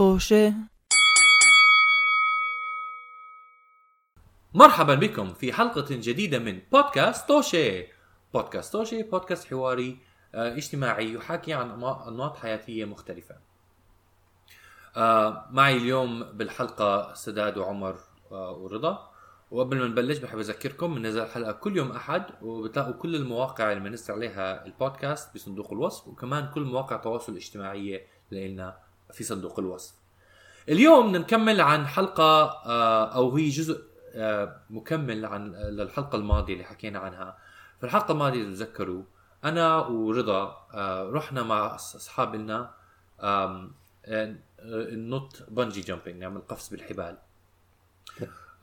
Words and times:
طوشة. 0.00 0.54
مرحبا 4.54 4.94
بكم 4.94 5.34
في 5.34 5.52
حلقة 5.52 5.86
جديدة 5.90 6.38
من 6.38 6.60
بودكاست 6.72 7.28
توشي 7.28 7.86
بودكاست 8.34 8.72
توشي 8.72 9.02
بودكاست 9.02 9.48
حواري 9.48 9.98
آه، 10.34 10.56
اجتماعي 10.56 11.12
يحاكي 11.14 11.52
عن 11.52 11.70
أنماط 12.08 12.36
حياتية 12.36 12.84
مختلفة. 12.84 13.34
آه، 14.96 15.48
معي 15.50 15.76
اليوم 15.76 16.22
بالحلقة 16.22 17.14
سداد 17.14 17.58
وعمر 17.58 17.96
آه، 18.32 18.52
ورضا. 18.52 19.10
وقبل 19.50 19.78
ما 19.78 19.86
نبلش 19.86 20.18
بحب 20.18 20.38
أذكركم 20.38 20.94
بننزل 20.94 21.22
الحلقة 21.22 21.52
كل 21.52 21.76
يوم 21.76 21.90
أحد 21.90 22.24
وبتلاقوا 22.42 22.92
كل 22.92 23.16
المواقع 23.16 23.72
اللي 23.72 23.84
بننزل 23.84 24.14
عليها 24.14 24.66
البودكاست 24.66 25.34
بصندوق 25.34 25.72
الوصف 25.72 26.08
وكمان 26.08 26.50
كل 26.54 26.60
مواقع 26.60 26.96
التواصل 26.96 27.32
الاجتماعية 27.32 28.06
اللي 28.32 28.48
لنا 28.48 28.89
في 29.12 29.24
صندوق 29.24 29.58
الوصف. 29.58 29.94
اليوم 30.68 31.06
بدنا 31.08 31.18
نكمل 31.18 31.60
عن 31.60 31.86
حلقة 31.86 32.44
آه، 32.66 33.04
أو 33.14 33.36
هي 33.36 33.48
جزء 33.48 33.80
آه، 34.14 34.56
مكمل 34.70 35.26
عن 35.26 35.52
للحلقة 35.52 36.16
الماضية 36.16 36.52
اللي 36.52 36.64
حكينا 36.64 36.98
عنها. 36.98 37.38
في 37.80 37.86
الحلقة 37.86 38.12
الماضية 38.12 38.42
إذا 38.42 38.50
تذكروا 38.50 39.02
أنا 39.44 39.76
ورضا 39.76 40.66
آه، 40.74 41.10
رحنا 41.10 41.42
مع 41.42 41.68
أص- 41.76 41.80
أصحاب 41.96 42.34
لنا 42.34 42.70
آم، 43.22 43.72
آه، 44.06 44.34
ننط 44.92 45.36
bungee 45.48 45.80
jumping 45.80 46.16
نعمل 46.20 46.40
قفز 46.40 46.68
بالحبال. 46.68 47.16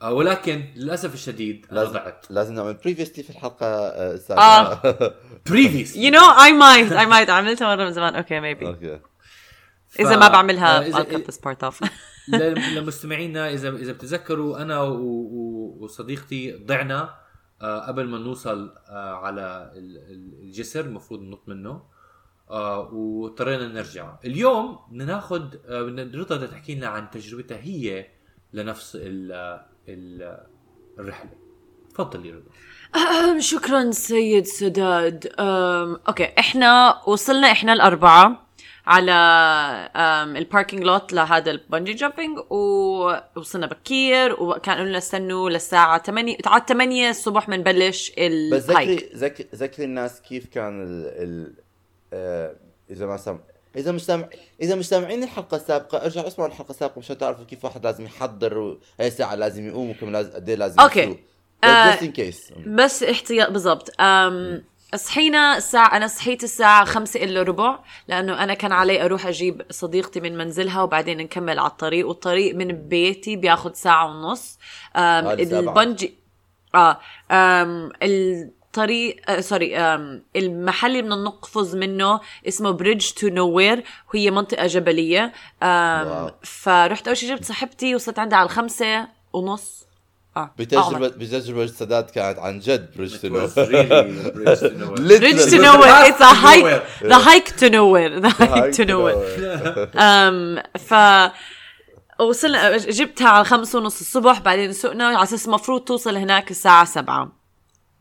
ولكن 0.02 0.64
للأسف 0.76 1.14
الشديد 1.14 1.66
أنا 1.70 1.78
لازم 1.80 1.92
ضعت. 1.92 2.26
لازم 2.30 2.54
نعمل 2.54 2.74
previously 2.74 3.22
في 3.24 3.30
الحلقة 3.30 3.66
آه، 3.66 4.14
السابقة. 4.14 5.14
previous 5.50 5.96
You 5.96 6.12
know 6.12 6.36
I 6.38 6.50
might 6.52 6.92
I 6.92 7.10
might 7.12 7.30
عملتها 7.30 7.76
مرة 7.76 7.84
من 7.84 7.92
زمان. 7.92 8.14
أوكي 8.14 8.40
maybe. 8.40 8.66
أوكي 8.66 9.00
إذا 10.00 10.16
ما 10.16 10.28
بعملها 10.28 10.90
إذا- 10.90 10.94
I'll 10.94 11.16
cut 11.16 11.34
part 11.44 11.68
off. 11.70 11.88
لمستمعينا 12.76 13.50
اذا 13.50 13.68
إذا 13.68 13.92
بتتذكروا 13.92 14.62
أنا 14.62 14.80
و- 14.82 14.94
و- 15.02 15.76
وصديقتي 15.84 16.52
ضعنا 16.66 17.14
آه، 17.62 17.86
قبل 17.86 18.08
ما 18.08 18.18
نوصل 18.18 18.74
آه، 18.88 19.14
على 19.14 19.72
ال- 19.76 19.96
ال- 19.96 20.40
الجسر 20.42 20.80
المفروض 20.80 21.20
ننط 21.22 21.42
منه 21.46 21.82
آه، 22.50 22.80
واضطرينا 22.94 23.68
نرجع. 23.68 24.14
اليوم 24.24 24.78
بدنا 24.90 25.04
ناخذ 25.04 25.42
بدنا 25.68 26.18
رضا 26.18 26.46
تحكي 26.46 26.74
لنا 26.74 26.86
عن 26.86 27.10
تجربتها 27.10 27.58
هي 27.58 28.06
لنفس 28.52 28.96
ال 29.00 29.32
ال 29.88 30.38
الرحلة. 30.98 31.30
تفضلي 31.94 32.30
رضا. 32.30 32.50
شكرا 33.38 33.90
سيد 33.90 34.44
سداد. 34.46 35.32
أوكي 35.38 36.32
إحنا 36.38 37.00
وصلنا 37.06 37.52
إحنا 37.52 37.72
الأربعة. 37.72 38.47
على 38.88 40.38
ال 40.38 40.43
parking 40.43 40.82
lot 40.82 41.12
لهذا 41.12 41.50
ال 41.50 41.56
bungee 41.56 41.92
jumping 41.92 42.38
ووصلنا 42.50 43.66
بكير 43.66 44.42
وكان 44.42 44.74
قالوا 44.74 44.88
لنا 44.88 44.98
استنوا 44.98 45.50
للساعة 45.50 46.02
8 46.02 46.36
على 46.46 46.62
8 46.68 47.10
الصبح 47.10 47.50
بنبلش 47.50 48.10
بس 48.10 48.70
ال 48.70 48.74
hike 48.74 48.88
ذكري 48.90 49.10
ذكري 49.14 49.48
ذكري 49.54 49.84
الناس 49.84 50.20
كيف 50.20 50.46
كان 50.46 50.82
ال, 50.82 51.06
ال 51.06 51.52
آه، 52.12 52.54
إذا 52.90 53.06
ما 53.06 53.16
سمع 53.16 53.38
إذا 53.76 53.92
مش 53.92 54.04
سامع 54.04 54.28
إذا 54.62 54.74
مش 54.74 54.88
سامعين 54.88 55.22
الحلقة 55.22 55.56
السابقة 55.56 56.04
ارجعوا 56.04 56.26
اسمعوا 56.26 56.50
الحلقة 56.50 56.70
السابقة 56.70 56.98
مشان 56.98 57.18
تعرفوا 57.18 57.44
كيف 57.44 57.64
واحد 57.64 57.86
لازم 57.86 58.04
يحضر 58.04 58.58
وهي 58.58 59.10
ساعه 59.10 59.34
لازم 59.34 59.68
يقوم 59.68 59.90
وكم 59.90 60.12
لازم 60.12 60.32
قد 60.32 60.48
إيه 60.48 60.56
لازم 60.56 60.80
أوكي. 60.80 61.00
يسوق. 61.00 61.18
آه، 61.64 61.96
بس 61.96 62.52
بس 62.66 63.02
احتياط 63.02 63.50
بالضبط 63.50 63.90
صحينا 64.96 65.56
الساعة 65.56 65.96
أنا 65.96 66.06
صحيت 66.06 66.44
الساعة 66.44 66.84
خمسة 66.84 67.22
إلا 67.24 67.42
ربع 67.42 67.78
لأنه 68.08 68.42
أنا 68.44 68.54
كان 68.54 68.72
علي 68.72 69.04
أروح 69.04 69.26
أجيب 69.26 69.62
صديقتي 69.70 70.20
من 70.20 70.38
منزلها 70.38 70.82
وبعدين 70.82 71.18
نكمل 71.18 71.58
على 71.58 71.70
الطريق 71.70 72.08
والطريق 72.08 72.54
من 72.54 72.88
بيتي 72.88 73.36
بياخد 73.36 73.76
ساعة 73.76 74.06
ونص. 74.06 74.58
ال 74.96 75.13
bungee 75.13 76.14
آه 76.74 76.98
أم 77.30 77.92
الطريق 78.02 79.30
آه 79.30 79.40
sorry 79.40 79.76
أم 79.76 80.22
المحل 80.36 80.90
اللي 80.90 81.02
بدنا 81.02 81.16
نقفز 81.16 81.76
منه 81.76 82.20
اسمه 82.48 82.70
Bridge 82.70 83.10
to 83.10 83.28
Nowhere 83.28 83.84
وهي 84.14 84.30
منطقة 84.30 84.66
جبلية 84.66 85.32
wow. 85.62 86.30
فرحت 86.42 87.08
أول 87.08 87.16
شي 87.16 87.28
جبت 87.28 87.44
صاحبتي 87.44 87.94
وصلت 87.94 88.18
عندها 88.18 88.38
على 88.38 88.46
الخمسة 88.46 89.08
ونص 89.32 89.87
آه، 90.36 90.54
بتجربة 90.58 91.08
بتجربة 91.08 91.62
السادات 91.64 92.10
كانت 92.10 92.38
عن 92.38 92.58
جد 92.58 92.90
بريدج 92.96 93.16
تو 93.16 93.28
نو 93.28 93.38
وير 93.38 95.18
بريدج 95.18 95.50
تو 95.50 95.56
نو 95.56 95.72
وير 95.72 95.90
اتس 95.90 96.22
ا 96.22 96.24
هايك 96.24 96.82
ذا 97.04 97.16
هايك 97.16 97.50
تو 97.60 97.66
نو 97.66 97.90
وير 97.90 98.18
ذا 98.18 98.32
هايك 98.40 98.76
تو 98.76 98.82
نو 98.82 99.04
وير 99.04 99.16
ف 100.78 100.94
وصلنا 102.20 102.76
جبتها 102.76 103.28
على 103.28 103.44
خمسة 103.44 103.78
ونص 103.78 104.00
الصبح 104.00 104.40
بعدين 104.40 104.72
سقنا. 104.72 105.06
على 105.06 105.22
أساس 105.22 105.46
المفروض 105.46 105.80
توصل 105.80 106.16
هناك 106.16 106.50
الساعة 106.50 106.84
سبعة. 106.84 107.37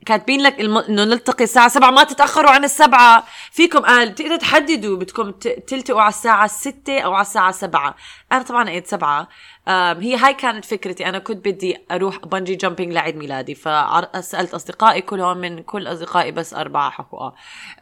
كاتبين 0.06 0.42
لك 0.42 0.62
الم... 0.62 0.78
إنه 0.78 1.04
نلتقي 1.04 1.44
الساعة 1.44 1.68
سبعة. 1.68 1.92
ما 1.92 2.04
تتأخروا 2.04 2.52
عن 2.52 2.64
السبعة. 2.64 3.24
فيكم 3.52 3.80
قال 3.80 4.16
تقدروا 4.16 4.38
تحددوا 4.38 4.98
بدكم 4.98 5.32
ت... 5.32 5.48
تلتقوا 5.48 6.02
على 6.02 6.10
الساعة 6.10 6.48
ستة 6.48 7.00
أو 7.00 7.14
على 7.14 7.22
الساعة 7.22 7.52
سبعة. 7.52 7.96
أنا 8.32 8.44
طبعا 8.44 8.70
قيت 8.70 8.88
سبعة. 8.88 9.28
هي 9.68 10.16
هاي 10.16 10.34
كانت 10.34 10.66
فكرتي. 10.66 11.10
أنا 11.10 11.20
كنت 11.20 11.48
بدي 11.48 11.78
أروح 11.92 12.18
بنجي 12.18 12.56
جامبينج 12.56 12.94
لعيد 12.94 13.16
ميلادي. 13.16 13.56
فسألت 13.56 14.54
أصدقائي 14.54 15.02
كلهم 15.02 15.38
من 15.38 15.64
كل 15.64 15.88
أصدقائي 15.88 16.32
بس 16.32 16.54
أربعة 16.54 17.10
آه 17.14 17.34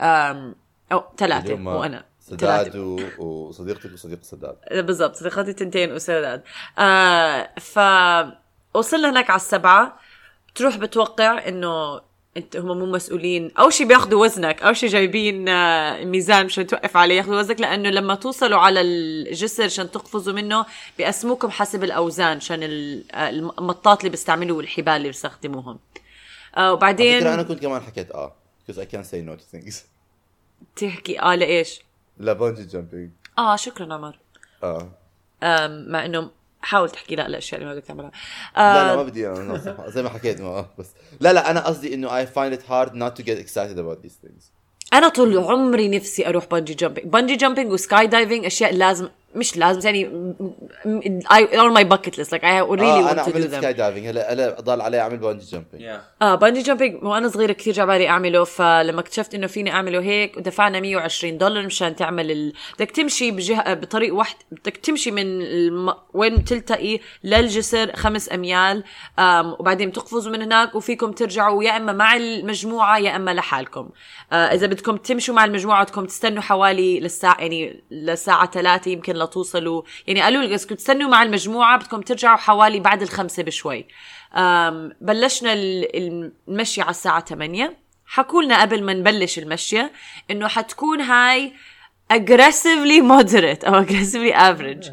أم... 0.02 0.56
أو 0.92 1.04
ثلاثة. 1.18 1.54
وأنا 1.54 2.04
سداد. 2.20 2.76
و- 2.76 3.00
وصديقتك 3.18 3.94
وصديق 3.94 4.24
سداد. 4.24 4.56
بالضبط. 4.72 5.16
صديقاتي 5.16 5.54
تنتين 5.54 5.92
وسداد. 5.92 6.44
آه 6.80 7.50
ف 7.60 7.80
وصلنا 8.74 9.10
هناك 9.10 9.30
على 9.30 9.38
السبعة. 9.38 10.05
بتروح 10.56 10.78
بتوقع 10.78 11.48
إنه 11.48 12.02
أنت 12.38 12.58
هم 12.58 12.78
مو 12.80 12.86
مسؤولين. 12.86 13.52
اول 13.60 13.74
شيء 13.74 13.88
بياخذوا 13.88 14.22
وزنك 14.26 14.64
اول 14.64 14.78
شيء 14.78 14.90
جايبين 14.90 15.50
آه، 15.50 16.04
ميزان 16.04 16.46
مشان 16.46 16.68
توقف 16.68 16.98
عليه 16.98 17.16
ياخذوا 17.18 17.40
وزنك. 17.40 17.62
لأنه 17.62 17.90
لما 17.90 18.16
توصلوا 18.16 18.60
على 18.60 18.82
الجسر 18.82 19.64
عشان 19.64 19.92
تقفزوا 19.92 20.34
منه 20.34 20.66
بيقسموكم 20.98 21.50
حسب 21.52 21.84
الأوزان 21.84 22.38
عشان 22.38 22.64
آه، 23.12 23.30
المطاط 23.30 24.00
اللي 24.00 24.10
بيستعملوا 24.10 24.58
والحبال 24.58 24.94
اللي 24.94 25.08
بيستخدموهم. 25.08 25.80
آه 26.58 26.74
وبعدين 26.74 27.28
أنا 27.28 27.44
كنت 27.44 27.62
كمان 27.62 27.82
حكيت 27.82 28.12
آه 28.12 28.36
because 28.68 28.76
I 28.76 28.86
can't 28.86 29.06
say 29.06 29.28
no 29.30 29.40
to 29.40 29.58
things 29.58 29.76
تحكي 30.76 31.20
آه 31.22 31.36
لإيش؟ 31.36 31.82
لا 32.18 32.34
bungee 32.34 32.66
jumping 32.66 33.10
آه 33.38 33.56
شكرا 33.56 33.94
عمر. 33.94 34.20
آه 34.64 34.90
مع 35.68 36.06
إنه 36.06 36.30
حاول 36.66 36.90
تحكي 36.90 37.16
لا 37.16 37.28
الأشياء 37.28 37.62
اللي 37.62 37.74
ما 37.74 37.76
بدك 37.76 37.88
تعملها. 37.88 38.12
لا 38.56 38.74
لا 38.74 38.94
آه، 38.94 38.96
ما 38.96 39.04
بدي 39.04 39.28
أنا 39.28 39.76
زي 39.88 40.04
ما 40.04 40.10
حكيت 40.10 40.42
ما 40.42 40.70
بس. 40.78 40.88
لا 41.20 41.34
لا 41.34 41.52
أنا 41.52 41.60
قصدي 41.60 41.94
إنه 41.94 42.24
I 42.24 42.28
find 42.28 42.58
it 42.58 42.62
hard 42.62 42.90
not 42.94 43.16
to 43.20 43.26
get 43.26 43.38
excited 43.40 43.78
about 43.78 44.06
these 44.06 44.18
things. 44.26 44.44
أنا 44.94 45.08
طول 45.08 45.38
عمري 45.38 45.88
نفسي 45.88 46.28
أروح 46.28 46.46
bungee 46.46 46.74
jumping 46.74 47.08
bungee 47.08 47.36
jumping 47.36 47.72
و 47.72 48.08
skydiving 48.08 48.46
أشياء 48.46 48.74
لازم 48.74 49.10
مش 49.36 49.58
لازم 49.58 49.82
يعني 49.86 50.34
I 51.26 51.42
on 51.58 51.74
my 51.78 51.84
bucket 51.94 52.18
list. 52.18 52.32
Like 52.32 52.44
I 52.44 52.62
really 52.62 52.82
آه 52.82 53.08
want 53.08 53.12
أنا 53.12 53.24
to 53.24 53.28
do 53.28 53.36
عملت 53.36 53.56
سكاي 53.56 53.74
دايفنج 53.74 54.08
هلا 54.08 54.34
هلا 54.34 54.62
ضل 54.62 54.82
علي 54.82 55.00
أعمل 55.00 55.18
bungee 55.18 55.46
jumping 55.52 55.84
Yeah. 55.84 56.22
آه 56.22 56.36
bungee 56.36 56.62
jumping 56.62 57.04
وأنا 57.04 57.28
صغيرة 57.28 57.52
كثير 57.54 57.74
جعبالي 57.74 58.08
أعمله 58.10 58.44
فلما 58.44 59.00
اكتشفت 59.00 59.36
إنه 59.36 59.48
فيني 59.48 59.72
أعمله 59.72 60.02
هيك 60.02 60.38
ودفعنا 60.38 60.80
120 60.80 61.38
دولار 61.38 61.66
مشان 61.66 61.96
تعمل 61.96 62.32
ال... 62.32 62.54
بدك 62.80 62.92
تمشي 62.92 63.32
بجهة 63.32 63.74
بطريق 63.74 64.16
واحد 64.16 64.36
بدك 64.52 64.78
تمشي 64.78 65.12
من 65.12 65.42
الم... 65.42 65.94
وين 66.14 66.44
تلتقي 66.46 67.00
للجسر 67.24 67.96
خمس 67.96 68.32
أميال 68.34 68.84
آم 69.20 69.56
وبعدين 69.60 69.90
بتقفزوا 69.90 70.32
من 70.32 70.42
هناك 70.42 70.76
وفيكم 70.76 71.12
ترجعوا 71.12 71.64
يا 71.64 71.78
إما 71.78 71.94
مع 71.94 72.16
المجموعة 72.16 72.98
يا 72.98 73.16
إما 73.16 73.32
لحالكم. 73.34 73.90
آه 74.32 74.36
إذا 74.36 74.68
بدكم 74.68 74.98
تمشوا 74.98 75.36
مع 75.36 75.46
المجموعة 75.46 75.84
بدكم 75.84 76.06
تستنوا 76.06 76.42
حوالي 76.42 77.00
للساعة 77.00 77.38
يعني 77.40 77.84
للساعة 77.92 78.52
3 78.52 78.92
يمكن 78.92 79.16
لتوصلوا. 79.26 79.82
يعني 80.08 80.22
قالوا 80.22 80.42
لي 80.42 80.48
بدكم 80.56 80.76
تستنوا 80.76 81.10
مع 81.10 81.24
المجموعة 81.24 81.78
بدكم 81.80 82.02
ترجعوا 82.02 82.38
حوالي 82.38 82.80
بعد 82.80 83.02
الخمسة 83.02 83.44
بشوي. 83.44 83.86
بلشنا 85.02 85.54
ال- 85.54 86.30
المشي 86.48 86.82
على 86.82 86.90
الساعة 86.90 87.26
8 87.26 87.78
حكوا 88.06 88.44
لنا 88.44 88.62
قبل 88.62 88.84
ما 88.84 88.94
نبلش 88.94 89.40
المشية 89.40 89.92
إنه 90.32 90.48
حتكون 90.48 91.02
هاي 91.02 91.54
aggressively 92.14 93.02
moderate 93.02 93.66
أو 93.66 93.86
aggressively 93.86 94.34
average. 94.36 94.92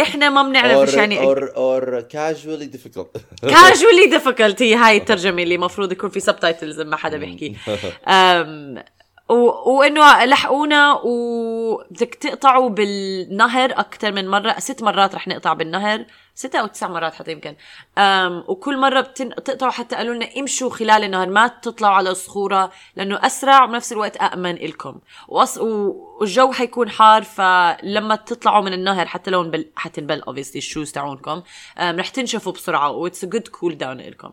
إحنا 0.00 0.30
ما 0.30 0.42
بنعرف 0.42 0.78
إيش 0.78 0.94
يعني 0.94 1.18
or, 1.34 1.38
or 1.38 2.02
casually 2.02 2.76
difficult. 2.76 3.20
Casually 3.54 4.12
difficult. 4.18 4.62
هي 4.62 4.74
هاي 4.74 4.96
الترجمة 4.96 5.42
اللي 5.42 5.54
المفروض 5.54 5.92
يكون 5.92 6.10
في 6.10 6.20
subtitles 6.20 6.78
لما 6.78 6.96
حدا 6.96 7.16
بيحكي. 7.16 7.56
و... 9.32 9.70
وإنه 9.78 10.24
لحقونا 10.24 11.00
وبدك 11.04 12.14
تقطعوا 12.14 12.68
بالنهر 12.68 13.70
أكثر 13.70 14.12
من 14.12 14.28
مرة. 14.28 14.58
ست 14.58 14.82
مرات 14.82 15.14
رح 15.14 15.28
نقطع 15.28 15.52
بالنهر. 15.52 16.04
ستة 16.34 16.58
أو 16.58 16.66
تسع 16.66 16.88
مرات 16.88 17.14
حتى 17.14 17.32
يمكن. 17.32 17.56
أم 17.98 18.44
وكل 18.48 18.76
مرة. 18.78 19.00
بتقطعوا 19.00 19.72
حتى 19.72 19.96
قالوا 19.96 20.14
لنا 20.14 20.28
امشوا 20.38 20.70
خلال 20.70 21.04
النهر 21.04 21.28
ما 21.28 21.46
تطلعوا 21.46 21.94
على 21.94 22.14
صخوره 22.14 22.72
لأنه 22.96 23.18
أسرع 23.26 23.64
وبنفس 23.64 23.92
الوقت 23.92 24.16
امن 24.16 24.54
لكم 24.54 24.98
وأص... 25.28 25.58
والجو 25.58 26.52
حيكون 26.52 26.90
حار 26.90 27.22
فلما 27.22 28.16
تطلعوا 28.16 28.62
من 28.62 28.72
النهر 28.72 29.06
حتى 29.06 29.30
لو 29.30 29.42
نبل... 29.42 29.70
حتنبل 29.76 30.20
obviously 30.20 30.58
ال 30.58 30.64
shoes 30.64 30.92
تاعونكم. 30.92 31.42
رح 31.80 32.08
تنشفوا 32.08 32.52
بسرعة 32.52 32.90
و 32.90 32.97
it's 32.97 33.24
good 33.24 33.48
cool 33.48 33.78
down 33.78 34.00
لكم 34.00 34.30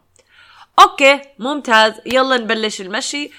أوكي 0.79 1.21
ممتاز. 1.39 1.93
يلا 2.05 2.37
نبلش 2.37 2.81
المشي. 2.81 3.31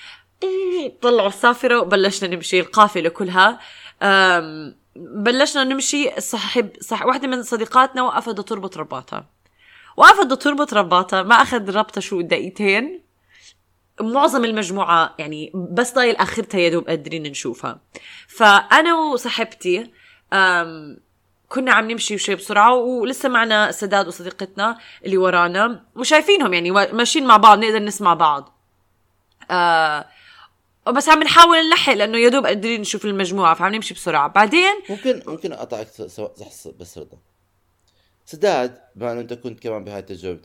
طلعوا 1.03 1.29
السافرة 1.29 1.81
وبلشنا 1.81 2.35
نمشي 2.35 2.61
القافلة 2.61 3.09
كلها. 3.09 3.61
بلشنا 4.97 5.65
نمشي 5.65 6.21
صاحب 6.21 6.71
صح 6.81 7.07
واحدة 7.07 7.29
من 7.29 7.43
صديقاتنا 7.43 8.03
وقفت 8.03 8.41
تربط 8.41 8.79
رباطها. 8.79 9.27
وقفت 9.97 10.33
تربط 10.33 10.75
رباطها 10.75 11.23
ما 11.23 11.35
أخذ 11.35 11.77
ربطة 11.77 12.01
شو 12.01 12.21
دقيقتين. 12.21 13.03
معظم 14.01 14.45
المجموعة 14.45 15.15
يعني 15.19 15.53
بس 15.55 15.95
ضايل 15.95 16.17
آخرتها 16.17 16.61
يا 16.61 16.69
دوب 16.69 16.89
قادرين 16.89 17.23
نشوفها. 17.23 17.81
فأنا 18.29 18.95
وصاحبتي 18.95 19.91
كنا 21.49 21.73
عم 21.73 21.91
نمشي 21.91 22.19
شوي 22.19 22.35
بسرعة 22.35 22.75
ولسه 22.75 23.29
معنا 23.29 23.73
سداد 23.73 24.09
وصديقتنا 24.09 24.79
اللي 25.05 25.17
ورانا 25.17 25.85
وشايفينهم 25.97 26.55
يعني 26.55 26.71
ماشيين 26.71 27.27
مع 27.27 27.37
بعض 27.37 27.59
نقدر 27.59 27.79
نسمع 27.79 28.15
بعض. 28.15 28.57
آه 29.51 30.07
بس 30.89 31.09
عم 31.09 31.23
نحاول 31.23 31.69
نلحق 31.69 31.93
لأنه 31.93 32.19
يا 32.19 32.29
دوب 32.29 32.47
قادرين 32.47 32.81
نشوف 32.81 33.05
المجموعة 33.05 33.55
فعم 33.55 33.75
نمشي 33.75 33.95
بسرعة. 33.95 34.29
بعدين؟ 34.29 34.75
ممكن 34.91 35.23
ممكن 35.27 35.53
اقطعك 35.53 35.89
سواء 36.07 36.33
بس 36.81 36.99
رضا 36.99 37.19
سداد 38.27 38.81
بما 38.97 39.13
إنه 39.13 39.21
أنت 39.21 39.33
كنت 39.35 39.61
كمان 39.61 39.85
بهاي 39.85 39.99
التجربة 39.99 40.41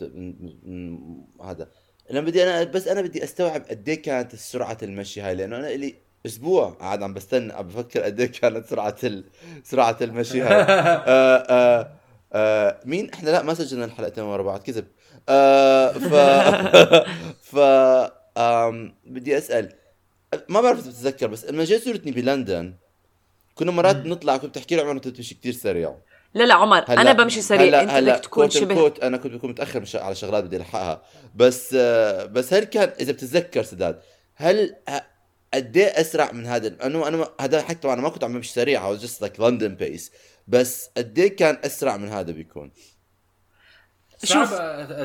هذا. 1.44 1.68
لما 2.12 2.22
بدي 2.22 2.44
أنا 2.44 2.64
بس 2.64 2.88
أنا 2.88 3.02
بدي 3.02 3.24
أستوعب 3.24 3.64
قد 3.70 3.90
إيه 3.90 4.02
كانت 4.02 4.36
سرعة 4.36 4.78
المشي 4.84 5.22
هاي 5.22 5.36
لأنه 5.36 5.58
أنا 5.58 5.68
لي 5.68 5.96
أسبوع 6.26 6.70
قاعد 6.70 7.04
عم 7.04 7.14
بستنى 7.14 7.54
عم 7.54 7.68
بفكر 7.68 8.02
قد 8.02 8.20
إيه 8.20 8.32
كانت 8.32 8.66
سرعة 8.68 8.96
ال... 9.04 9.24
سرعة 9.64 9.98
المشي 10.02 10.42
هاي. 10.42 10.54
آآ 10.54 11.46
آآ 11.50 11.98
آآ 12.34 12.82
مين؟ 12.86 13.10
إحنا 13.14 13.30
لا 13.30 13.42
ما 13.42 13.54
سجلنا 13.54 13.86
الحلقتين 13.86 14.24
ورا 14.24 14.44
بعض 14.44 14.60
كذب. 14.60 14.88
آه 15.30 15.92
ف 15.92 16.14
ف 17.52 17.56
بدي 19.06 19.38
أسأل. 19.38 19.74
ما 20.50 20.62
بعرف 20.62 20.80
إذا 20.80 20.90
بتتذكر 20.90 21.28
بس 21.28 21.46
لما 21.46 21.64
جيت 21.64 21.84
زورتني 21.84 22.12
بلندن 22.12 22.74
كنا 23.56 23.72
مرات 23.72 23.96
نطلع 23.96 24.38
كنت 24.38 24.50
بتحكي 24.50 24.76
لي 24.76 24.82
عمر 24.82 24.92
إنت 24.92 25.08
بتمشي 25.08 25.36
كثير 25.36 25.54
سريع. 25.54 25.96
لا 26.34 26.44
لا 26.44 26.54
عمر 26.54 26.84
هلأ 26.88 27.02
أنا 27.02 27.14
بمشي 27.14 27.42
سريع 27.42 27.64
هلأ 27.64 27.82
إنت 27.82 27.92
هلأ 27.92 28.14
بدك 28.14 28.24
تكون 28.24 28.50
شبه. 28.50 28.76
كوت 28.76 29.00
أنا 29.00 29.18
كنت 29.18 29.34
بكون 29.34 29.50
متأخر 29.50 29.86
على 29.96 30.16
شغلات 30.16 30.44
بدي 30.44 30.58
ألحقها. 30.58 31.02
بس 31.36 31.76
بس 32.26 32.54
هل 32.54 32.64
كان 32.64 32.94
إذا 33.00 33.12
بتتذكر 33.12 33.64
سداد 33.64 34.00
هل 34.36 34.76
قد 35.54 35.78
إيه 35.78 35.86
أسرع 35.86 36.32
من 36.32 36.46
هذا؟ 36.46 36.70
لأنه 36.70 37.08
أنا 37.08 37.30
هذا 37.42 37.62
حتى 37.62 37.94
أنا 37.94 38.02
ما 38.02 38.10
كنت 38.10 38.24
عم 38.24 38.34
بمشي 38.34 38.54
سريع 38.54 38.86
أو 38.86 38.96
just 38.96 39.22
like 39.22 39.40
London 39.40 39.76
pace 39.76 40.12
بس 40.48 40.90
قد 40.98 41.20
إيه 41.20 41.36
كان 41.36 41.58
أسرع 41.66 41.98
من 41.98 42.10
هذا 42.10 42.32
بيكون؟ 42.32 42.72
شوف 44.26 44.54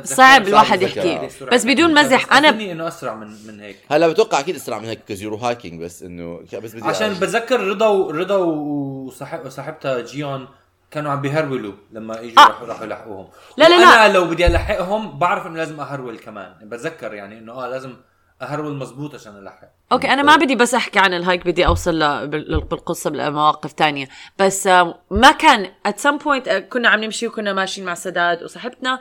صعب 0.04 0.48
الواحد 0.48 0.82
يحكي. 0.82 1.28
بس 1.52 1.66
بدون 1.66 1.94
مزح 1.94 2.32
أنا. 2.32 2.48
إنه 2.48 2.88
أسرع 2.88 3.14
من 3.14 3.46
من 3.46 3.60
هيك. 3.60 3.76
هلا 3.90 4.08
بتوقع 4.08 4.40
أكيد 4.40 4.54
أسرع 4.56 4.78
من 4.78 4.84
هيك 4.84 4.98
because 4.98 5.22
you're 5.22 5.36
hiking 5.36 5.82
بس 5.82 6.02
إنه 6.02 6.40
بس 6.62 6.74
بدي 6.74 6.84
عشان 6.84 7.14
بتذكر 7.14 7.60
رضا 7.60 7.88
ورضا 7.88 8.36
وصاحب 8.36 9.46
وصاحبتها 9.46 10.00
جيون 10.00 10.48
كانوا 10.90 11.12
عم 11.12 11.20
بيهرولوا 11.20 11.72
لما 11.92 12.20
إجوا 12.20 12.42
آه. 12.42 12.64
راحوا 12.64 12.84
يلحقوهم. 12.84 13.28
لا 13.56 13.68
لا 13.68 13.80
لا. 13.80 14.06
أنا 14.06 14.12
لو 14.12 14.24
بدي 14.24 14.46
ألحقهم 14.46 15.18
بعرف 15.18 15.46
إنه 15.46 15.56
لازم 15.56 15.80
أهرول 15.80 16.18
كمان. 16.18 16.54
بتذكر 16.62 17.14
يعني 17.14 17.38
إنه 17.38 17.52
آه 17.52 17.68
لازم 17.68 17.96
أهرول 18.42 18.76
مزبوط 18.76 19.14
عشان 19.14 19.36
ألحق. 19.38 19.79
أوكي 19.92 20.12
أنا 20.12 20.22
ما 20.22 20.36
بدي 20.36 20.54
بس 20.54 20.74
أحكي 20.74 20.98
عن 20.98 21.14
ال 21.14 21.21
hike 21.21 21.46
بدي 21.46 21.66
أوصل 21.66 22.28
بالقصة 22.28 23.10
بمواقف 23.10 23.72
تانية. 23.72 24.08
بس 24.38 24.66
ما 25.10 25.30
كان 25.38 25.70
at 25.86 25.98
some 25.98 26.16
point 26.16 26.48
كنا 26.48 26.88
عم 26.88 27.04
نمشي 27.04 27.26
وكنا 27.26 27.52
ماشيين 27.52 27.86
مع 27.86 27.94
سداد 27.94 28.42
وصاحبتنا. 28.42 29.00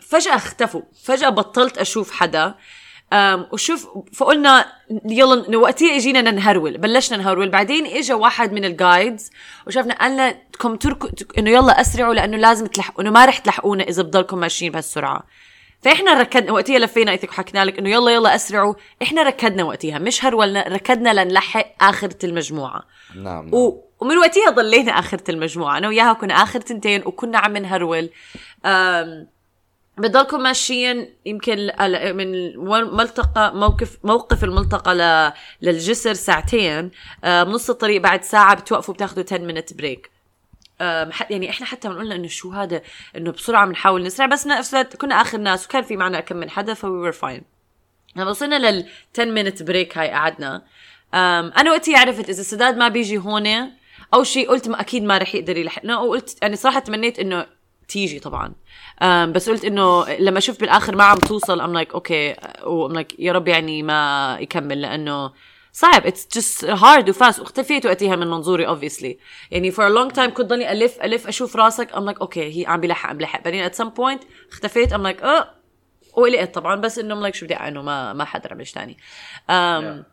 فجأة 0.00 0.34
اختفوا. 0.34 0.82
فجأة 1.04 1.28
بطلت 1.28 1.78
أشوف 1.78 2.12
حدا. 2.12 2.54
وشوف 3.52 3.88
فقلنا 4.14 4.66
يلا 5.04 5.58
وقتها 5.58 5.96
إجينا 5.96 6.20
نهرول 6.20 6.78
بلشنا 6.78 7.18
نهرول. 7.18 7.48
بعدين 7.48 7.86
اجى 7.86 8.12
واحد 8.12 8.52
من 8.52 8.64
ال 8.64 8.73
guides 8.73 9.30
وشافنا 9.66 9.94
قال 9.94 10.12
لنا 10.12 10.30
بدكم 10.48 10.76
تركوا 10.76 11.08
إنه 11.38 11.50
يلا 11.50 11.80
أسرعوا 11.80 12.14
لأنه 12.14 12.36
لازم 12.36 12.66
تلحقوا 12.66 13.02
إنه 13.02 13.10
ما 13.10 13.24
رح 13.24 13.38
تلحقونا 13.38 13.84
إذا 13.84 14.02
بضلكم 14.02 14.38
ماشيين 14.38 14.72
بهالسرعة. 14.72 15.26
فإحنا 15.82 16.20
ركدنا 16.20 16.52
وقتها 16.52 16.78
لفينا 16.78 17.10
إيتك 17.12 17.28
وحكينا 17.28 17.64
لك 17.64 17.78
إنه 17.78 17.90
يلا 17.90 18.10
يلا 18.10 18.34
أسرعوا. 18.34 18.74
إحنا 19.02 19.22
ركدنا 19.22 19.64
وقتها 19.64 19.98
مش 19.98 20.24
هرولنا 20.24 20.68
ركدنا 20.68 21.24
لنلحق 21.24 21.66
آخرة 21.80 22.26
المجموعة. 22.26 22.82
نعم, 23.14 23.24
نعم. 23.24 23.54
و... 23.54 23.82
ومن 24.00 24.18
وقتها 24.18 24.50
ضلينا 24.50 24.92
آخرة 24.92 25.30
المجموعة 25.30 25.78
أنا 25.78 25.88
وياها 25.88 26.12
كنا 26.12 26.34
آخر 26.34 26.60
تنتين 26.60 27.02
وكنا 27.06 27.38
عم 27.38 27.56
نهرول. 27.56 28.10
أم... 28.66 29.26
بضلكم 29.98 30.40
ماشيين 30.40 31.14
يمكن 31.26 31.70
من 32.14 32.56
ملتقى 32.96 33.54
موقف 33.54 33.98
موقف 34.04 34.44
الملتقى 34.44 34.94
ل... 34.94 35.32
للجسر 35.66 36.14
ساعتين. 36.14 36.90
بنص 37.24 37.70
الطريق 37.70 38.00
بعد 38.00 38.24
ساعة 38.24 38.54
بتوقفوا 38.54 38.94
بتاخذوا 38.94 39.24
10 39.32 39.38
minute 39.38 39.74
break 39.74 40.15
يعني 41.30 41.50
إحنا 41.50 41.66
حتى 41.66 41.88
بنقول 41.88 42.12
إنه 42.12 42.28
شو 42.28 42.50
هذا 42.50 42.82
إنه 43.16 43.32
بسرعة 43.32 43.66
بنحاول 43.66 44.02
نسرع 44.02 44.26
بس 44.26 44.46
نفس 44.46 44.74
الوقت 44.74 44.96
كنا 44.96 45.20
آخر 45.20 45.38
ناس 45.38 45.66
وكان 45.66 45.82
في 45.82 45.96
معنا 45.96 46.20
كم 46.20 46.36
من 46.36 46.50
حدا 46.50 46.74
fو 46.74 46.98
we 46.98 47.03
were 47.03 47.12
fine. 47.12 47.42
لما 48.16 48.30
وصلنا 48.30 48.70
لل 48.70 48.88
10 49.14 49.24
minute 49.24 49.62
break 49.62 49.98
هاي 49.98 50.10
قعدنا. 50.10 50.62
أنا 51.14 51.70
وقتها 51.70 51.98
عرفت 51.98 52.28
إذا 52.28 52.42
سداد 52.42 52.76
ما 52.76 52.88
بيجي 52.88 53.18
هون 53.18 53.72
أو 54.14 54.24
شيء 54.24 54.48
قلت 54.48 54.68
ما 54.68 54.80
أكيد 54.80 55.02
ما 55.02 55.18
رح 55.18 55.34
يقدر 55.34 55.56
يلحقنا 55.56 55.98
وقلت 55.98 56.38
يعني 56.42 56.56
صراحة 56.56 56.80
تمنيت 56.80 57.18
إنه 57.18 57.46
تيجي 57.88 58.20
طبعا. 58.20 58.54
بس 59.26 59.50
قلت 59.50 59.64
إنه 59.64 60.08
لما 60.08 60.40
شفت 60.40 60.60
بالآخر 60.60 60.96
ما 60.96 61.04
عم 61.04 61.18
توصل 61.18 61.60
I'm 61.60 61.74
like 61.74 61.94
okay 61.94 62.36
و 62.64 62.71
I'm 62.71 62.92
like 62.92 63.20
يا 63.20 63.32
رب 63.32 63.48
يعني 63.48 63.82
ما 63.82 64.36
يكمل 64.40 64.82
لأنه 64.82 65.32
صعب. 65.76 66.06
it's 66.06 66.28
just 66.34 66.64
hard 66.64 67.08
and 67.10 67.23
fast 67.23 67.40
واختفيت 67.40 67.86
وقتها 67.86 68.16
من 68.16 68.26
منظوري 68.26 68.66
obviously 68.66 69.18
يعني 69.50 69.70
for 69.70 69.88
long 69.88 70.12
time 70.12 70.34
كنت 70.34 70.46
ضلني 70.46 70.72
ألف 70.72 71.00
ألف 71.02 71.26
أشوف 71.28 71.56
راسك. 71.56 71.94
I'm 71.96 72.04
like 72.04 72.20
okay 72.20 72.60
هي 72.60 72.66
عم 72.66 72.80
بلحق 72.80 73.10
عم 73.10 73.18
بلحق 73.18 73.44
بعدين 73.44 73.62
at 73.62 73.74
some 73.74 73.88
point 73.88 74.22
اختفيت. 74.52 74.92
I'm 74.92 75.02
like 75.02 75.22
آه 75.22 75.50
وقلقت 76.16 76.54
طبعا. 76.54 76.76
بس 76.76 76.98
إنه 76.98 77.14
like 77.14 77.34
شو 77.34 77.46
بدي 77.46 77.54
انه 77.54 77.82
ما 77.82 78.12
ما 78.12 78.24
حدا 78.24 78.52
عمل 78.52 78.66
ثاني 78.66 78.96
um, 79.50 80.04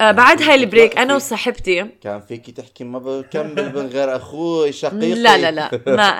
آه 0.00 0.10
بعد 0.12 0.42
هاي 0.42 0.54
ال 0.54 0.61
break 0.61 0.98
أنا 0.98 1.14
وصاحبتي. 1.14 1.86
كان 2.02 2.20
فيكي 2.20 2.52
تحكي 2.52 2.84
ما 2.84 2.98
بكمل 2.98 3.72
من 3.74 3.86
غير 3.86 4.16
أخوي 4.16 4.72
شقيقي؟ 4.72 5.14
لا 5.14 5.38
لا 5.38 5.50
لا. 5.50 5.80
ما 5.86 6.18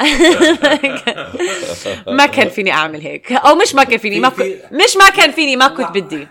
ما 2.19 2.26
كان 2.26 2.49
فيني 2.49 2.73
أعمل 2.73 3.00
هيك. 3.00 3.33
أو 3.33 3.54
مش 3.54 3.75
ما 3.75 3.85
كان 3.85 3.99
فيني 3.99 4.21
ما 4.21 4.28
كنت 4.28 4.47
مش 4.73 4.97
ما 4.97 5.09
كان 5.16 5.31
فيني 5.31 5.57
ما 5.57 5.69
كنت 5.69 5.90
بدي. 5.90 6.28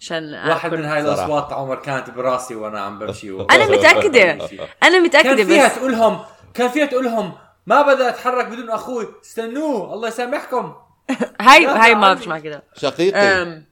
عشان 0.00 0.34
واحد 0.34 0.74
من 0.74 0.84
هاي 0.84 1.00
الأصوات 1.00 1.52
عمر 1.52 1.76
كانت 1.76 2.10
براسي 2.10 2.54
وأنا 2.54 2.80
عم 2.80 2.98
بمشي 2.98 3.30
أنا 3.30 3.66
متأكدة. 3.66 4.48
أنا 4.82 4.98
متأكدة 4.98 5.34
كان 5.34 5.46
فيها 5.46 5.68
تقول 5.68 5.92
لهم 5.92 6.20
كان 6.54 6.68
فيها 6.68 6.86
تقول 6.86 7.04
لهم 7.04 7.32
ما 7.66 7.82
بدي 7.82 8.08
أتحرك 8.08 8.46
بدون 8.46 8.70
أخوي 8.70 9.08
استنوه 9.24 9.94
الله 9.94 10.08
يسامحكم. 10.08 10.74
هاي 11.40 11.66
هاي 11.66 11.94
ما 11.94 12.14
مش 12.14 12.26
مع 12.28 12.38
كده. 12.38 12.62
شقيقي. 12.76 13.62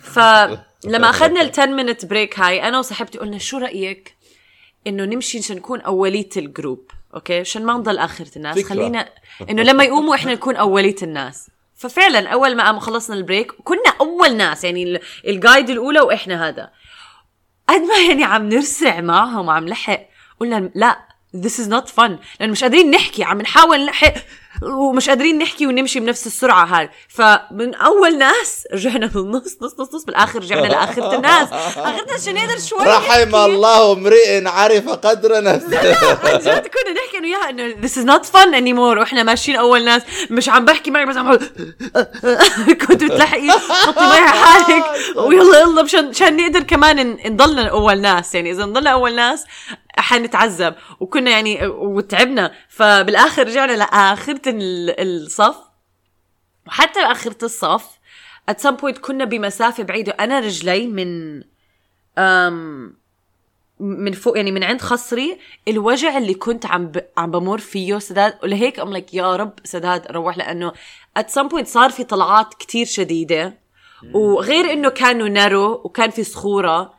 فلما 0.00 1.10
أخذنا 1.10 1.40
ال 1.40 1.50
10 1.50 1.66
minute 1.66 2.04
break 2.04 2.40
هاي 2.40 2.68
أنا 2.68 2.78
وصاحبتي 2.78 3.18
قلنا 3.18 3.38
شو 3.38 3.58
رأيك 3.58 4.16
إنه 4.86 5.04
نمشي 5.04 5.38
عشان 5.38 5.56
نكون 5.56 5.80
أولية 5.80 6.28
ال 6.36 6.45
group 6.45 6.90
okay؟ 7.14 7.40
عشان 7.40 7.64
ما 7.66 7.72
نضل 7.72 7.98
آخرة 7.98 8.30
الناس. 8.36 8.56
فكرة. 8.58 8.68
خلينا 8.68 9.08
إنه 9.50 9.62
لما 9.62 9.84
يقوموا 9.84 10.14
إحنا 10.14 10.32
نكون 10.34 10.56
أولية 10.56 10.96
الناس. 11.02 11.50
ففعلا 11.76 12.28
أول 12.28 12.56
ما 12.56 12.64
قام 12.64 12.78
خلصنا 12.78 13.16
ال 13.16 13.22
break 13.22 13.52
كنا 13.52 13.94
أول 14.00 14.36
ناس 14.36 14.64
يعني 14.64 15.00
ال 15.26 15.33
guide 15.33 15.70
الأولى 15.70 16.00
وإحنا 16.00 16.48
هذا. 16.48 16.70
قد 17.68 17.80
ما 17.80 17.98
يعني 18.08 18.24
عم 18.24 18.48
نرسع 18.48 19.00
معهم 19.00 19.48
وعم 19.48 19.68
لحق 19.68 20.00
قلنا 20.40 20.70
لا 20.74 21.13
this 21.34 21.58
is 21.58 21.68
not 21.68 21.88
fun. 21.98 22.10
لأنه 22.40 22.52
مش 22.52 22.62
قادرين 22.62 22.90
نحكي 22.90 23.24
عم 23.24 23.40
نحاول 23.40 23.84
نحكي 23.84 24.20
ومش 24.62 25.08
قادرين 25.08 25.38
نحكي 25.38 25.66
ونمشي 25.66 26.00
بنفس 26.00 26.26
السرعة 26.26 26.64
هاي. 26.64 26.90
فمن 27.08 27.74
أول 27.74 28.18
ناس 28.18 28.64
رجعنا 28.72 29.06
بالنص 29.14 29.56
نص 29.62 29.80
نص 29.80 29.94
نص 29.94 30.04
بالآخر 30.04 30.38
رجعنا 30.38 30.66
لآخرة 30.66 31.14
الناس. 31.16 31.48
اخرة 31.52 32.00
الناس 32.02 32.22
عشان 32.22 32.34
نقدر 32.34 32.58
شوي 32.60 32.78
رحم 32.86 33.28
نحكي. 33.28 33.44
الله 33.44 33.92
امرئ 33.92 34.48
عرف 34.48 34.88
قدر 34.88 35.42
نفسه 35.42 35.78
عن 35.78 36.38
جد 36.38 36.66
كنا 36.66 36.92
نحكي 36.92 37.18
أنا 37.18 37.26
وياها 37.26 37.50
إنه 37.50 37.74
this 37.82 37.92
is 37.92 38.06
not 38.06 38.24
fun 38.32 38.54
anymore. 38.54 38.98
وإحنا 38.98 39.22
ماشيين 39.22 39.56
أول 39.56 39.84
ناس. 39.84 40.02
مش 40.30 40.48
عم 40.48 40.64
بحكي 40.64 40.90
معك 40.90 41.06
بس 41.08 41.16
عم 41.16 41.38
كنت 42.86 43.04
بتلحقي 43.04 43.50
حطي 43.50 44.00
معي 44.00 44.28
حالك. 44.28 44.84
ويلا 45.28 45.60
يلا 45.60 45.82
مشان 45.82 46.08
مشان 46.08 46.36
نقدر 46.36 46.62
كمان 46.62 47.16
نضلنا 47.26 47.68
أول 47.68 48.00
ناس. 48.00 48.34
يعني 48.34 48.50
إذا 48.50 48.64
نضلنا 48.64 48.90
أول 48.90 49.14
ناس 49.14 49.44
حنتعذب. 49.96 50.74
وكنا 51.00 51.30
يعني 51.30 51.66
وتعبنا. 51.66 52.52
فبالآخر 52.68 53.46
رجعنا 53.46 53.72
لآخرة 53.72 54.40
ال- 54.46 55.00
الصف. 55.00 55.56
وحتى 56.66 57.00
لاخره 57.00 57.44
الصف 57.44 57.86
at 58.50 58.54
some 58.54 58.76
point 58.82 58.98
كنا 59.00 59.24
بمسافة 59.24 59.82
بعيدة. 59.82 60.12
أنا 60.12 60.40
رجلي 60.40 60.86
من 60.86 61.42
أم 62.18 62.96
من 63.80 64.12
فوق 64.12 64.36
يعني 64.36 64.52
من 64.52 64.64
عند 64.64 64.80
خصري 64.80 65.38
الوجع 65.68 66.18
اللي 66.18 66.34
كنت 66.34 66.66
عم 66.66 66.86
ب... 66.86 67.04
عم 67.16 67.30
بمر 67.30 67.58
فيه 67.58 67.98
سداد. 67.98 68.38
ولهيك 68.42 68.80
ام 68.80 68.92
لك 68.92 69.14
يا 69.14 69.36
رب 69.36 69.52
سداد 69.64 70.06
روح 70.10 70.38
لأنه 70.38 70.72
at 71.18 71.22
some 71.22 71.48
point 71.48 71.64
صار 71.64 71.90
في 71.90 72.04
طلعات 72.04 72.54
كتير 72.54 72.86
شديدة. 72.86 73.58
وغير 74.14 74.72
إنه 74.72 74.88
كانوا 74.88 75.28
نارو 75.28 75.80
وكان 75.84 76.10
في 76.10 76.24
صخورة. 76.24 76.93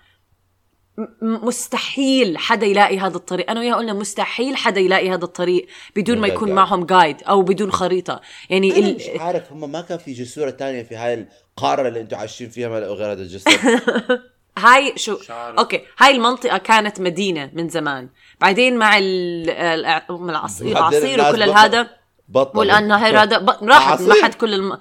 مستحيل 1.21 2.37
حدا 2.37 2.65
يلاقي 2.65 2.99
هذا 2.99 3.15
الطريق 3.17 3.49
أنا 3.49 3.59
وياها 3.59 3.75
قلنا 3.75 3.93
مستحيل 3.93 4.55
حدا 4.57 4.79
يلاقي 4.81 5.09
هذا 5.09 5.23
الطريق 5.25 5.67
بدون 5.95 6.17
ما 6.17 6.27
يكون. 6.27 6.51
معهم 6.51 6.85
guide 6.85 7.23
أو 7.23 7.41
بدون 7.41 7.71
خريطة 7.71 8.21
يعني 8.49 8.77
أنا 8.77 8.87
ال... 8.87 8.95
مش 8.95 9.03
عارف 9.19 9.51
هم 9.51 9.71
ما 9.71 9.81
كان 9.81 9.97
في 9.97 10.13
جسوره 10.13 10.49
تانية 10.49 10.83
في 10.83 10.95
هاي 10.95 11.27
القارة 11.57 11.87
اللي 11.87 12.01
أنتم 12.01 12.17
عايشين 12.17 12.49
فيها 12.49 12.69
ما 12.69 12.79
لقوا 12.79 12.95
غير 12.95 13.11
هذا 13.11 13.21
الجسر 13.21 13.51
هاي 14.57 14.93
شو 14.97 15.17
مش 15.19 15.31
عارف. 15.31 15.57
okay 15.59 15.81
هاي 15.99 16.15
المنطقة 16.15 16.57
كانت 16.57 17.01
مدينة 17.01 17.49
من 17.53 17.69
زمان 17.69 18.09
بعدين 18.41 18.77
مع 18.77 18.97
ال- 18.97 19.49
الع- 19.49 20.05
مع 20.09 20.29
الأعاصير 20.31 20.71
الأعاصير 20.77 21.21
وكل 21.21 21.43
هذا 21.43 21.87
والان 22.33 22.91
هاي 22.91 23.11
هذا 23.17 23.57
راحت؟ 23.61 24.01
محت 24.01 24.33
كل 24.35 24.53
الم... 24.53 24.77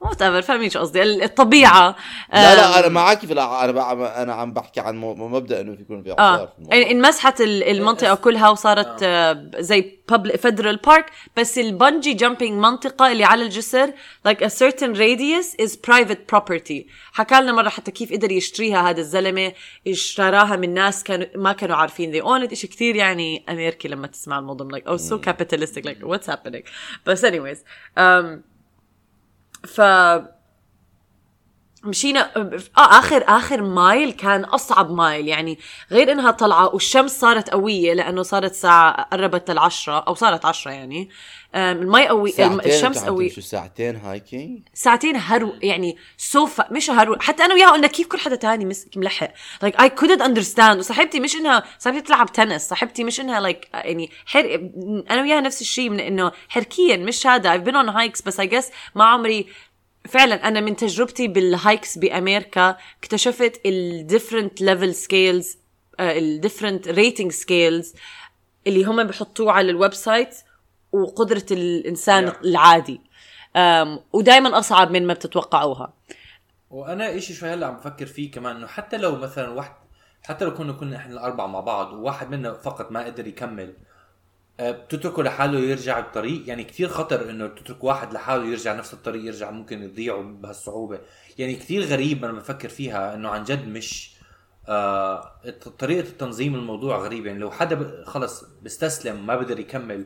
whatever 0.00 0.42
فاهمين 0.42 0.70
شو 0.70 0.78
قصدي؟ 0.80 1.02
ال- 1.02 1.22
الطبيعة. 1.22 1.96
لا 2.32 2.54
لا 2.54 2.78
أنا 2.78 2.88
معك 2.88 3.18
في 3.26 3.32
أنا 3.32 4.22
أنا 4.22 4.34
عم 4.34 4.52
بحكي 4.52 4.80
عن 4.80 4.96
مو- 4.96 5.14
مبدأ 5.14 5.60
إنه 5.60 5.74
في 5.76 5.82
يكون 5.82 6.02
في 6.02 6.10
اعصار 6.10 6.48
الموضوع. 6.58 6.76
يعني 6.76 6.90
انمسحت 6.92 7.40
ال- 7.40 7.62
المنطقة 7.64 8.14
كلها 8.14 8.48
وصارت 8.50 9.02
آه. 9.02 9.50
زي 9.58 9.98
public 10.12 10.36
federal 10.36 10.76
park 10.76 11.06
بس 11.36 11.58
ال 11.58 11.66
bungee 11.66 12.14
jumping 12.14 12.52
منطقة 12.60 13.12
اللي 13.12 13.24
على 13.24 13.42
الجسر 13.42 13.92
like 14.28 14.40
a 14.40 14.48
certain 14.50 14.94
radius 14.96 15.64
is 15.66 15.72
private 15.90 16.34
property. 16.36 16.86
حكى 17.12 17.40
لنا 17.40 17.52
مرة 17.52 17.68
حتى 17.68 17.90
كيف 17.90 18.12
قدر 18.12 18.32
يشتريها 18.32 18.90
هذا 18.90 19.00
الزلمة 19.00 19.52
اشتراها 19.88 20.56
من 20.56 20.74
ناس 20.74 21.04
كانوا 21.04 21.26
ما 21.36 21.52
كانوا 21.52 21.76
عارفين 21.76 22.12
they 22.12 22.24
own 22.24 22.50
it. 22.50 22.54
شيء 22.54 22.70
كثير 22.70 22.96
يعني 22.96 23.44
أمريكي 23.48 23.88
لما 23.88 24.06
تسمع 24.06 24.38
الموضوع 24.38 24.68
like 24.78 24.84
oh 24.84 25.00
so 25.10 25.14
capitalistic 25.28 25.82
like 25.86 26.06
what's 26.08 26.26
happening 26.32 26.62
بس 27.06 27.26
anyways 27.26 27.58
um, 27.98 28.55
ف 29.66 29.80
مشينا 31.86 32.36
آه 32.36 32.60
آخر 32.76 33.24
آخر 33.28 33.62
مايل 33.62 34.12
كان 34.12 34.44
أصعب 34.44 34.90
مايل. 34.90 35.28
يعني 35.28 35.58
غير 35.90 36.12
إنها 36.12 36.30
طلعة 36.30 36.74
والشمس 36.74 37.20
صارت 37.20 37.50
قوية 37.50 37.92
لأنه 37.92 38.22
صارت 38.22 38.54
ساعه 38.54 39.02
قربت 39.02 39.50
للعشرة 39.50 39.98
أو 39.98 40.14
صارت 40.14 40.44
عشرة 40.44 40.70
يعني. 40.70 41.10
المي 41.54 42.08
قوي 42.08 42.32
الشمس 42.66 43.04
قوية. 43.04 43.28
تمشوا 43.28 43.42
ساعتين 43.42 43.96
hiking 43.96 44.60
ساعتين 44.74 45.16
هرو 45.16 45.52
يعني 45.62 45.96
سوفا 46.16 46.66
مش 46.70 46.90
هرو. 46.90 47.16
حتى 47.20 47.44
أنا 47.44 47.54
وياها 47.54 47.70
قلنا 47.70 47.86
كيف 47.86 48.06
كل 48.06 48.18
حدا 48.18 48.36
تاني 48.36 48.64
مش 48.64 48.86
ملحق؟ 48.96 49.30
Like 49.64 49.76
I 49.80 49.88
couldn't 49.88 50.22
understand. 50.22 50.76
وصاحبتي 50.78 51.20
مش 51.20 51.36
إنها 51.36 51.62
صاحبتي 51.78 52.00
تلعب 52.00 52.32
تنس. 52.32 52.68
صاحبتي 52.68 53.04
مش 53.04 53.20
إنها 53.20 53.52
like 53.52 53.66
يعني 53.74 54.10
حر... 54.26 54.70
أنا 55.10 55.22
وياها 55.22 55.40
نفس 55.40 55.60
الشيء 55.60 55.90
من 55.90 56.00
إنه 56.00 56.32
حركيا 56.48 56.96
مش 56.96 57.26
هذا. 57.26 57.58
I've 57.58 57.66
been 57.66 57.74
on 57.74 57.90
hikes 57.90 58.26
بس 58.26 58.40
I 58.40 58.44
guess 58.44 58.64
ما 58.94 59.04
عمري 59.04 59.46
فعلا 60.06 60.48
أنا 60.48 60.60
من 60.60 60.76
تجربتي 60.76 61.28
بال 61.28 61.48
hikes 61.48 61.98
بأمريكا 61.98 62.76
اكتشفت 62.98 63.60
ال 63.66 64.06
different 64.10 64.62
level 64.62 64.96
scales 65.06 65.46
ال 66.00 66.40
different 66.50 66.86
rating 66.86 67.36
scales 67.44 67.96
اللي 68.66 68.84
هم 68.84 69.04
بحطوه 69.04 69.52
على 69.52 69.70
ال 69.70 69.94
website 69.94 70.36
وقدرة 70.92 71.46
الإنسان 71.50 72.30
Yeah. 72.32 72.36
العادي 72.44 73.00
ودائما 74.12 74.58
أصعب 74.58 74.90
من 74.90 75.06
ما 75.06 75.14
بتتوقعوها 75.14 75.92
وأنا 76.70 77.16
إشي 77.16 77.34
شوي 77.34 77.48
هلأ 77.48 77.66
عم 77.66 77.76
بفكر 77.76 78.06
فيه 78.06 78.30
كمان 78.30 78.56
إنه 78.56 78.66
حتى 78.66 78.96
لو 78.96 79.16
مثلا 79.16 79.48
واحد 79.48 79.72
حتى 80.22 80.44
لو 80.44 80.54
كنا 80.54 80.72
كنا 80.72 80.96
إحنا 80.96 81.12
الأربعة 81.12 81.46
مع 81.46 81.60
بعض 81.60 81.92
وواحد 81.92 82.30
منا 82.30 82.52
فقط 82.52 82.92
ما 82.92 83.04
قدر 83.04 83.26
يكمل 83.26 83.74
بتتركه 84.60 85.22
لحاله 85.22 85.58
يرجع 85.58 85.98
الطريق 85.98 86.42
يعني 86.48 86.64
كتير 86.64 86.88
خطر 86.88 87.30
إنه 87.30 87.46
تترك 87.46 87.84
واحد 87.84 88.12
لحاله 88.12 88.44
يرجع 88.44 88.74
نفس 88.74 88.94
الطريق 88.94 89.24
يرجع 89.24 89.50
ممكن 89.50 89.82
يضيعوا 89.82 90.22
بهالصعوبة. 90.22 90.98
يعني 91.38 91.54
كتير 91.54 91.82
غريب 91.82 92.24
أنا 92.24 92.32
بفكر 92.32 92.68
فيها 92.68 93.14
إنه 93.14 93.28
عن 93.28 93.44
جد 93.44 93.68
مش 93.68 94.16
آه 94.68 95.32
طريقة 95.78 96.08
التنظيم 96.08 96.54
الموضوع 96.54 96.98
غريب. 96.98 97.26
يعني 97.26 97.38
لو 97.38 97.50
حدا 97.50 98.04
خلص 98.06 98.44
بيستسلم 98.62 99.26
ما 99.26 99.36
بقدر 99.36 99.60
يكمل 99.60 100.04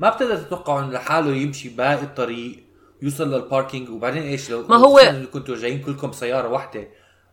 ما 0.00 0.10
بتقدر 0.10 0.36
تتوقع 0.36 0.78
إنه 0.78 0.90
لحاله 0.92 1.30
يمشي 1.30 1.68
باقي 1.68 2.02
الطريق 2.02 2.64
يوصل 3.02 3.34
للباركينج 3.34 3.88
وبعدين 3.90 4.22
إيش 4.22 4.50
لو 4.50 4.66
ما 4.68 4.76
هو- 4.76 5.12
كنتوا 5.32 5.56
جايين 5.56 5.82
كلكم 5.82 6.12
سيارة 6.12 6.48
واحدة 6.48 6.88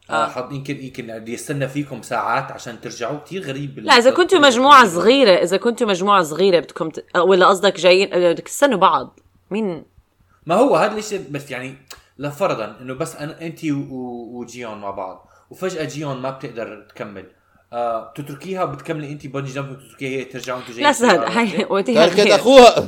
آه. 0.10 0.28
حط 0.28 0.52
يمكن 0.52 0.84
يمكن 0.84 1.24
يستنى 1.28 1.68
فيكم 1.68 2.02
ساعات 2.02 2.52
عشان 2.52 2.82
ترجعوا 2.82 3.20
كتير 3.20 3.42
غريب 3.44 3.80
لا 3.80 3.94
إذا 3.94 4.12
كنتوا 4.12 4.40
مجموعة 4.40 4.88
صغيرة 4.88 5.32
إذا 5.32 5.58
كنتوا 5.58 5.88
مجموعة 5.88 6.24
صغيرة 6.24 6.60
بدكم 6.60 6.90
ت... 6.90 7.06
ولا 7.18 7.48
قصدك 7.48 7.80
جايين 7.80 8.10
بدك 8.32 8.44
تستنوا 8.48 8.78
بعض 8.80 9.20
مين 9.52 9.86
ما 10.46 10.56
هو 10.56 10.76
هذا 10.76 10.98
الشيء 10.98 11.26
بس 11.32 11.52
يعني 11.52 11.76
لفرضا 12.18 12.78
إنه 12.82 12.94
بس 12.94 13.16
أنا 13.16 13.42
انت 13.42 13.66
و- 13.66 14.40
وجيون 14.40 14.78
مع 14.82 14.92
بعض 14.92 15.28
وفجأة 15.50 15.84
جيون 15.86 16.18
ما 16.18 16.30
بتقدر 16.30 16.86
تكمل 16.90 17.26
آه 17.74 18.00
بتتركيها 18.04 18.64
وبتكملي 18.64 19.12
انت 19.12 19.28
بنجي 19.28 19.54
جمب 19.54 19.72
وتتركيها 19.72 20.10
هي 20.10 20.24
ترجعوا 20.24 20.60
أنتوا 20.60 20.74
جايين 20.74 20.88
لا 20.88 20.94
سهل 20.94 21.20
واحدة. 21.20 21.66
وديها 21.70 22.08
تركت. 22.08 22.32
أخوها 22.32 22.80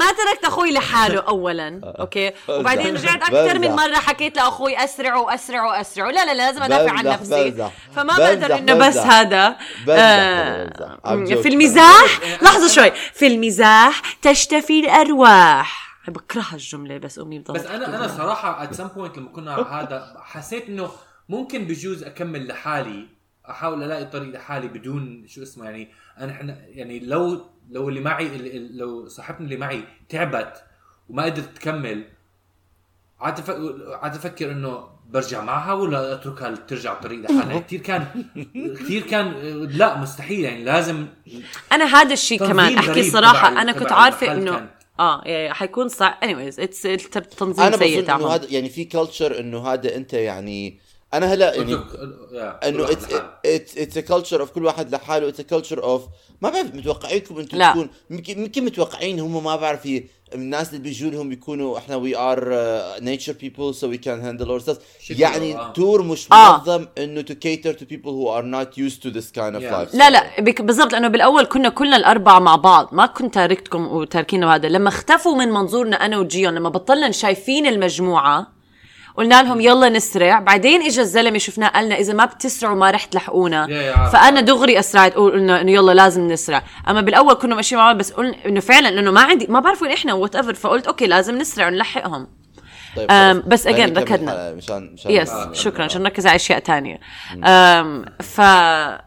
ما 0.00 0.06
تركت 0.06 0.44
أخوي 0.44 0.72
لحاله 0.72 1.20
اولا 1.20 1.80
أوكي 1.84 2.32
وبعدين. 2.48 2.94
رجعت 2.94 3.22
أكثر 3.22 3.58
من. 3.58 3.70
مرة 3.70 3.94
حكيت 3.94 4.36
لأخوي 4.36 4.84
اسرع 4.84 5.16
واسرع 5.16 5.66
واسرع 5.66 6.10
لا 6.10 6.24
لا 6.24 6.34
لازم 6.34 6.62
أدافع 6.62 6.92
عن 6.92 7.04
نفسي. 7.04 7.70
فما 7.94 8.16
بقدر 8.18 8.58
إنه 8.58 8.74
بس. 8.74 8.96
هذا 8.96 9.56
آه،. 9.88 11.24
في 11.24 11.48
المزاح 11.48 12.20
لحظة 12.42 12.68
شوي 12.68 12.92
في 13.14 13.26
المزاح 13.26 14.02
تشتفي 14.22 14.80
الأرواح 14.80 15.86
بكرهها 16.08 16.52
الجملة 16.54 16.98
بس 16.98 17.18
أمي 17.18 17.38
بضلت 17.38 17.56
بس 17.58 17.66
أنا 17.66 17.96
أنا 17.96 18.08
صراحة 18.08 18.62
at 18.62 18.74
some 18.74 18.88
point 18.88 19.18
لما 19.18 19.28
كنا 19.28 19.52
على 19.54 19.64
هذا 19.70 20.16
حسيت 20.24 20.68
إنه 20.68 20.90
ممكن 21.28 21.64
بجوز 21.64 22.02
أكمل 22.02 22.46
لحالي 22.46 23.06
أحاول 23.50 23.82
ألاقي 23.82 24.04
طريق 24.04 24.28
لحالي 24.34 24.68
بدون 24.68 25.24
شو 25.28 25.42
اسمه 25.42 25.64
يعني 25.64 25.88
أنا 26.18 26.32
إحنا 26.32 26.56
يعني 26.68 27.00
لو 27.00 27.40
لو 27.70 27.88
اللي 27.88 28.00
معي 28.00 28.26
ال- 28.26 28.56
ال- 28.56 28.76
لو 28.78 29.08
صاحبتي 29.08 29.42
اللي 29.44 29.56
معي 29.56 29.82
تعبت 30.08 30.62
وما 31.08 31.24
قدرت 31.24 31.56
تكمل 31.56 32.04
قعدت 33.20 34.16
أفكر 34.16 34.52
إنه 34.52 34.88
برجع 35.10 35.42
معها 35.44 35.72
ولا 35.72 36.12
أتركها 36.12 36.54
ترجع 36.54 36.92
الطريق 36.92 37.18
لحالها 37.20 37.58
كثير 37.60 37.80
كان 37.80 38.06
كثير 38.54 39.02
كان 39.02 39.32
لا 39.70 39.98
مستحيل 39.98 40.40
يعني 40.44 40.64
لازم 40.64 41.06
أنا 41.72 41.84
هذا 41.84 42.12
الشيء 42.12 42.38
تنظيم 42.38 42.52
كمان 42.54 42.78
أحكي 42.78 43.00
تبع- 43.10 43.62
أنا 43.62 43.72
تبع 43.72 43.80
كنت 43.82 43.92
عارفه 43.92 44.32
إنه. 44.32 44.68
آه 45.00 45.26
إيه، 45.26 45.52
حيكون 45.52 45.88
صعب 45.88 46.14
anyways 46.24 46.60
it's 46.60 46.86
التنظيم 46.86 47.64
أنا 47.66 47.76
سيء 47.76 48.02
بظن 48.02 48.14
انه 48.14 48.28
هذا 48.28 48.46
يعني 48.50 48.68
في 48.68 48.84
culture 48.84 49.40
إنه 49.40 49.66
هذا 49.68 49.96
أنت 49.96 50.12
يعني 50.12 50.78
أنا 51.16 51.26
هلا 51.26 51.54
يعني 51.54 51.78
إنه 52.64 52.88
it's 53.46 53.98
culture 53.98 54.40
of 54.40 54.50
كل 54.50 54.64
واحد 54.64 54.94
لحاله 54.94 55.28
it's 55.28 55.40
culture 55.40 55.82
of 55.82 56.02
ما 56.42 56.50
بعرف 56.50 56.74
متوقعينكم 56.74 57.38
أنتم. 57.38 57.70
تكون 57.70 57.90
يمكن 58.10 58.38
يمكن 58.38 58.64
متوقعين 58.64 59.20
هم 59.20 59.44
ما 59.44 59.56
بعرف 59.56 59.88
الناس 60.34 60.68
اللي 60.68 60.78
بيجوا 60.78 61.10
لهم 61.10 61.28
بيكونوا 61.28 61.78
إحنا 61.78 61.96
we 61.96 62.16
are 62.16 62.54
nature 63.00 63.32
people 63.32 63.74
so 63.74 63.88
we 63.88 63.98
can 63.98 64.20
handle 64.20 64.48
or 64.48 64.60
شكله، 65.00 65.20
يعني 65.20 65.56
آه. 65.56 65.72
tour 65.72 66.02
مش 66.02 66.32
آه. 66.32 66.56
منظم 66.56 66.86
إنه 66.98 67.20
to 67.20 67.34
cater 67.34 67.72
to 67.72 67.84
people 67.84 68.10
who 68.10 68.38
are 68.38 68.44
not 68.44 68.78
used 68.78 69.00
to 69.00 69.08
this 69.08 69.32
kind 69.32 69.54
of. 69.54 69.64
life 69.64 69.94
لا 69.94 70.10
لا 70.10 70.40
بالضبط 70.40 70.92
لأنه 70.92 71.08
بالأول 71.08 71.44
كنا 71.44 71.68
كلنا 71.68 71.96
الأربعة 71.96 72.38
مع 72.38 72.56
بعض 72.56 72.88
ما 72.92 73.06
كنت 73.06 73.34
تاركتكم 73.34 73.86
وتاركينا 73.86 74.54
هذا 74.54 74.68
لما 74.68 74.88
اختفوا 74.88 75.34
من 75.36 75.48
منظورنا 75.48 75.96
أنا 75.96 76.18
وجيون 76.18 76.54
لما 76.54 76.68
بطلنا 76.68 77.10
شايفين 77.10 77.66
المجموعة 77.66 78.55
قلنا 79.16 79.42
لهم 79.42 79.60
يلا 79.60 79.88
نسرع. 79.88 80.38
بعدين 80.38 80.82
اجى 80.82 81.00
الزلمة 81.00 81.38
شفناه 81.38 81.68
قالنا 81.68 81.94
إذا 81.94 82.12
ما 82.12 82.24
بتسرعوا 82.24 82.76
ما 82.76 82.90
رح 82.90 83.04
تلحقونا. 83.04 83.66
فأنا 84.12 84.40
دغري 84.40 84.78
أسرعت 84.78 85.14
قلنا 85.14 85.60
إنه 85.60 85.72
يلا 85.72 85.92
لازم 85.92 86.28
نسرع. 86.28 86.62
أما 86.88 87.00
بالأول 87.00 87.34
كنا 87.34 87.54
ماشيين 87.54 87.80
مع 87.80 87.86
بعض 87.86 87.98
بس 87.98 88.12
قلنا 88.12 88.36
إنه 88.46 88.60
فعلا 88.60 88.88
انه 88.88 89.10
ما 89.10 89.20
عندي 89.20 89.46
ما 89.46 89.60
بعرف 89.60 89.82
وين 89.82 89.92
إحنا 89.92 90.14
whatever 90.14 90.54
فقلت 90.54 90.86
okay 90.86 91.06
لازم 91.06 91.38
نسرع 91.38 91.66
ونلحقهم. 91.66 92.26
طيب 92.96 93.10
أم،. 93.10 93.42
بس 93.46 93.66
ركضنا. 93.66 94.02
الحلقة 94.02 94.54
مشان 94.54 94.92
مشان 94.94 95.10
yes 95.10 95.30
آه، 95.30 95.52
شكرا. 95.52 95.84
عشان 95.84 96.02
نركز 96.02 96.26
على 96.26 96.36
أشياء 96.36 96.58
تانية. 96.58 97.00
أم 97.44 98.04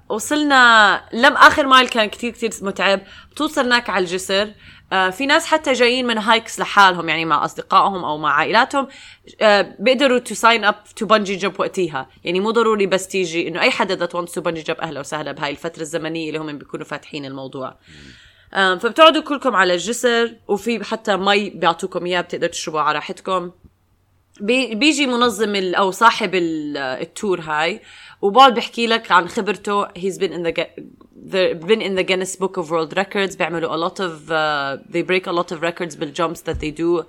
فوصلنا 0.09 1.01
لم 1.13 1.33
آخر 1.33 1.67
مايل 1.67 1.87
كان 1.87 2.09
كتير 2.09 2.31
كتير 2.31 2.51
متعب. 2.61 3.01
بتوصل 3.31 3.65
هناك 3.65 3.89
على 3.89 4.05
الجسر. 4.05 4.49
في 4.89 5.25
ناس 5.25 5.45
حتى 5.45 5.73
جايين 5.73 6.07
من 6.07 6.17
hikes 6.17 6.59
لحالهم 6.59 7.09
يعني 7.09 7.25
مع 7.25 7.45
أصدقائهم 7.45 8.03
أو 8.05 8.17
مع 8.17 8.33
عائلاتهم 8.33 8.87
آه 9.41 9.75
بيقدروا 9.79 10.19
to 10.19 10.35
sign 10.35 10.63
up 10.65 10.75
to 10.95 11.05
bungee 11.05 11.35
jump 11.35 11.59
وقتيها. 11.59 12.07
يعني 12.23 12.39
مو 12.39 12.51
ضروري 12.51 12.85
بس 12.85 13.07
تيجي 13.07 13.47
إنه 13.47 13.61
أي 13.61 13.71
حدا 13.71 13.95
that 13.95 14.15
wants 14.15 14.31
to 14.33 14.41
bungee 14.41 14.61
jump 14.61 14.77
أهلا 14.77 14.99
وسهلا 14.99 15.31
بهاي 15.31 15.51
الفترة 15.51 15.81
الزمنية 15.81 16.27
اللي 16.27 16.39
هم 16.39 16.57
بيكونوا 16.57 16.85
فاتحين 16.85 17.25
الموضوع. 17.25 17.75
آم، 18.53 18.79
فبتقعدوا 18.79 19.21
كلكم 19.21 19.55
على 19.55 19.73
الجسر 19.73 20.35
وفي 20.47 20.83
حتى 20.83 21.17
مي 21.17 21.49
بيعطوكم 21.49 22.05
إياه 22.05 22.21
بتقدروا 22.21 22.51
تشربوا 22.51 22.79
على 22.81 22.95
راحتكم. 22.95 23.51
بي 24.41 24.75
بيجي 24.75 25.05
منظم 25.07 25.55
أو 25.55 25.91
صاحب 25.91 26.35
ال- 26.35 26.77
ال 26.77 26.90
tour 26.90 27.41
هاي 27.41 27.81
وبقعد 28.21 28.53
بيحكي 28.53 28.87
لك 28.87 29.11
عن 29.11 29.27
خبرته 29.27 29.85
he's 29.87 30.17
been 30.19 30.31
in 30.31 30.43
the, 30.47 30.65
Gu- 31.29 31.55
the 31.55 31.65
been 31.67 31.81
in 31.81 31.95
the 31.95 32.03
Guinness 32.03 32.35
Book 32.35 32.57
of 32.57 32.69
World 32.71 32.93
Records 32.97 33.37
بيعملوا 33.37 33.75
a 33.75 33.89
lot 33.89 33.99
of 33.99 34.31
uh, 34.31 34.93
they 34.93 35.01
break 35.01 35.27
a 35.27 35.31
lot 35.31 35.51
of 35.51 35.61
records 35.61 35.95
بال 35.95 36.08
jumps 36.08 36.41
that 36.43 36.59
they 36.59 36.71
do. 36.71 37.05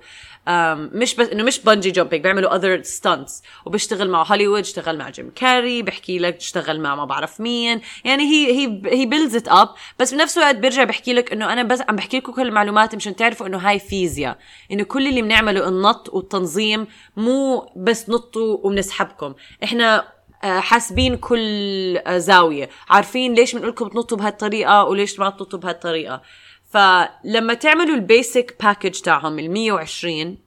Um, 0.47 0.51
مش 0.93 1.15
بس 1.15 1.27
إنه 1.27 1.43
مش 1.43 1.59
bungee 1.59 1.91
jumping 1.91 2.23
بيعملوا 2.23 2.57
other 2.57 2.83
stunts. 2.85 3.31
وبيشتغل 3.65 4.09
مع 4.09 4.23
هوليوود 4.23 4.59
اشتغل 4.59 4.97
مع 4.97 5.09
جيم 5.09 5.31
كاري 5.35 5.81
بيحكي 5.81 6.19
لك 6.19 6.35
اشتغل 6.35 6.79
مع 6.81 6.95
ما 6.95 7.05
بعرف 7.05 7.41
مين. 7.41 7.81
يعني 8.05 8.23
he 8.23 8.51
he 8.51 8.81
he 8.85 9.09
builds 9.09 9.33
it 9.33 9.51
up 9.51 9.69
بس 9.99 10.13
بنفس 10.13 10.37
الوقت 10.37 10.55
بيرجع 10.55 10.83
بيحكي 10.83 11.13
لك 11.13 11.33
إنه 11.33 11.53
أنا 11.53 11.63
بس 11.63 11.81
عم 11.81 11.95
بحكي 11.95 12.17
لكم 12.17 12.31
كل 12.31 12.41
المعلومات 12.47 12.95
مشان 12.95 13.15
تعرفوا 13.15 13.47
إنه 13.47 13.57
هاي 13.57 13.79
فيزياء. 13.79 14.37
إنه 14.71 14.83
كل 14.83 15.07
اللي 15.07 15.21
بنعمله 15.21 15.67
النط 15.67 16.09
والتنظيم 16.13 16.87
مو 17.17 17.71
بس 17.75 18.09
نطوا 18.09 18.57
وبنسحبكم. 18.63 19.33
إحنا 19.63 20.07
حاسبين 20.43 21.15
كل 21.17 21.97
آه، 21.97 22.17
زاوية. 22.17 22.69
عارفين 22.89 23.33
ليش 23.33 23.53
بنقول 23.55 23.69
لكم 23.69 23.87
تنطوا 23.87 24.17
بهالطريقة 24.17 24.83
وليش 24.83 25.19
ما 25.19 25.29
تنطوا 25.29 25.59
بهالطريقة. 25.59 26.21
فلما 26.69 27.53
تعملوا 27.53 27.95
ال 27.95 28.05
basic 28.05 28.55
package 28.63 28.91
تاعهم 29.01 29.39
ال 29.39 29.51
120 29.51 30.37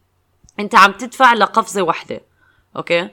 أنت 0.61 0.75
عم 0.75 0.93
تدفع 0.93 1.33
لقفزة 1.35 1.83
واحدة 1.83 2.21
okay؟ 2.76 3.09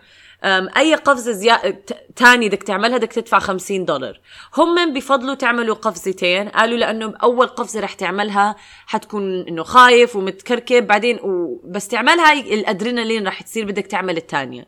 أي 0.78 0.96
قفزة 0.96 1.32
زيا... 1.32 1.70
ت- 1.70 2.06
تاني 2.16 2.50
بدك 2.50 2.64
تعملها 2.64 2.98
بدك 2.98 3.14
تدفع 3.14 3.40
50 3.40 3.86
دولار. 3.86 4.20
هم 4.58 4.94
بفضلوا 4.94 5.36
تعملوا 5.36 5.76
قفزتين 5.76 6.50
قالوا 6.50 6.78
لأنه 6.78 7.14
أول 7.24 7.48
قفزة 7.48 7.80
رح 7.80 7.94
تعملها 7.94 8.56
حتكون 8.86 9.48
إنه 9.48 9.64
خايف 9.64 10.16
ومتكركب 10.16 10.88
بعدين 10.88 11.20
و... 11.20 11.62
بس 11.66 11.88
تعملها 11.88 12.34
الادرينالين 12.34 13.28
رح 13.28 13.42
تصير 13.42 13.66
بدك 13.66 13.88
تعمل 13.88 14.18
الثانية 14.18 14.68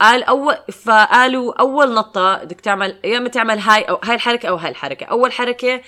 قال 0.00 0.22
اول 0.24 0.56
فقالوا 0.84 1.60
أول 1.60 1.94
نطه 1.94 2.44
بدك 2.44 2.60
تعمل 2.60 2.96
يا 3.04 3.18
إما 3.18 3.28
تعمل 3.28 3.58
هاي 3.58 3.82
أو 3.82 4.00
هاي 4.04 4.14
الحركة 4.14 4.48
أو 4.48 4.56
هاي 4.56 4.70
الحركة. 4.70 5.06
أول 5.06 5.32
حركة 5.32 5.80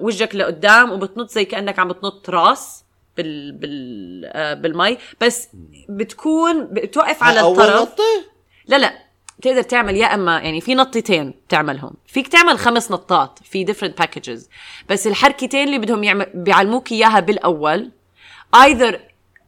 وجهك 0.00 0.34
لقدام 0.34 0.92
وبتنط 0.92 1.30
زي 1.30 1.44
كأنك 1.44 1.78
عم 1.78 1.88
بتنط 1.88 2.30
راس 2.30 2.84
بال 3.16 3.52
بال 3.52 4.22
آه 4.26 4.54
بالمي. 4.54 4.98
بس 5.20 5.48
بتكون 5.88 6.64
بتوقف 6.64 7.22
على 7.22 7.40
أول 7.40 7.60
الطرف. 7.60 7.82
نطة؟ 7.82 8.24
لا 8.66 8.76
لا 8.76 8.92
بتقدر 9.38 9.62
تعمل 9.62 9.96
يا 9.96 10.14
إما 10.14 10.38
يعني 10.38 10.60
في 10.60 10.74
نطتين 10.74 11.34
تعملهم 11.48 11.94
فيك 12.06 12.28
تعمل 12.28 12.58
خمس 12.58 12.90
نطات 12.90 13.38
في 13.44 13.66
different 13.66 14.04
packages. 14.04 14.48
بس 14.88 15.06
الحركتين 15.06 15.66
اللي 15.66 15.78
بدهم 15.78 16.04
يعمل 16.04 16.26
بيعلموك 16.34 16.92
إياها 16.92 17.20
بالأول 17.20 17.90
either 18.56 18.94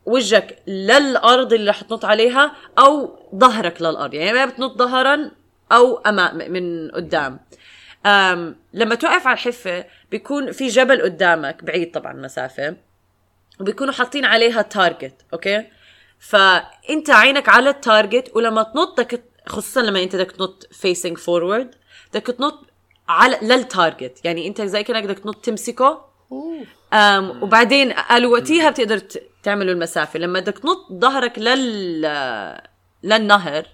وجهك 0.06 0.58
للأرض 0.66 1.52
اللي 1.52 1.70
رح 1.70 1.80
تنط 1.82 2.04
عليها 2.04 2.52
أو 2.78 3.18
ظهرك 3.36 3.82
للأرض. 3.82 4.14
يعني 4.14 4.32
ما 4.32 4.44
بتنط 4.44 4.78
ظهرا 4.78 5.30
أو 5.72 5.96
أمام 5.96 6.36
من 6.52 6.90
قدام. 6.90 7.40
أم 8.06 8.56
لما 8.72 8.94
توقف 8.94 9.26
على 9.26 9.34
الحفة 9.34 9.84
بيكون 10.10 10.52
في 10.52 10.68
جبل 10.68 11.02
قدامك 11.02 11.64
بعيد 11.64 11.90
طبعا 11.90 12.12
مسافة 12.12 12.76
وبيكونوا 13.60 13.92
حاطين 13.92 14.24
عليها 14.24 14.62
target 14.62 15.14
okay؟ 15.32 15.66
فأنت 16.18 17.10
عينك 17.10 17.48
على 17.48 17.70
ال 17.70 17.79
target 17.79 18.30
ولما 18.36 18.62
تنط 18.62 19.00
بدك 19.00 19.22
خصوصا 19.46 19.82
لما 19.82 20.02
أنت 20.02 20.16
بدك 20.16 20.30
تنط 20.30 20.68
facing 20.72 21.18
forward 21.18 21.74
بدك 22.10 22.26
تنط 22.26 22.66
على 23.08 23.38
لل 23.42 23.63
target 23.63 24.24
يعني 24.24 24.48
أنت 24.48 24.62
زي 24.62 24.82
كأنك 24.82 25.04
بدك 25.04 25.18
تنط 25.18 25.36
تمسكه. 25.36 26.04
أم 26.92 27.42
وبعدين 27.42 27.92
قالوا 27.92 28.32
وقتها 28.32 28.70
بتقدر 28.70 29.00
تعملوا 29.42 29.72
المسافة. 29.72 30.18
لما 30.18 30.40
بدك 30.40 30.58
تنط 30.58 30.86
ظهرك 30.92 31.38
لل 31.38 32.02
للنهر 33.02 33.66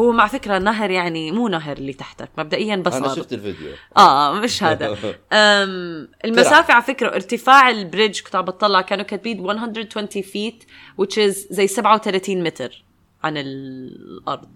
هو 0.00 0.12
مع 0.12 0.26
فكرة 0.26 0.56
النهر 0.56 0.90
يعني 0.90 1.32
مو 1.32 1.48
نهر 1.48 1.76
اللي 1.76 1.92
تحتك 1.92 2.28
مبدئيا 2.38 2.76
بس 2.76 2.94
أنا. 2.94 3.14
شفت 3.14 3.32
الفيديو. 3.32 3.72
آه 3.96 4.32
مش 4.34 4.62
هذا. 4.64 4.96
أم 5.32 6.08
المسافة 6.24 6.74
على 6.74 6.82
فكرة 6.82 7.08
ارتفاع 7.14 7.70
البريدج 7.70 8.20
كنت 8.20 8.36
عم 8.36 8.44
بطلع 8.44 8.80
كانوا 8.80 9.04
كاتبين 9.04 9.42
120 9.42 10.06
فيت 10.06 10.64
which 11.02 11.14
is 11.14 11.52
زي 11.52 11.66
37 11.66 12.42
متر 12.42 12.84
عن 13.22 13.36
الأرض. 13.36 14.48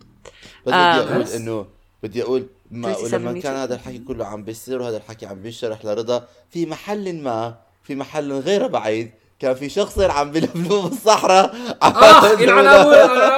بس 0.67 0.73
آه، 0.73 1.01
بدي 1.03 1.11
أقول 1.11 1.23
بس. 1.23 1.35
إنه 1.35 1.67
بدي 2.03 2.23
أقول 2.23 2.47
ما 2.71 2.93
37 2.93 3.21
لما 3.21 3.41
كان 3.41 3.57
هذا 3.57 3.75
الحكي 3.75 3.99
كله 3.99 4.27
عم 4.27 4.45
بيصير 4.45 4.83
وهذا 4.83 4.97
الحكي 4.97 5.27
عم 5.27 5.43
بينشرح 5.43 5.85
لرضا 5.85 6.29
في 6.51 6.67
محل 6.67 7.23
ما 7.23 7.59
في 7.83 7.95
محل 7.95 8.33
غير 8.33 8.67
بعيد 8.67 9.13
كان 9.43 9.55
في 9.55 9.69
شخص 9.69 9.99
عم 9.99 10.31
بلفلوه 10.31 10.89
بالصحراء. 10.89 11.55
اخ 11.83 12.41
يلعن 12.41 12.67
ابو 12.67 12.91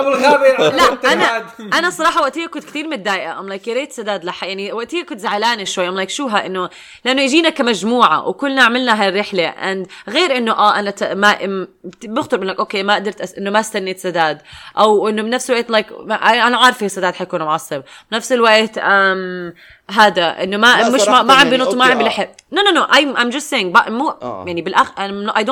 الغابة 0.08 0.68
لا 0.76 1.12
أنا. 1.12 1.44
أنا 1.78 1.90
صراحة 1.90 2.20
وقتها 2.20 2.46
كنت 2.46 2.64
كثير 2.64 2.88
متضايقة. 2.88 3.38
ام 3.38 3.48
like 3.48 3.68
يا 3.68 3.74
ريت 3.74 3.92
سداد 3.92 4.24
لحق. 4.24 4.46
يعني 4.48 4.72
وقتها 4.72 5.02
كنت 5.02 5.20
زعلانة 5.20 5.64
شوي. 5.64 5.88
ام 5.88 5.94
like 5.96 6.10
شو 6.10 6.26
ها؟ 6.26 6.46
إنه 6.46 6.68
لأنه 7.04 7.22
يجينا 7.22 7.50
كمجموعة 7.50 8.28
وكلنا 8.28 8.62
عملنا 8.62 9.02
هاي 9.02 9.08
الرحله 9.08 9.48
and 9.48 9.86
غير 10.08 10.36
إنه 10.36 10.52
آه 10.52 10.78
أنا 10.78 10.90
ت... 10.90 11.02
ما 11.04 11.34
أم- 11.38 11.68
بخطر 12.04 12.40
منك 12.40 12.58
okay 12.58 12.82
ما 12.82 12.94
قدرت 12.94 13.20
أس... 13.20 13.34
إنه 13.34 13.50
ما 13.50 13.60
استنيت 13.60 13.98
سداد. 13.98 14.38
أو 14.78 15.08
إنه 15.08 15.22
بنفس 15.22 15.50
الوقت 15.50 15.70
like 15.70 15.86
أنا 16.22 16.56
عارفة 16.56 16.86
سداد 16.88 17.14
حيكون 17.14 17.42
معصب. 17.42 17.82
بنفس 18.12 18.32
الوقت 18.32 18.78
أم... 18.78 19.54
هذا 19.90 20.42
إنه 20.42 20.56
ما 20.56 20.88
مش 20.88 21.08
ما, 21.08 21.16
عم 21.16 21.30
يعني 21.30 21.50
بنط 21.50 21.74
ما 21.74 21.84
عم. 21.84 21.98
بلحق 21.98 22.28
no 22.52 22.62
no 22.62 22.70
no 22.70 23.14
I'm 23.16 23.32
just 23.34 23.50
saying 23.50 23.64
بق- 23.66 23.88
مو 23.88 24.08
آه. 24.08 24.44
يعني 24.46 24.62
بالآخر 24.62 24.90
I'm 24.92 25.30
not, 25.30 25.34
I 25.36 25.44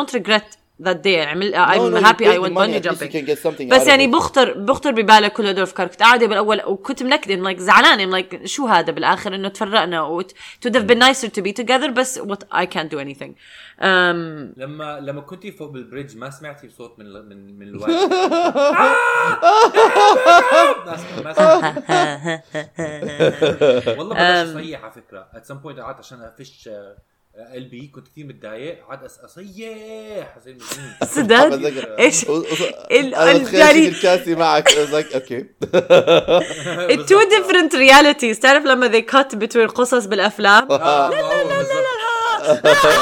that 0.85 1.03
day 1.05 1.27
عمل 1.27 1.53
No, 1.53 1.57
I'm 1.57 1.93
no, 1.93 1.99
you 1.99 2.05
happy 2.05 2.27
I 2.27 2.39
went 2.39 2.55
bungee 2.55 2.81
jumping. 2.83 3.11
can 3.11 3.25
get 3.27 3.39
something 3.39 3.69
بس 3.69 3.87
يعني. 3.87 4.07
بخطر 4.07 4.53
بخطر 4.59 4.91
ببالك 4.91 5.33
كل 5.33 5.47
هدول 5.47 5.57
الافكار 5.59 5.87
كنت 5.87 6.03
قاعدة 6.03 6.27
بالأول 6.27 6.63
وكنت 6.67 7.03
منكدة 7.03 7.35
like 7.35 7.59
زعلانة 7.59 8.05
like 8.05 8.47
شو 8.47 8.67
هذا 8.67 8.93
بالآخر؟ 8.93 9.35
إنه 9.35 9.49
تفرقنا. 9.49 10.03
و 10.03 10.23
it 10.23 10.27
would 10.65 10.75
have 10.75 10.87
been 10.87 10.99
nicer 10.99 11.29
to 11.29 11.43
be 11.43 11.53
together 11.63 11.91
بس 11.91 12.19
what 12.19 12.39
I 12.53 12.67
can't 12.67 12.91
do 12.95 12.99
anything. 12.99 13.33
Um, 13.81 13.85
لما 14.57 15.01
لما 15.01 15.21
كنتي 15.21 15.53
فوق 15.53 15.71
بال 15.71 15.82
bridge 15.82 16.17
ما 16.17 16.31
سمعتي 16.31 16.69
صوت 16.69 16.99
من 16.99 17.07
من 17.29 17.59
من 17.59 17.79
سمعت. 17.83 19.03
والله 23.99 24.15
بلاش 24.15 24.49
اصيح 24.49 24.83
على 24.85 24.93
فكرة. 24.93 25.27
at 25.35 25.47
some 25.47 25.55
point 25.59 25.79
قعدت 25.81 25.99
عشان 25.99 26.21
أفش 26.23 26.71
قلبي 27.55 27.87
كنت 27.95 28.09
كثير 28.09 28.27
متضايق 28.27 28.85
قعدت 28.89 29.11
أس- 29.11 29.25
أصيح 29.25 30.39
زي 30.45 30.51
المجنون 30.51 30.93
سداد 31.05 31.65
إيش؟ 31.99 32.25
و- 32.25 32.33
و- 32.33 32.45
ال- 32.99 33.15
أنا 33.15 33.31
ال- 33.31 33.45
تخيل 33.45 33.61
يعني- 33.61 33.83
شيل 33.85 33.95
الكاسي 33.95 34.35
معك. 34.35 34.69
okay. 35.15 35.45
Two 37.07 37.23
different 37.35 37.73
realities. 37.75 38.41
تعرف 38.41 38.65
لما 38.65 38.89
they 38.93 39.05
cut 39.13 39.37
between 39.39 39.67
قصص 39.75 40.07
بالأفلام؟ 40.07 40.73
آه، 40.73 41.11
ما 41.11 41.21
هو 41.21 41.49
بالضبط. 41.49 42.99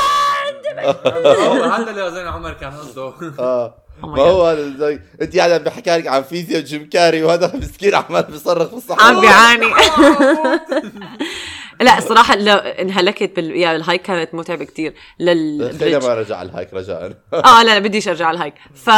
هو 1.38 1.62
هذا 1.62 1.90
اللي 1.90 2.28
عمر 2.30 2.52
كان 2.52 2.70
قصده. 2.72 3.74
ما 4.02 4.22
هو 4.22 4.46
هذا 4.46 4.76
زي 4.78 5.00
انت 5.22 5.36
قاعد 5.36 5.50
عم 5.50 5.62
بحكي 5.62 5.96
لك 5.96 6.06
عن 6.06 6.22
فيزياء 6.22 6.60
جيم 6.60 6.88
كاري 6.88 7.22
وهذا 7.22 7.52
مسكين 7.56 7.94
عمال 7.94 8.22
بيصرخ 8.22 8.68
في 8.68 8.74
الصحراء 8.74 9.04
عم 9.04 9.20
بيعاني. 9.20 9.66
لا 11.80 11.98
الصراحة 11.98 12.36
لو 12.36 12.54
انهلكت 12.56 13.36
بال 13.36 13.56
يا 13.56 13.76
ال 13.76 13.81
hike 13.81 14.02
كانت 14.02 14.34
متعبة 14.34 14.64
كتير. 14.64 14.94
خلينا 15.18 15.98
لل 15.98 16.02
ما 16.02 16.14
رجع 16.14 16.42
ال 16.42 16.49
hike 16.49 16.74
رجاء 16.74 17.12
آه 17.32 17.62
لا 17.62 17.70
لا 17.74 17.78
بديش 17.78 18.08
أرجع 18.08 18.30
ال 18.30 18.34
hike. 18.34 18.54
ف 18.74 18.90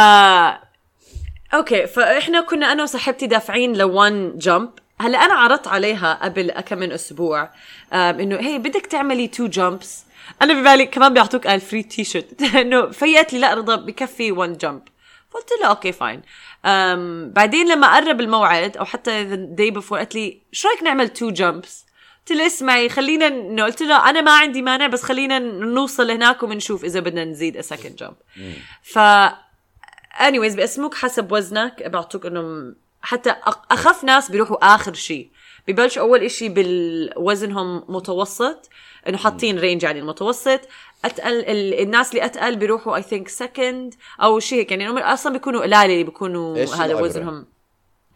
okay 1.53 1.87
فإحنا 1.87 2.41
كنا 2.41 2.71
أنا 2.71 2.83
وصاحبتي 2.83 3.27
دافعين 3.27 3.73
ل 3.77 3.92
one 3.92 4.37
jump. 4.37 4.69
هلا 5.01 5.17
أنا 5.17 5.33
عرضت 5.33 5.67
عليها 5.67 6.19
قبل 6.23 6.51
كم 6.51 6.77
من 6.77 6.91
أسبوع 6.91 7.49
إنه 7.93 8.35
هي 8.35 8.57
بدك 8.57 8.85
تعملي 8.85 9.27
two 9.27 9.47
jumps 9.47 10.05
أنا 10.41 10.53
ببالي 10.53 10.85
كمان 10.85 11.13
بيعطوك 11.13 11.47
قال 11.47 11.61
free 11.61 11.83
T-shirt 11.83 12.41
إنه 12.41 12.89
فقالت 12.89 13.33
لي 13.33 13.39
لا 13.39 13.53
رضا 13.53 13.75
بكفي 13.75 14.31
one 14.31 14.57
jump 14.57 14.81
فقلت 15.33 15.49
له 15.61 15.67
okay 15.67 15.91
fine 15.91 16.21
بعدين 17.33 17.67
لما 17.67 17.95
قرب 17.95 18.21
الموعد 18.21 18.77
أو 18.77 18.85
حتى 18.85 19.29
the 19.29 19.59
day 19.59 19.81
before 19.81 19.93
قالت 19.93 20.15
لي 20.15 20.41
شو 20.51 20.67
رأيك 20.67 20.83
نعمل 20.83 21.09
two 21.09 21.29
jumps 21.29 21.85
قلت 22.19 22.37
له 22.37 22.45
اسمعي 22.45 22.89
خلينا 22.89 23.27
انه 23.27 23.63
قلت 23.63 23.81
له 23.81 24.09
أنا 24.09 24.21
ما 24.21 24.37
عندي 24.37 24.61
مانع 24.61 24.87
بس 24.87 25.03
خلينا 25.03 25.39
نوصل 25.39 26.11
هناك 26.11 26.43
وبنشوف 26.43 26.83
إذا 26.83 26.99
بدنا 26.99 27.25
نزيد 27.25 27.61
second 27.61 28.03
jump. 28.03 28.41
ف 28.83 28.99
anyways 30.13 30.55
بقسموك 30.55 30.95
حسب 30.95 31.31
وزنك 31.31 31.87
بيعطوك 31.87 32.25
إنه 32.25 32.73
حتى 33.01 33.35
أخف 33.71 34.03
ناس 34.03 34.31
بيروحوا 34.31 34.75
آخر 34.75 34.93
شيء 34.93 35.29
ببلش 35.67 35.97
أول 35.97 36.23
إشي 36.23 36.49
بالوزنهم 36.49 37.83
متوسط 37.87 38.69
إنه 39.07 39.17
حاطين 39.17 39.59
range 39.59 39.83
يعني 39.83 39.99
المتوسط 39.99 40.59
أتقل 41.05 41.33
ال- 41.39 41.81
الناس 41.81 42.09
اللي 42.11 42.25
أتقل 42.25 42.55
بيروحوا 42.55 42.95
I 42.95 43.01
think 43.01 43.27
second 43.27 43.93
أو 44.21 44.39
شيء 44.39 44.59
هيك. 44.59 44.71
يعني 44.71 44.89
هم 44.89 44.97
أصلا 44.97 45.33
بيكونوا 45.33 45.61
قلال 45.61 45.73
اللي 45.91 46.03
بيكونوا 46.03 46.57
إيش 46.57 46.73
هذا 46.73 46.85
العبرة؟ 46.85 47.03
وزنهم. 47.03 47.45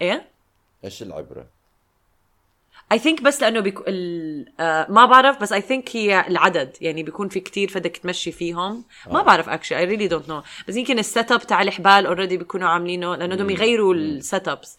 إيه؟ 0.02 0.28
إيش 0.86 1.02
العبرة؟ 1.02 1.46
I 2.92 3.00
think 3.00 3.22
بس 3.22 3.42
لأنه 3.42 3.60
بيكو... 3.60 3.84
ال... 3.88 4.46
آه 4.60 4.88
ما 4.90 5.06
بعرف 5.06 5.42
بس 5.42 5.54
I 5.54 5.62
think 5.62 5.96
هي 5.96 6.28
العدد. 6.28 6.78
يعني 6.82 7.04
بيكون 7.04 7.30
في 7.30 7.40
كتير 7.40 7.70
فدك 7.70 7.98
تمشي 7.98 8.32
فيهم. 8.32 8.84
ما 9.12 9.22
بعرف 9.22 9.50
actually 9.50 9.78
I 9.80 9.86
really 9.86 10.08
don't 10.08 10.30
know 10.30 10.44
بس 10.68 10.76
يمكن 10.76 11.00
ال 11.00 11.08
set 11.08 11.32
up 11.32 11.42
تاع 11.42 11.62
الحبال 11.62 12.06
already 12.06 12.38
بيكونوا 12.38 12.70
عاملينه 12.70 13.16
لأنه 13.16 13.36
بدهم 13.36 13.50
يغيروا 13.50 13.94
ال 13.94 14.07
set 14.07 14.48
ups. 14.48 14.78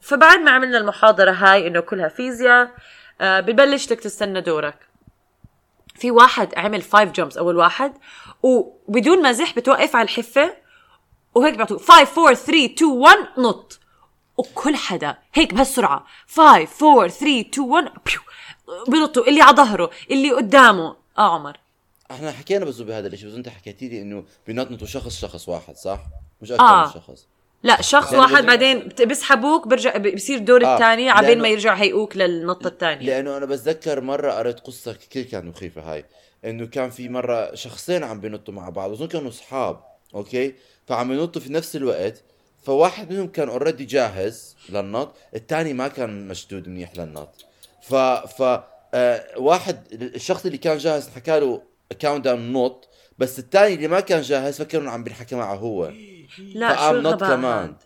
فبعد 0.00 0.38
ما 0.38 0.50
عملنا 0.50 0.78
المحاضرة 0.78 1.30
هاي 1.30 1.66
إنه 1.66 1.80
كلها 1.80 2.08
فيزياء 2.08 2.70
آه 3.20 3.40
ببلش 3.40 3.86
بدك 3.86 4.00
تستنى 4.00 4.40
دورك. 4.40 4.78
في 5.94 6.10
واحد 6.10 6.54
عمل 6.58 6.82
5 6.82 7.04
جامبس 7.04 7.36
أول 7.36 7.56
واحد 7.56 7.92
وبدون 8.42 9.28
مزح 9.28 9.54
بتوقف 9.56 9.96
على 9.96 10.04
الحفة 10.04 10.54
وهيك 11.34 11.54
بيعطوك 11.56 11.80
5 11.80 11.92
4 12.22 12.34
3 12.34 12.64
2 12.64 12.90
1 12.90 13.16
نط. 13.38 13.80
وكل 14.36 14.76
حدا 14.76 15.16
هيك 15.34 15.54
بهالسرعة 15.54 16.06
5 16.28 16.42
4 16.42 17.08
3 17.08 17.40
2 17.40 17.68
1 17.68 17.84
بيو 17.84 18.20
بينطوا 18.88 19.28
اللي 19.28 19.42
على 19.42 19.56
ظهره 19.56 19.90
اللي 20.10 20.32
قدامه. 20.32 20.96
آه 21.18 21.34
عمر. 21.34 21.56
إحنا 22.10 22.32
حكينا 22.32 22.64
بس 22.64 22.78
بهذا 22.80 23.06
الشيء 23.06 23.28
بس 23.28 23.34
أنت 23.34 23.48
حكيتي 23.48 23.88
لي 23.88 24.02
إنه 24.02 24.24
بينطنطوا 24.46 24.86
شخص 24.86 25.20
شخص 25.20 25.48
واحد 25.48 25.76
صح؟ 25.76 26.00
مش 26.42 26.52
أكثر 26.52 26.64
آه. 26.64 26.86
من 26.86 26.92
شخص. 26.92 27.26
لا 27.62 27.82
شخص 27.82 28.12
واحد 28.14 28.46
بعدين 28.46 28.88
بيسحبوك 29.00 29.68
برجع 29.68 29.96
بصير 29.96 30.38
الدور 30.38 30.64
آه، 30.64 30.74
الثاني 30.74 31.10
عبين 31.10 31.38
لأنه- 31.38 31.42
ما 31.42 31.48
يرجعوا 31.48 31.76
هيئوك 31.78 32.16
للنطة 32.16 32.68
الثانية 32.68 33.06
لأنه 33.06 33.36
أنا 33.36 33.46
بتذكر 33.46 34.00
مرة 34.00 34.32
قريت 34.32 34.60
قصة 34.60 34.92
كثير 34.92 35.24
كانت 35.24 35.44
مخيفة 35.44 35.92
هاي 35.92 36.04
إنه 36.44 36.66
كان 36.66 36.90
في 36.90 37.08
مرة 37.08 37.54
شخصين 37.54 38.04
عم 38.04 38.20
بينطوا 38.20 38.54
مع 38.54 38.68
بعض 38.68 38.90
أظن 38.90 39.06
كانوا 39.06 39.28
أصحاب 39.30 39.80
okay؟ 40.14 40.54
فعم 40.86 41.12
ينطوا 41.12 41.42
في 41.42 41.52
نفس 41.52 41.76
الوقت 41.76 42.22
فواحد 42.62 43.12
منهم 43.12 43.26
كان 43.28 43.48
already 43.48 43.84
جاهز 43.84 44.56
للنط 44.68 45.14
الثاني 45.34 45.72
ما 45.72 45.88
كان 45.88 46.28
مشدود 46.28 46.68
منيح 46.68 46.96
للنط. 46.96 47.44
ف 47.82 47.94
ف 47.94 48.60
آه 48.94 49.24
واحد 49.36 49.82
الشخص 49.92 50.46
اللي 50.46 50.58
كان 50.58 50.78
جاهز 50.78 51.08
حكى 51.08 51.40
له 51.40 51.62
countdown 51.98 52.52
نط 52.52 52.88
بس 53.18 53.38
الثاني 53.38 53.74
اللي 53.74 53.88
ما 53.88 54.00
كان 54.00 54.22
جاهز 54.22 54.58
فكر 54.62 54.78
انه 54.80 54.90
عم 54.90 55.04
بينحكى 55.04 55.36
معه 55.36 55.54
هو. 55.54 55.92
لا 56.54 56.76
شو 56.76 56.90
الغباء؟ 56.90 57.30
كمان؟ 57.36 57.76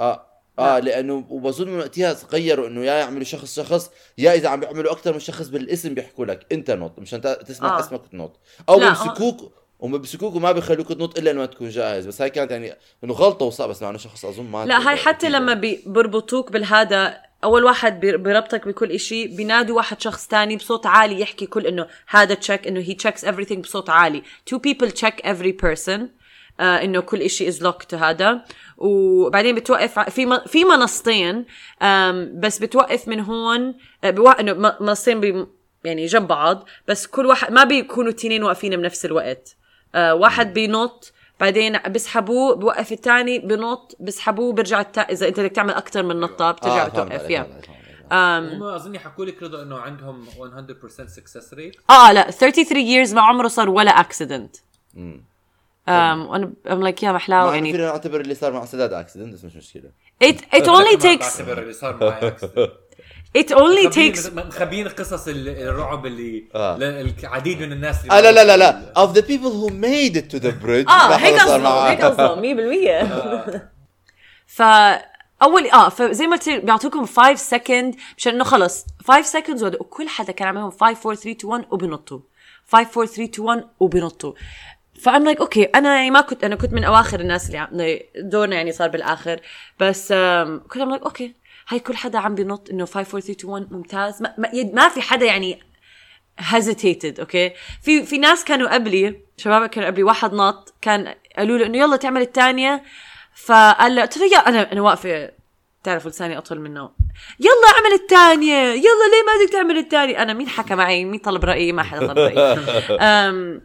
آه 0.00 0.26
آه 0.58 0.78
لأنه 0.78 1.24
وبظن 1.30 1.68
من 1.68 1.78
وقتها 1.78 2.16
غيروا 2.32 2.66
إنه 2.68 2.84
يا 2.84 2.92
يعملوا 2.94 3.24
شخص 3.24 3.60
شخص 3.60 3.90
يا 4.18 4.34
إذا 4.34 4.48
عم 4.48 4.60
بيعملوا 4.60 4.92
أكثر 4.92 5.12
من 5.12 5.18
شخص 5.18 5.48
بالاسم 5.48 5.94
بيحكوا 5.94 6.26
لك. 6.26 6.46
أنت 6.52 6.70
نط 6.70 6.98
مشان 6.98 7.20
تسمع 7.20 7.68
آه. 7.68 7.76
آه. 7.76 7.80
اسمك 7.80 8.00
تنط. 8.12 8.40
أو 8.68 8.80
لا، 8.80 8.86
بيمسكوك 8.86 9.52
وبيمسكوك 9.80 10.34
وما 10.34 10.52
بيخلوك 10.52 10.88
تنط 10.92 11.18
إلا 11.18 11.30
لما 11.30 11.46
تكون 11.46 11.68
جاهز 11.68 12.06
بس 12.06 12.22
هاي 12.22 12.30
كانت 12.30 12.50
يعني 12.50 12.74
إنه 13.04 13.12
غلطة 13.14 13.46
وصعب 13.46 13.68
بس 13.68 13.82
مع 13.82 13.88
إنه 13.90 13.98
شخص 13.98 14.24
أظن 14.24 14.44
ما 14.44 14.66
لا 14.66 14.88
هاي 14.88 14.96
حتى 14.96 15.28
لما 15.28 15.54
بي- 15.54 15.82
بربطوك 15.86 16.52
بالهذا 16.52 17.18
أول 17.44 17.64
واحد 17.64 18.00
بربطك 18.00 18.68
بكل 18.68 18.90
إشي 18.92 19.26
بينادوا 19.26 19.76
واحد 19.76 20.00
شخص 20.00 20.26
تاني 20.26 20.56
بصوت 20.56 20.86
عالي 20.86 21.20
يحكي 21.20 21.46
كل 21.46 21.66
إنه 21.66 21.86
هذا 22.08 22.34
check 22.34 22.66
إنه 22.66 22.84
he 22.84 22.96
checks 22.96 23.20
everything 23.24 23.58
بصوت 23.58 23.90
عالي. 23.90 24.22
Two 24.50 24.58
people 24.58 24.90
check 24.90 25.14
every 25.24 25.52
person. 25.66 25.90
آه 25.90 26.08
إنه 26.60 27.00
كل 27.00 27.20
إشي 27.22 27.52
is 27.52 27.54
locked 27.56 27.94
هذا. 27.94 28.44
وبعدين 28.78 29.54
بتوقف 29.54 29.98
في 29.98 30.40
في 30.46 30.64
منصتين 30.64 31.44
بس 32.34 32.58
بتوقف 32.58 33.08
من 33.08 33.20
هون 33.20 33.74
آه، 34.04 34.10
بوا... 34.10 34.40
إنه 34.40 34.52
م- 34.52 34.84
منصتين. 34.84 35.46
يعني 35.84 36.06
جنب 36.06 36.26
بعض 36.28 36.68
بس 36.88 37.06
كل 37.06 37.26
واحد 37.26 37.52
ما 37.52 37.64
بيكونوا 37.64 38.10
التنين 38.10 38.42
واقفين 38.42 38.76
بنفس 38.76 39.04
الوقت. 39.04 39.56
آه 39.94 40.14
واحد 40.14 40.54
بينط 40.54 41.12
بعدين 41.40 41.78
بيسحبوه 41.86 42.54
بوقف 42.54 42.92
الثاني 42.92 43.38
بنط 43.38 43.96
بيسحبوه 44.00 44.52
بيرجع 44.52 44.80
التا... 44.80 45.00
إذا 45.00 45.28
أنت 45.28 45.40
بدك 45.40 45.52
تعمل 45.52 45.74
أكثر 45.74 46.02
من 46.02 46.20
نطة 46.20 46.50
بترجع 46.50 46.84
آه 46.84 46.88
بتوقف 46.88 47.30
يا. 47.30 47.46
هم 48.12 48.62
اظني 48.62 48.98
حكوا 48.98 49.24
لك 49.24 49.42
رضا 49.42 49.62
إنه 49.62 49.78
عندهم 49.78 50.24
100% 50.24 50.88
success 51.06 51.54
rate 51.54 51.76
آه 51.90 52.12
لا 52.12 52.30
33 52.30 53.06
years 53.06 53.14
ما 53.14 53.20
عمره 53.22 53.48
صار 53.48 53.70
ولا 53.70 53.90
accident 53.90 54.56
وأنا 55.90 56.52
I'm 56.68 56.70
like 56.94 57.02
يا 57.02 57.12
محلاوه 57.12 57.54
يعني 57.54 57.72
فينا 57.72 57.84
نعتبر 57.86 58.20
اللي 58.20 58.34
صار 58.34 58.52
مع 58.52 58.64
سداد 58.64 58.92
اكسيدنت 58.92 59.34
بس 59.34 59.44
مش 59.44 59.56
مشكلة. 59.56 59.90
It 60.24 60.36
it 60.56 60.64
only 60.76 60.96
takes 61.02 61.40
بعتبر 61.40 61.58
اللي 61.62 61.72
صار 61.72 61.96
معي 62.04 62.30
it 63.38 63.50
only 63.50 63.86
مخبيين- 63.86 64.14
takes 64.16 64.32
مخبيين 64.32 64.88
قصص 64.88 65.28
ال- 65.28 65.48
الرعب 65.48 66.06
اللي 66.06 66.44
آه. 66.54 66.76
العديد 66.76 67.60
من 67.62 67.72
الناس 67.72 68.02
اللي 68.02 68.12
آه 68.18 68.20
لا 68.20 68.32
لا 68.32 68.44
لا 68.44 68.56
لا. 68.56 68.92
of 69.06 69.08
the 69.16 69.22
people 69.22 69.52
who 69.62 69.70
made 69.72 70.16
it 70.22 70.34
to 70.36 70.42
the 70.42 70.52
bridge 70.64 70.90
آه 70.92 71.08
ما 71.08 71.24
هيك 71.24 71.36
حدا 71.36 71.38
صار 71.38 71.54
قصده 71.54 71.58
معاه. 71.58 71.90
هيك 71.90 72.04
قصده 72.04 72.36
100% 73.56 73.60
ف 74.56 74.62
اول 75.42 75.70
آه 75.72 75.88
فزي 75.88 76.26
ما 76.26 76.36
قلت 76.36 76.48
بيعطوكم 76.48 77.06
5 77.06 77.34
سكند 77.34 77.94
مشان 78.16 78.34
إنه 78.34 78.44
خلص. 78.44 78.86
5 79.08 79.22
سكندز 79.22 79.64
وكل 79.64 80.08
حدا 80.08 80.32
كان 80.32 80.48
عاملهم 80.48 80.70
5 80.70 80.84
4 80.86 81.14
3 81.14 81.30
2 81.30 81.52
1 81.52 81.64
وبنطوا. 81.70 82.20
5 82.72 82.88
4 83.00 83.06
3 83.06 83.24
2 83.24 83.48
1 83.48 83.64
وبنطوا. 83.80 84.32
فأم 85.02 85.24
like 85.24 85.40
okay 85.40 85.62
أنا 85.64 85.94
يعني 85.96 86.10
ما 86.10 86.20
كنت 86.20 86.44
أنا 86.44 86.56
كنت 86.56 86.72
من 86.72 86.84
أواخر 86.84 87.20
الناس 87.20 87.46
اللي 87.46 87.58
عم- 87.58 87.98
دورنا 88.16 88.56
يعني 88.56 88.72
صار 88.72 88.88
بالآخر. 88.88 89.40
بس 89.80 90.08
كنت 90.68 90.76
I'm 90.82 90.90
like 90.90 91.02
okay 91.02 91.34
هاي 91.68 91.78
كل 91.80 91.96
حدا 91.96 92.18
عم 92.18 92.34
بينط 92.34 92.70
إنه 92.70 92.84
5 92.84 92.98
4 93.00 93.20
3 93.20 93.32
2 93.32 93.52
1 93.52 93.72
ممتاز. 93.72 94.22
ما, 94.22 94.34
ما, 94.38 94.88
في 94.88 95.00
حدا 95.02 95.26
يعني 95.26 95.60
hesitated 96.40 97.20
okay 97.20 97.52
في 97.82 98.02
في 98.02 98.18
ناس 98.18 98.44
كانوا 98.44 98.74
قبلي 98.74 99.20
شباب 99.36 99.66
كانوا 99.66 99.88
قبلي 99.88 100.02
واحد 100.02 100.34
نط 100.34 100.74
كان 100.82 101.14
قالوا 101.38 101.58
له 101.58 101.66
إنه 101.66 101.78
يلا 101.78 101.96
تعمل 101.96 102.20
الثانية 102.20 102.82
فقال 103.34 103.94
له 103.94 104.02
قلت 104.02 104.16
له 104.18 104.24
يا 104.32 104.38
أنا 104.38 104.72
أنا 104.72 104.80
واقفة 104.80 105.30
تعرفوا 105.84 106.10
لساني 106.10 106.38
أطول 106.38 106.60
منه. 106.60 106.90
يلا 107.40 107.68
أعمل 107.76 107.92
الثانية. 108.02 108.62
يلا 108.72 109.06
ليه 109.10 109.22
ما 109.26 109.44
بدك 109.44 109.52
تعمل 109.52 109.78
الثانية؟ 109.78 110.22
أنا 110.22 110.32
مين 110.32 110.48
حكى 110.48 110.74
معي؟ 110.74 111.04
مين 111.04 111.20
طلب 111.20 111.44
رأيي؟ 111.44 111.72
ما 111.72 111.82
حدا 111.82 112.06
طلب 112.06 112.18
رأيي. 112.18 112.56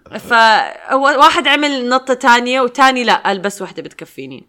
فواحد 0.19 1.47
عمل 1.47 1.89
نطة 1.89 2.13
ثانية 2.13 2.61
وثاني 2.61 3.03
لا 3.03 3.15
قال 3.15 3.39
بس 3.39 3.61
وحده 3.61 3.83
بتكفيني. 3.83 4.47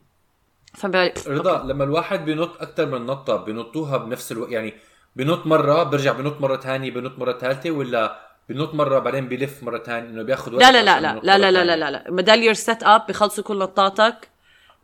فبالي 0.75 1.13
رضا 1.27 1.63
لما 1.63 1.85
الواحد 1.85 2.25
بينط 2.25 2.63
أكثر 2.63 2.87
من 2.87 3.07
نطة 3.07 3.37
بينطوها 3.37 3.97
بنفس 3.97 4.33
الوقت 4.33 4.53
يعني 4.53 4.75
بينط 5.17 5.47
مرة 5.47 5.83
برجع 5.83 6.13
بينط 6.13 6.41
مرة 6.41 6.57
ثانية 6.57 6.91
بينط 6.91 7.19
مرة 7.19 7.33
ثالثة 7.33 7.71
ولا 7.71 8.19
بينط 8.49 8.75
مرة 8.75 8.99
بعدين 8.99 9.29
بيلف 9.29 9.63
مرة 9.63 9.79
ثانية 9.79 10.09
إنه 10.09 10.23
بياخذ 10.23 10.55
وقت 10.55 10.63
لا 10.63 10.73
لا 10.73 10.83
لا 10.83 11.01
لا 11.01 11.21
لا 11.23 11.39
لا 11.39 11.51
لا 11.51 11.77
لا. 11.77 11.91
لا 11.91 12.23
لا. 12.23 12.35
يور 12.35 12.55
سيت 12.55 12.83
اب 12.83 13.07
بخلصوا 13.09 13.45
كل 13.45 13.59
نطاتك 13.59 14.29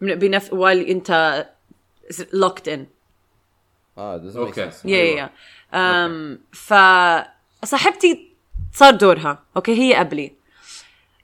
بنف 0.00 0.50
while 0.50 0.88
أنت 0.88 1.44
locked 2.20 2.66
in? 2.68 2.80
آه 3.98 4.18
doesn't 4.18 4.34
make 4.34 4.36
أوكي. 4.36 4.70
sense. 4.70 4.74
يا. 4.84 4.96
يا 5.04 5.30
أم 5.74 6.40
ف 6.52 6.74
صاحبتي 7.64 8.32
صار 8.72 8.94
دورها. 8.94 9.42
okay 9.56 9.72
هي 9.80 9.94
قبلي. 9.94 10.32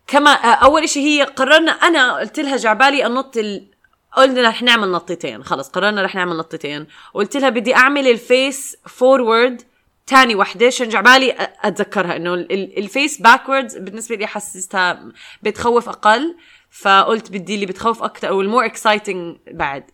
كما 0.07 0.31
آه، 0.31 0.55
أول 0.55 0.83
إشي 0.83 1.01
هي 1.01 1.23
قررنا 1.23 1.73
أنا 1.73 2.17
قلت 2.19 2.41
لها 2.41 2.57
جعبالي 2.57 3.07
أنط 3.07 3.37
ال... 3.37 3.67
قلنا 4.13 4.49
رح 4.49 4.63
نعمل 4.63 4.91
نطتين 4.91 5.45
خلص 5.45 5.69
قررنا 5.69 6.03
رح 6.03 6.15
نعمل 6.15 6.37
نطتين 6.37 6.87
وقلت 7.15 7.37
لها 7.37 7.49
بدي 7.49 7.75
أعمل 7.77 8.09
ال 8.09 8.22
face 8.22 8.77
forward 8.87 9.63
تاني 10.07 10.35
وحدة 10.35 10.67
عشان 10.67 10.89
جعبالي 10.89 11.35
أتذكرها 11.63 12.17
إنه 12.17 12.35
ال- 12.35 12.53
ال- 12.53 12.79
ال 12.79 12.87
face 12.87 13.21
backwards 13.21 13.77
بالنسبة 13.79 14.17
لي 14.17 14.27
حسستها 14.27 15.05
بتخوف 15.43 15.89
أقل. 15.89 16.37
فقلت 16.71 17.31
بدي 17.31 17.55
اللي 17.55 17.67
بتخوف 17.67 18.03
أكثر 18.03 18.29
أو 18.29 18.41
ال 18.41 18.45
more 18.45 18.65
exciting 18.65 19.37
بعد. 19.51 19.85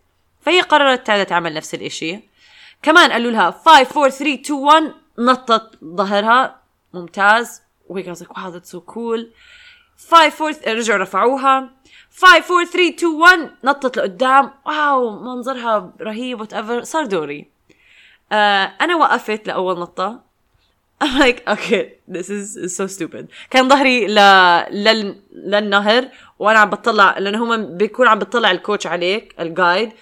فهي 0.45 0.61
قررت 0.61 1.11
تعمل 1.11 1.55
نفس 1.55 1.75
الإشي. 1.75 2.21
كمان 2.83 3.13
قالوا 3.13 3.31
لها 3.31 3.51
5 3.51 3.71
4 3.71 4.11
3 4.11 4.35
2 4.35 4.61
1 4.61 4.93
نطت 5.19 5.79
ظهرها. 5.85 6.61
ممتاز. 6.95 7.63
وهيك 7.89 8.09
قصدك 8.09 8.39
wow 8.39 8.51
that's 8.51 8.71
so 8.71 8.81
cool 8.81 9.31
5 10.11 10.47
4 10.47 10.75
رجعوا 10.75 10.99
رفعوها. 10.99 11.71
5 12.17 12.29
4 12.29 12.65
3 12.65 12.89
2 12.89 13.13
1 13.13 13.51
نطت 13.65 13.97
لقدام. 13.97 14.51
wow 14.67 15.21
منظرها 15.21 15.93
رهيب 16.01 16.41
whatever 16.41 16.83
صار 16.83 17.07
دوري. 17.07 17.51
آه 18.33 18.73
أنا 18.81 18.97
وقفت 18.97 19.47
لأول 19.47 19.79
نطة. 19.79 20.35
I'm 21.05 21.19
like 21.19 21.41
okay 21.55 21.85
this 22.09 22.29
is 22.31 22.77
so 22.77 22.87
stupid. 22.87 23.25
كان 23.51 23.69
ظهري 23.69 24.07
ل... 24.07 24.15
لل... 24.71 25.23
للنهر 25.33 26.09
وأنا 26.39 26.59
عم 26.59 26.71
بطلع 26.71 27.19
لأنه 27.19 27.45
هم 27.45 27.77
بيكون 27.77 28.09
عم 28.09 28.19
بتطلع 28.19 28.51
ال 28.51 28.57
coach 28.57 28.87
عليك 28.87 29.35
ال 29.41 29.50
guide 29.50 29.93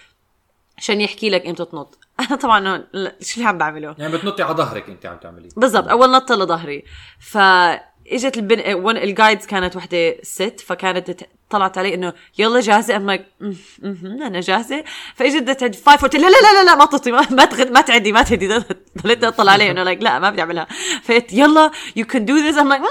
عشان 0.83 1.01
يحكي 1.01 1.31
لك 1.31 1.47
إمتى 1.47 1.65
تنط. 1.65 1.99
أنا 2.21 2.37
طبعا 2.37 2.85
شو 3.21 3.37
اللي 3.37 3.49
عم 3.49 3.59
بعمله؟ 3.59 3.95
يعني 3.99 4.13
بتنطي 4.13 4.43
على 4.43 4.55
ظهرك 4.55 4.89
انت 4.89 5.07
عم 5.07 5.17
تعملي. 5.17 5.49
بالضبط 5.57 5.89
أول 5.89 6.11
نطه 6.11 6.35
لظهري. 6.35 6.85
فاجت 7.21 8.37
البن 8.37 8.75
one 8.75 8.97
ال 8.97 9.04
guides 9.04 9.47
كانت 9.47 9.77
وحدة 9.77 10.17
ست 10.23 10.61
فكانت 10.67 11.23
طلعت 11.51 11.79
علي 11.79 11.95
إنه 11.95 12.13
يلا 12.39 12.61
جاهزة؟ 12.61 12.97
I'm 12.97 13.07
like 13.07 13.27
أنا 14.05 14.41
جاهزة. 14.41 14.85
فإجت 15.15 15.43
بدها 15.43 15.55
تعد 15.55 15.75
five 15.75 16.03
قلت 16.03 16.17
لا 16.17 16.27
لا 16.27 16.53
لا 16.53 16.65
لا, 16.65 16.75
ما 16.75 16.85
تطي 16.85 17.13
ما 17.13 17.27
ما, 17.31 17.45
تغد 17.45 17.71
ما 17.71 17.81
تعدي 17.81 18.13
ما 18.13 18.23
تعدي 18.23 18.49
ضليت 19.03 19.25
أطلع 19.25 19.53
عليه 19.53 19.71
إنه 19.71 19.83
لايك 19.83 20.03
لا 20.03 20.19
ما 20.19 20.31
بدي 20.31 20.41
أعملها. 20.41 20.67
فقلت 21.03 21.33
يلا 21.33 21.71
you 21.97 22.07
can 22.07 22.25
do 22.25 22.37
this 22.37 22.59
I'm 22.59 22.69
like 22.69 22.83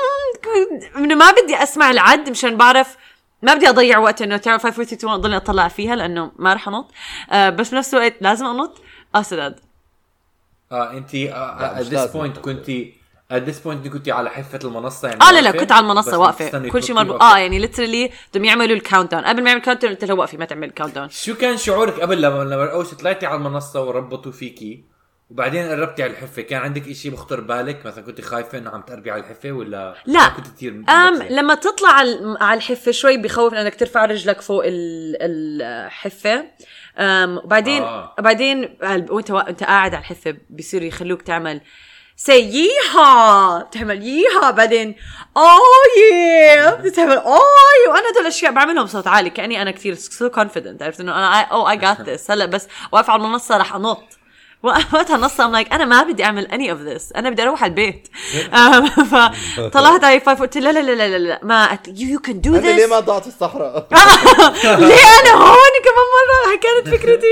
إنه 0.97 1.15
ما 1.15 1.31
بدي 1.31 1.63
أسمع 1.63 1.91
العد 1.91 2.29
مشان 2.29 2.57
بعرف 2.57 2.97
ما 3.41 3.53
بدي 3.53 3.69
أضيع 3.69 3.97
وقت 3.97 4.21
إنه 4.21 4.37
تعمل 4.37 4.59
5 4.59 4.67
4 4.75 4.85
3 4.85 4.95
2 4.95 5.15
ضلني 5.21 5.37
أطلع 5.37 5.67
فيها 5.67 5.95
لأنه 5.95 6.31
ما 6.35 6.53
رح 6.53 6.67
أنط. 6.67 6.91
آه 7.31 7.49
بس 7.49 7.71
بنفس 7.71 7.93
الوقت 7.93 8.13
لازم 8.21 8.45
أنط. 8.45 8.81
آه 9.15 9.21
سداد 9.21 9.59
آه 10.71 10.91
انت 10.97 11.09
at 11.15 11.85
this. 11.85 12.11
point 12.11 12.37
كنت 12.37 12.69
at 13.31 13.43
this 13.43 13.59
point 13.59 13.87
كنت 13.87 14.09
على 14.09 14.29
حفة 14.29 14.59
المنصة 14.63 15.07
يعني 15.07 15.21
آه 15.21 15.31
لا 15.31 15.41
لا؟ 15.41 15.51
كنت 15.51 15.71
على 15.71 15.83
المنصة 15.83 16.17
واقفة. 16.17 16.69
كل 16.69 16.83
شيء 16.83 16.95
مربوط. 16.95 17.21
آه 17.21 17.37
يعني 17.37 17.59
literally 17.59 18.11
بدهم 18.33 18.45
يعملوا 18.45 18.75
ال 18.75 19.11
countdown 19.11 19.23
قبل 19.25 19.43
ما 19.43 19.49
يعمل 19.49 19.61
countdown 19.61 19.93
قلت 19.93 20.05
له 20.05 20.13
وقفي 20.13 20.37
ما 20.37 20.45
تعمل 20.45 20.71
countdown 20.71 21.09
شو 21.09 21.35
كان 21.35 21.57
شعورك 21.57 21.99
قبل 21.99 22.21
لما 22.21 22.43
لما 22.43 22.71
اول 22.71 22.87
شي 22.87 22.95
طلعتي 22.95 23.25
على 23.25 23.35
المنصة 23.35 23.83
وربطوا 23.83 24.31
فيكي؟ 24.31 24.90
وبعدين 25.31 25.69
قربتي 25.69 26.03
على 26.03 26.11
الحفة. 26.11 26.41
كان 26.41 26.61
عندك 26.61 26.87
إشي 26.87 27.09
بخطر 27.09 27.39
بالك؟ 27.41 27.85
مثلا 27.85 28.03
كنت 28.03 28.21
خايفة 28.21 28.57
إنه 28.57 28.69
عم 28.69 28.81
تقربي 28.81 29.11
على 29.11 29.21
الحفة 29.21 29.51
ولا 29.51 29.95
لا. 30.05 30.27
كنت 30.27 30.47
كثير 30.47 30.83
أم 30.89 31.23
لما 31.29 31.55
تطلع 31.55 31.89
على 32.41 32.57
الحفة 32.57 32.91
شوي 32.91 33.17
بخوف 33.17 33.53
لانك 33.53 33.75
ترفع 33.75 34.05
رجلك 34.05 34.41
فوق 34.41 34.63
ال- 34.65 35.17
الحفة. 35.21 36.45
أم 36.97 37.37
وبعدين 37.37 37.83
آه. 37.83 38.15
بعدين 38.19 38.77
وأنت 39.09 39.31
وا- 39.31 39.49
أنت 39.49 39.63
قاعد 39.63 39.93
على 39.93 40.01
الحفة 40.01 40.37
بيصيروا 40.49 40.87
يخلوك 40.87 41.21
تعمل 41.21 41.61
سي 42.15 42.33
ييها 42.39 43.61
تعمل 43.71 44.03
ييها 44.03 44.51
بعدين 44.51 44.95
اوه 45.37 46.13
يا 46.13 46.75
بتعمل 46.75 47.11
اوه 47.17 47.39
وأنا 47.89 48.11
دول 48.13 48.21
الأشياء 48.21 48.51
بعملهم 48.51 48.83
بصوت 48.85 49.07
عالي 49.07 49.29
كأني 49.29 49.61
أنا 49.61 49.71
كثير 49.71 49.93
سو 49.95 50.29
كونفيدنت 50.29 50.83
عرفت 50.83 50.99
إنه 50.99 51.11
أنا 51.11 51.41
اوه 51.41 51.71
اي 51.71 51.77
جات 51.77 52.01
ذس 52.01 52.31
هلا 52.31 52.45
بس 52.45 52.67
واقف 52.91 53.09
على 53.09 53.23
المنصة 53.23 53.57
رح 53.57 53.75
أنط. 53.75 54.03
وقتها 54.63 55.17
نص 55.17 55.39
ام 55.41 55.51
لايك 55.51 55.73
أنا 55.73 55.85
ما 55.85 56.03
بدي 56.03 56.23
أعمل 56.23 56.45
اني 56.45 56.71
اوف 56.71 56.79
ذس 56.79 57.11
أنا 57.13 57.29
بدي 57.29 57.43
أروح 57.43 57.63
على 57.63 57.69
البيت. 57.69 58.07
فطلعت 59.11 60.03
على 60.03 60.19
فايف 60.19 60.41
قلت 60.41 60.57
لا 60.57 60.71
لا 60.71 60.79
لا 60.79 61.07
لا 61.07 61.17
لا 61.17 61.39
ما 61.43 61.79
يو 61.87 62.19
كان 62.19 62.41
دو 62.41 62.55
انت 62.55 62.65
ليه 62.65 62.85
ذس 62.85 62.89
ما 62.89 62.99
ضعت 62.99 63.27
الصحراء؟ 63.27 63.87
ليه 64.87 65.03
أنا 65.21 65.31
هون 65.33 65.73
كمان 65.83 66.07
مرة؟ 66.17 66.55
كانت 66.61 66.95
فكرتي. 66.95 67.25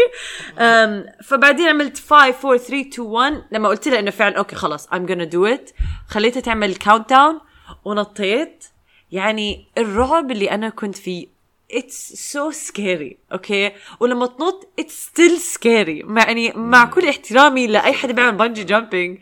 أم 0.59 1.05
فبعدين 1.23 1.67
عملت 1.67 1.97
5 1.97 2.15
4 2.15 2.57
3 2.57 2.79
2 2.89 3.07
1 3.07 3.43
لما 3.51 3.69
قلت 3.69 3.87
لها 3.87 3.99
إنه 3.99 4.11
فعلا 4.11 4.37
أوكي 4.37 4.55
خلص 4.55 4.87
I'm 4.87 5.09
gonna 5.09 5.29
do 5.31 5.57
it. 5.57 5.73
خليتها 6.09 6.39
تعمل 6.39 6.75
كاونت 6.75 7.09
داون 7.09 7.39
ونطيت. 7.85 8.65
يعني 9.11 9.67
الرعب 9.77 10.31
اللي 10.31 10.51
أنا 10.51 10.69
كنت 10.69 10.95
فيه 10.97 11.38
it's 11.73 12.13
so 12.15 12.51
scary 12.67 13.15
أوكي 13.31 13.71
ولما 13.99 14.25
تنط 14.25 14.69
it's 14.81 14.93
still 15.09 15.39
scary. 15.57 16.05
مع 16.05 16.21
يعني 16.27 16.51
مع 16.51 16.85
كل 16.85 17.09
احترامي 17.09 17.67
لأي 17.67 17.93
حدا 17.93 18.13
بيعمل 18.13 18.37
بانجي 18.37 18.63
جامبينج 18.63 19.19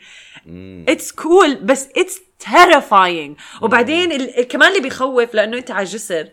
اتس 0.90 1.12
كول 1.12 1.56
cool 1.56 1.58
بس 1.60 1.88
اتس 1.98 2.20
terrifying. 2.44 3.62
وبعدين 3.62 4.12
ال- 4.12 4.48
كمان 4.48 4.70
اللي 4.70 4.82
بيخوف 4.82 5.34
لأنه 5.34 5.58
انت 5.58 5.72
على 5.72 5.82
الجسر 5.86 6.30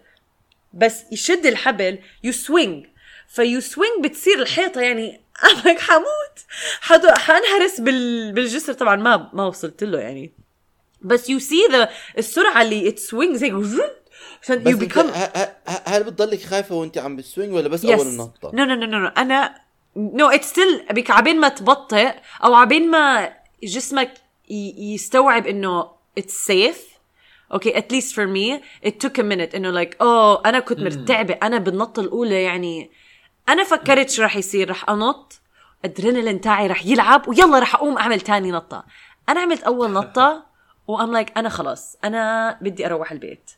بس 0.72 1.02
يشد 1.12 1.46
الحبل 1.46 1.98
يو 2.24 2.32
سوينج 2.32 2.86
فيو 3.28 3.60
سوينج 3.60 4.04
بتصير 4.04 4.38
الحيطة 4.38 4.80
يعني 4.80 5.20
أنا 5.44 5.78
حموت. 5.80 6.38
حدو 6.80 7.08
حنهرس 7.08 7.80
بال 7.80 8.32
بالجسر. 8.32 8.72
طبعا 8.72 8.96
ما 8.96 9.30
ما 9.32 9.46
وصلت 9.46 9.84
له 9.84 9.98
يعني. 10.00 10.32
بس 11.02 11.30
يو 11.30 11.38
سي 11.38 11.66
ذا 11.72 11.88
السرعة 12.18 12.62
اللي 12.62 12.88
ات 12.88 12.98
سوينجز 12.98 13.44
هيك 13.44 13.52
عشان 14.44 14.62
بس 14.64 14.70
يو 14.70 14.78
بيكم 14.78 15.10
هل 15.86 16.04
بتضلك 16.04 16.42
خايفة 16.42 16.74
وانت 16.74 16.98
عم 16.98 17.16
بتسوينج 17.16 17.52
ولا 17.52 17.68
بس 17.68 17.84
أول 17.84 18.06
النطة؟ 18.06 18.50
نو 18.54 18.64
نو 18.64 18.74
نو 18.74 18.98
نو 18.98 19.06
أنا 19.06 19.54
no 19.96 20.28
it's 20.28 20.46
still 20.50 20.86
بك 20.90 21.10
عبين 21.10 21.40
ما 21.40 21.48
تبطئ 21.48 22.14
أو 22.44 22.54
عبين 22.54 22.90
ما 22.90 23.32
جسمك 23.64 24.14
ي- 24.50 24.94
يستوعب 24.94 25.46
إنه 25.46 25.90
it's 26.18 26.34
safe 26.46 26.86
okay 27.52 27.78
at 27.78 27.89
least 27.89 28.14
for 28.16 28.26
me 28.26 28.60
it 28.84 29.02
took 29.02 29.20
a 29.20 29.22
minute 29.22 29.54
إنه 29.54 29.70
like 29.70 29.96
oh 30.00 30.42
أنا 30.46 30.60
كنت 30.60 30.80
مرتعبة. 30.80 31.34
أنا 31.42 31.58
بالنطة 31.58 32.00
الأولى 32.00 32.42
يعني 32.42 32.90
أنا 33.48 33.64
فكرت 33.64 34.10
شو 34.10 34.22
رح 34.22 34.36
يصير. 34.36 34.70
رح 34.70 34.90
أنط. 34.90 35.40
ادرينالين 35.84 36.40
تاعي 36.40 36.66
رح 36.66 36.86
يلعب 36.86 37.28
ويلا 37.28 37.58
رح 37.58 37.74
أقوم 37.74 37.98
أعمل 37.98 38.20
تاني 38.20 38.50
نطة. 38.50 38.84
أنا 39.28 39.40
عملت 39.40 39.62
أول 39.62 39.90
نطة 39.92 40.46
و 40.88 40.94
I'm 40.94 41.12
like 41.12 41.38
أنا 41.38 41.48
خلاص. 41.48 41.96
أنا 42.04 42.58
بدي 42.60 42.86
أروح 42.86 43.12
البيت. 43.12 43.50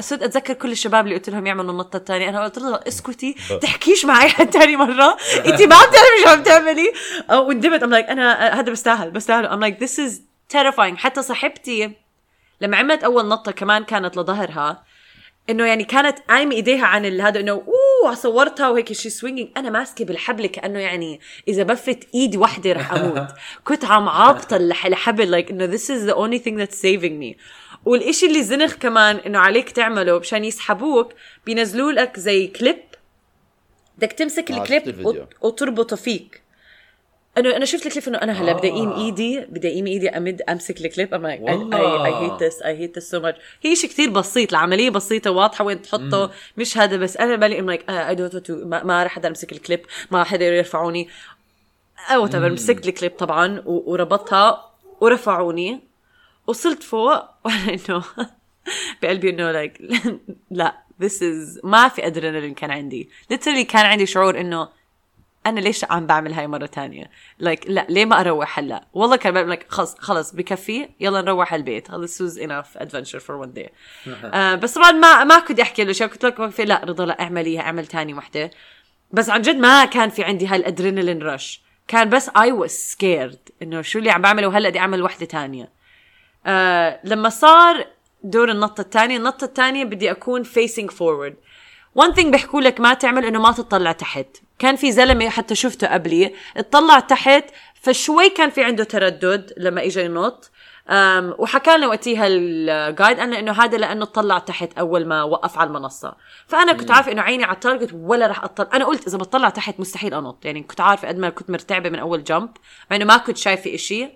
صرت 0.00 0.22
أتذكر 0.22 0.54
كل 0.54 0.72
الشباب 0.72 1.04
اللي 1.04 1.16
قلت 1.16 1.30
لهم 1.30 1.46
يعملوا 1.46 1.70
النطة 1.72 1.96
الثانية 1.96 2.28
أنا 2.28 2.44
قلت 2.44 2.58
لهم 2.58 2.74
اسكتي 2.88 3.34
تحكيش 3.62 4.04
مع 4.04 4.22
اي 4.22 4.28
حد 4.28 4.50
ثاني 4.50 4.76
مرة. 4.76 5.16
انت 5.46 5.62
ما 5.62 5.66
بتعرفي 5.76 6.22
شو 6.24 6.28
عم 6.28 6.42
تعملي. 6.42 6.92
وندمت 7.32 7.82
I'm 7.82 7.90
like 7.90 8.06
أنا 8.06 8.60
هذا 8.60 8.72
بستاهل 8.72 9.10
بستاهل 9.10 9.46
I'm 9.46 9.60
like 9.60 9.82
this 9.82 10.00
is 10.00 10.22
terrifying. 10.54 10.96
حتى 10.96 11.22
صاحبتي 11.22 11.90
لما 12.60 12.76
عملت 12.76 13.04
أول 13.04 13.28
نطة 13.28 13.52
كمان 13.52 13.84
كانت 13.84 14.16
لظهرها 14.16 14.84
إنه 15.50 15.64
يعني 15.66 15.84
كانت 15.84 16.18
قايمه 16.30 16.54
إيديها 16.54 16.86
عن 16.86 17.20
هذا 17.20 17.40
إنه 17.40 17.52
أوه 18.04 18.14
صورتها 18.14 18.68
وهيك 18.68 18.92
شي 18.92 19.10
swinging 19.10 19.48
أنا 19.56 19.70
ماسكة 19.70 20.04
بالحبل 20.04 20.46
كأنه 20.46 20.78
يعني 20.78 21.20
إذا 21.48 21.62
بفت 21.62 22.08
ايد 22.14 22.36
واحدة 22.36 22.72
رح 22.72 22.92
أموت. 22.92 23.28
كنت 23.66 23.84
عم 23.84 24.08
عابطه 24.08 24.56
الح- 24.56 24.86
الحبل 24.86 25.30
like 25.30 25.50
إنه 25.50 25.66
this 25.76 25.80
is 25.84 26.10
the 26.10 26.14
only 26.16 26.38
thing 26.44 26.56
that's 26.56 26.78
saving 26.78 27.18
me. 27.22 27.36
والإشي 27.84 28.26
اللي 28.26 28.42
زنخ 28.42 28.74
كمان 28.74 29.16
إنه 29.16 29.38
عليك 29.38 29.70
تعمله 29.70 30.18
مشان 30.18 30.44
يسحبوك 30.44 31.12
بينزلوا 31.46 31.92
لك 31.92 32.18
زي 32.20 32.46
كليب. 32.46 32.78
بدك 33.98 34.12
تمسك 34.12 34.50
آه، 34.50 34.56
الكليب 34.62 35.24
وتربطه 35.40 35.96
فيك. 35.96 36.42
انه 37.38 37.56
أنا 37.56 37.64
شفت 37.64 37.86
الكليب 37.86 38.08
إنه 38.08 38.18
أنا 38.18 38.32
هلأ 38.32 38.52
بدي 38.52 38.70
أقيم 38.70 38.92
إيدي 38.92 39.40
بدي 39.40 39.68
أقيم 39.68 39.86
إيدي 39.86 40.08
امد 40.08 40.42
أمسك 40.48 40.80
ال 40.84 40.89
clip. 40.89 41.14
I'm 41.14 41.26
like 41.26 41.40
والله. 41.40 42.06
I 42.06 42.14
hate 42.14 42.42
this 42.42 42.62
I 42.62 42.78
hate 42.78 42.98
this 42.98 43.10
so 43.10 43.20
much 43.20 43.38
هي 43.62 43.76
شيء 43.76 43.90
كثير 43.90 44.10
بسيط 44.10 44.50
العملية 44.50 44.90
بسيطة 44.90 45.30
واضحة 45.30 45.64
وين 45.64 45.82
تحطه. 45.82 46.30
مش 46.56 46.78
هذا 46.78 46.96
بس. 46.96 47.16
أنا 47.16 47.36
بالي 47.36 47.58
I'm 47.60 47.66
like 47.66 47.90
I 47.90 48.14
don't 48.14 48.50
ما 48.50 48.84
ما 48.84 49.04
رح 49.04 49.12
حدا 49.12 49.28
أمسك 49.28 49.52
الكليب. 49.52 49.80
ما 50.10 50.24
حدا 50.24 50.44
يرفعوني. 50.46 51.08
whatever 52.16 52.50
مسكت 52.50 52.88
الكليب 52.88 53.12
طبعا 53.12 53.62
و- 53.66 53.92
وربطها 53.92 54.70
ورفعوني. 55.00 55.80
وصلت 56.46 56.82
فوق 56.82 57.24
وأنا 57.44 57.76
إنه 57.88 58.04
بقلبي 59.02 59.30
إنه 59.30 59.50
لايك 59.50 59.78
لا 60.50 60.82
this 61.02 61.18
is 61.20 61.64
ما 61.64 61.88
في 61.88 62.06
ادرينالين 62.06 62.54
كان 62.54 62.70
عندي. 62.70 63.10
Literally 63.32 63.60
كان 63.60 63.86
عندي 63.86 64.06
شعور 64.06 64.40
إنه 64.40 64.68
أنا 65.46 65.60
ليش 65.60 65.84
عم 65.84 66.06
بعمل 66.06 66.32
هاي 66.32 66.46
مرة 66.46 66.66
تانية؟ 66.66 67.10
like 67.38 67.64
لا 67.66 67.86
ليه 67.88 68.04
ما 68.04 68.20
أروح 68.20 68.58
هلأ؟ 68.58 68.86
والله 68.92 69.16
كان 69.16 69.34
بعمل 69.34 69.50
لك 69.50 69.66
خلص 69.68 69.98
خلص 69.98 70.34
بكفي 70.34 70.88
يلا 71.00 71.20
نروح 71.20 71.52
على 71.52 71.60
البيت. 71.60 71.88
خلص 71.88 72.22
enough 72.38 72.82
adventure 72.82 73.20
for 73.20 73.44
one 73.44 73.58
day. 73.58 73.68
آه 74.24 74.54
بس 74.54 74.74
طبعا 74.74 74.90
ما 74.90 75.24
ما 75.24 75.38
كنت 75.38 75.60
أحكي 75.60 75.84
له 75.84 75.92
شيء. 75.92 76.06
كنت 76.06 76.24
لك 76.24 76.38
واقفه 76.38 76.64
لا 76.64 76.84
رضا 76.84 77.06
لا 77.06 77.20
اعمليها 77.20 77.60
اعمل 77.60 77.86
تاني 77.86 78.14
وحدة. 78.14 78.50
بس 79.10 79.30
عن 79.30 79.42
جد 79.42 79.56
ما 79.56 79.84
كان 79.84 80.08
في 80.08 80.24
عندي 80.24 80.46
هاي 80.46 80.56
ال 80.56 80.62
adrenaline 80.62 81.22
rush 81.22 81.62
كان 81.88 82.08
بس 82.08 82.30
I 82.30 82.50
was 82.64 82.94
scared 82.94 83.52
إنه 83.62 83.82
شو 83.82 83.98
اللي 83.98 84.10
عم 84.10 84.22
بعمله 84.22 84.48
وهلا 84.48 84.68
بدي 84.68 84.78
أعمل 84.78 85.02
وحدة 85.02 85.26
تانية. 85.26 85.81
آه 86.46 87.00
لما 87.04 87.28
صار 87.28 87.86
دور 88.24 88.50
النطة 88.50 88.80
الثانية 88.80 89.16
النطة 89.16 89.44
الثانية 89.44 89.84
بدي 89.84 90.10
أكون 90.10 90.44
facing 90.44 90.90
forward. 90.90 91.34
One 92.02 92.14
thing 92.14 92.26
بيحكوا 92.26 92.60
لك 92.60 92.80
ما 92.80 92.94
تعمل 92.94 93.24
إنه 93.24 93.40
ما 93.40 93.52
تطلع 93.52 93.92
تحت. 93.92 94.26
كان 94.58 94.76
في 94.76 94.92
زلمة 94.92 95.28
حتى 95.28 95.54
شفته 95.54 95.86
قبلي 95.86 96.34
اطلع 96.56 96.98
تحت 97.00 97.44
فشوي 97.74 98.30
كان 98.30 98.50
في 98.50 98.64
عنده 98.64 98.84
تردد 98.84 99.52
لما 99.56 99.84
إجا 99.86 100.02
ينط. 100.02 100.50
أم 100.88 101.34
وحكى 101.38 101.76
لنا 101.76 101.86
وقتها 101.86 102.26
الجايد 102.26 103.18
أنا 103.18 103.38
إنه 103.38 103.52
هذا 103.52 103.78
لأنه 103.78 104.04
طلع 104.04 104.38
تحت 104.38 104.78
أول 104.78 105.06
ما 105.06 105.22
وقف 105.22 105.58
على 105.58 105.68
المنصة. 105.68 106.14
فأنا 106.46 106.72
كنت 106.72 106.90
عارفة 106.90 107.12
إنه 107.12 107.22
عيني 107.22 107.44
على 107.44 107.54
التارجت 107.54 107.90
ولا 107.94 108.26
رح 108.26 108.44
أطلع. 108.44 108.68
أنا 108.72 108.84
قلت 108.84 109.06
إذا 109.06 109.18
بطلع 109.18 109.48
تحت 109.48 109.80
مستحيل 109.80 110.14
أنط. 110.14 110.44
يعني 110.44 110.62
كنت 110.62 110.80
عارفة 110.80 111.08
قد 111.08 111.18
ما 111.18 111.30
كنت 111.30 111.50
مرتعبة 111.50 111.90
من 111.90 111.98
أول 111.98 112.24
جمب 112.24 112.50
مع 112.90 112.96
إنه 112.96 113.04
ما 113.04 113.16
كنت 113.16 113.36
شايفة 113.36 113.74
إشي. 113.74 114.08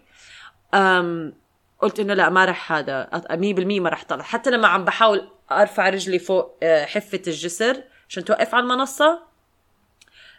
أم 0.75 1.33
قلت 1.81 2.01
إنه 2.01 2.15
لا 2.15 2.29
ما 2.29 2.45
رح 2.45 2.73
هذا. 2.73 3.09
100% 3.31 3.37
ما 3.81 3.89
رح 3.91 4.05
طلع. 4.05 4.23
حتى 4.23 4.51
لما 4.51 4.69
عم 4.69 4.85
بحاول 4.85 5.29
أرفع 5.53 5.89
رجلي 5.89 6.19
فوق 6.19 6.59
آه، 6.63 6.85
حفة 6.85 7.23
الجسر 7.27 7.83
عشان 8.09 8.25
توقف 8.25 8.55
على 8.55 8.63
المنصة 8.63 9.21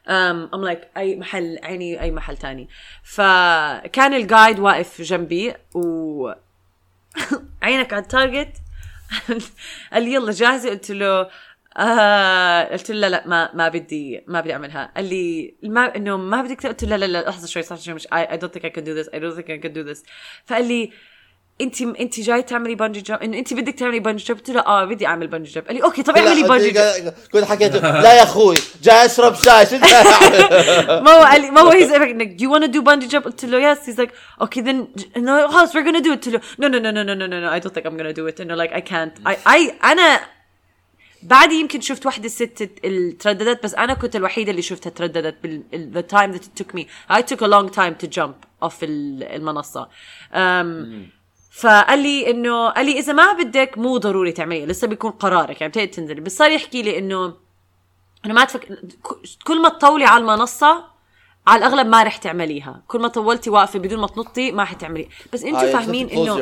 um, 0.07 0.49
I'm 0.55 0.61
like 0.69 0.97
أي 0.97 1.15
محل 1.15 1.59
عيني 1.63 2.01
أي 2.01 2.11
محل 2.11 2.37
تاني. 2.37 2.69
فكان 3.03 4.13
الجايد 4.13 4.59
واقف 4.59 5.01
جنبي 5.01 5.53
و 5.75 6.31
عينك 7.63 7.93
على 7.93 8.01
التارجت 8.01 8.57
قال 9.93 10.03
لي 10.03 10.13
يلا 10.13 10.31
جاهزة؟ 10.31 10.69
قلت 10.69 10.91
له 10.91 11.29
آه 11.77 12.63
قلت 12.63 12.91
له 12.91 12.97
لا 12.99 13.09
لا 13.09 13.27
ما 13.27 13.55
ما 13.55 13.67
بدي 13.67 14.23
ما 14.27 14.41
بدي 14.41 14.53
أعملها. 14.53 14.91
قال 14.95 15.05
لي 15.05 15.55
ما 15.63 15.95
إنه 15.95 16.17
ما 16.17 16.41
بدك 16.41 16.67
قلت 16.67 16.83
له 16.83 16.95
لا 16.95 17.05
لا 17.05 17.21
لا 17.21 17.29
لحظة 17.29 17.47
شوي 17.47 17.61
لحظة 17.61 17.75
شوي 17.75 17.93
مش 17.93 18.07
I 18.07 18.37
don't 18.37 18.51
think 18.53 18.65
I 18.65 18.69
can 18.69 18.83
do 18.83 18.93
this 18.99 19.09
I 19.13 19.19
don't 19.19 19.35
think 19.37 19.49
I 19.49 19.67
can 19.67 19.73
do 19.73 19.83
this. 19.93 20.05
فقال 20.45 20.67
لي 20.67 20.91
انت 21.61 21.81
انت 21.81 22.19
جاي 22.19 22.41
تعملي 22.41 22.75
bungee 22.75 23.01
jump 23.01 23.21
انه 23.21 23.37
انت 23.37 23.53
بدك 23.53 23.73
تعملي 23.73 23.99
bungee 23.99 24.23
jump 24.23 24.39
قلت 24.39 24.49
له 24.49 24.61
آه 24.61 24.85
بدي 24.85 25.07
أعمل 25.07 25.27
bungee 25.27 25.51
jump 25.51 25.67
قال 25.67 25.75
لي 25.75 25.83
okay 25.83 26.03
طب 26.03 26.17
اعملي 26.17 26.43
bungee 26.43 26.71
jump 26.71 27.13
كنت 27.33 27.43
حكيت 27.43 27.75
لا 28.05 28.13
يا 28.13 28.23
أخوي 28.23 28.55
جاي 28.83 29.05
أشرب 29.05 29.35
شاي 29.35 29.65
شو 29.65 29.77
ما 31.05 31.11
هو 31.11 31.23
قال 31.23 31.41
لي 31.41 31.51
ما 31.51 31.61
هو 31.61 31.69
هيز 31.69 31.91
انك 31.91 32.27
دو 32.27 32.43
يو 32.43 32.53
ونا 32.53 32.65
دو 32.65 32.81
بانجي 32.81 33.07
جامب 33.07 33.25
قلت 33.25 33.45
له 33.45 33.71
yes 33.71 33.89
he's 33.89 33.97
like 33.97 34.11
okay 34.41 34.61
then 34.61 34.87
no 35.17 35.47
خلص 35.47 35.75
we 35.75 35.83
gonna 35.83 36.01
do 36.01 36.11
قلت 36.11 36.27
له 36.27 36.41
نو 36.59 36.67
نو 36.67 36.79
نو 36.79 36.91
نو 36.91 37.03
نو 37.03 37.13
نو 37.13 37.39
نو 37.39 37.53
اي 37.53 37.59
دونت 37.59 37.75
ثينك 37.75 37.85
ام 37.85 37.97
gonna 37.97 38.15
دو 38.15 38.27
ات 38.27 38.41
انه 38.41 38.55
لايك 38.55 38.73
اي 38.73 38.81
كانت 38.81 39.13
اي 39.27 39.73
أنا 39.83 40.19
بعدي 41.23 41.55
يمكن 41.55 41.81
شفت 41.81 42.05
وحده 42.05 42.25
الست 42.25 42.69
ترددت 43.19 43.63
بس 43.63 43.75
أنا 43.75 43.93
كنت 43.93 44.15
الوحيدة 44.15 44.51
اللي 44.51 44.61
شفتها 44.61 44.89
ترددت 44.89 45.35
the 45.75 46.01
time 46.01 46.31
that 46.31 46.45
took 46.45 46.75
me 46.75 46.87
I 47.11 47.23
took 47.23 47.43
a 47.43 47.45
long 47.45 47.69
time 47.69 47.93
to 47.93 48.07
jump 48.07 48.35
off 48.63 48.77
المنصة. 48.83 49.87
Um, 50.33 51.16
فقال 51.59 51.99
لي 51.99 52.29
إنه 52.31 52.69
قال 52.69 52.85
لي 52.85 52.99
إذا 52.99 53.13
ما 53.13 53.33
بدك 53.33 53.77
مو 53.77 53.97
ضروري 53.97 54.31
تعمليها 54.31 54.65
لسه 54.65 54.87
بيكون 54.87 55.11
قرارك 55.11 55.61
يعني 55.61 55.71
بتقدر 55.71 55.87
تنزلي. 55.87 56.21
بس 56.21 56.37
صار 56.37 56.51
يحكي 56.51 56.81
لي 56.81 56.97
إنه 56.97 57.33
أنا 58.25 58.33
ما 58.33 58.45
تفك... 58.45 58.79
كل 59.47 59.61
ما 59.61 59.69
تطولي 59.69 60.05
على 60.05 60.21
المنصة 60.21 60.83
على 61.47 61.59
الأغلب 61.65 61.87
ما 61.87 62.03
رح 62.03 62.17
تعمليها. 62.17 62.83
كل 62.87 63.01
ما 63.01 63.07
طولتي 63.07 63.49
واقفة 63.49 63.79
بدون 63.79 63.99
ما 63.99 64.07
تنطي 64.07 64.51
ما 64.51 64.65
حتعملي 64.65 65.09
بس 65.33 65.43
آه، 65.43 65.47
أنتوا 65.47 65.61
يعني 65.63 65.73
فاهمين 65.85 66.09
إنه. 66.09 66.35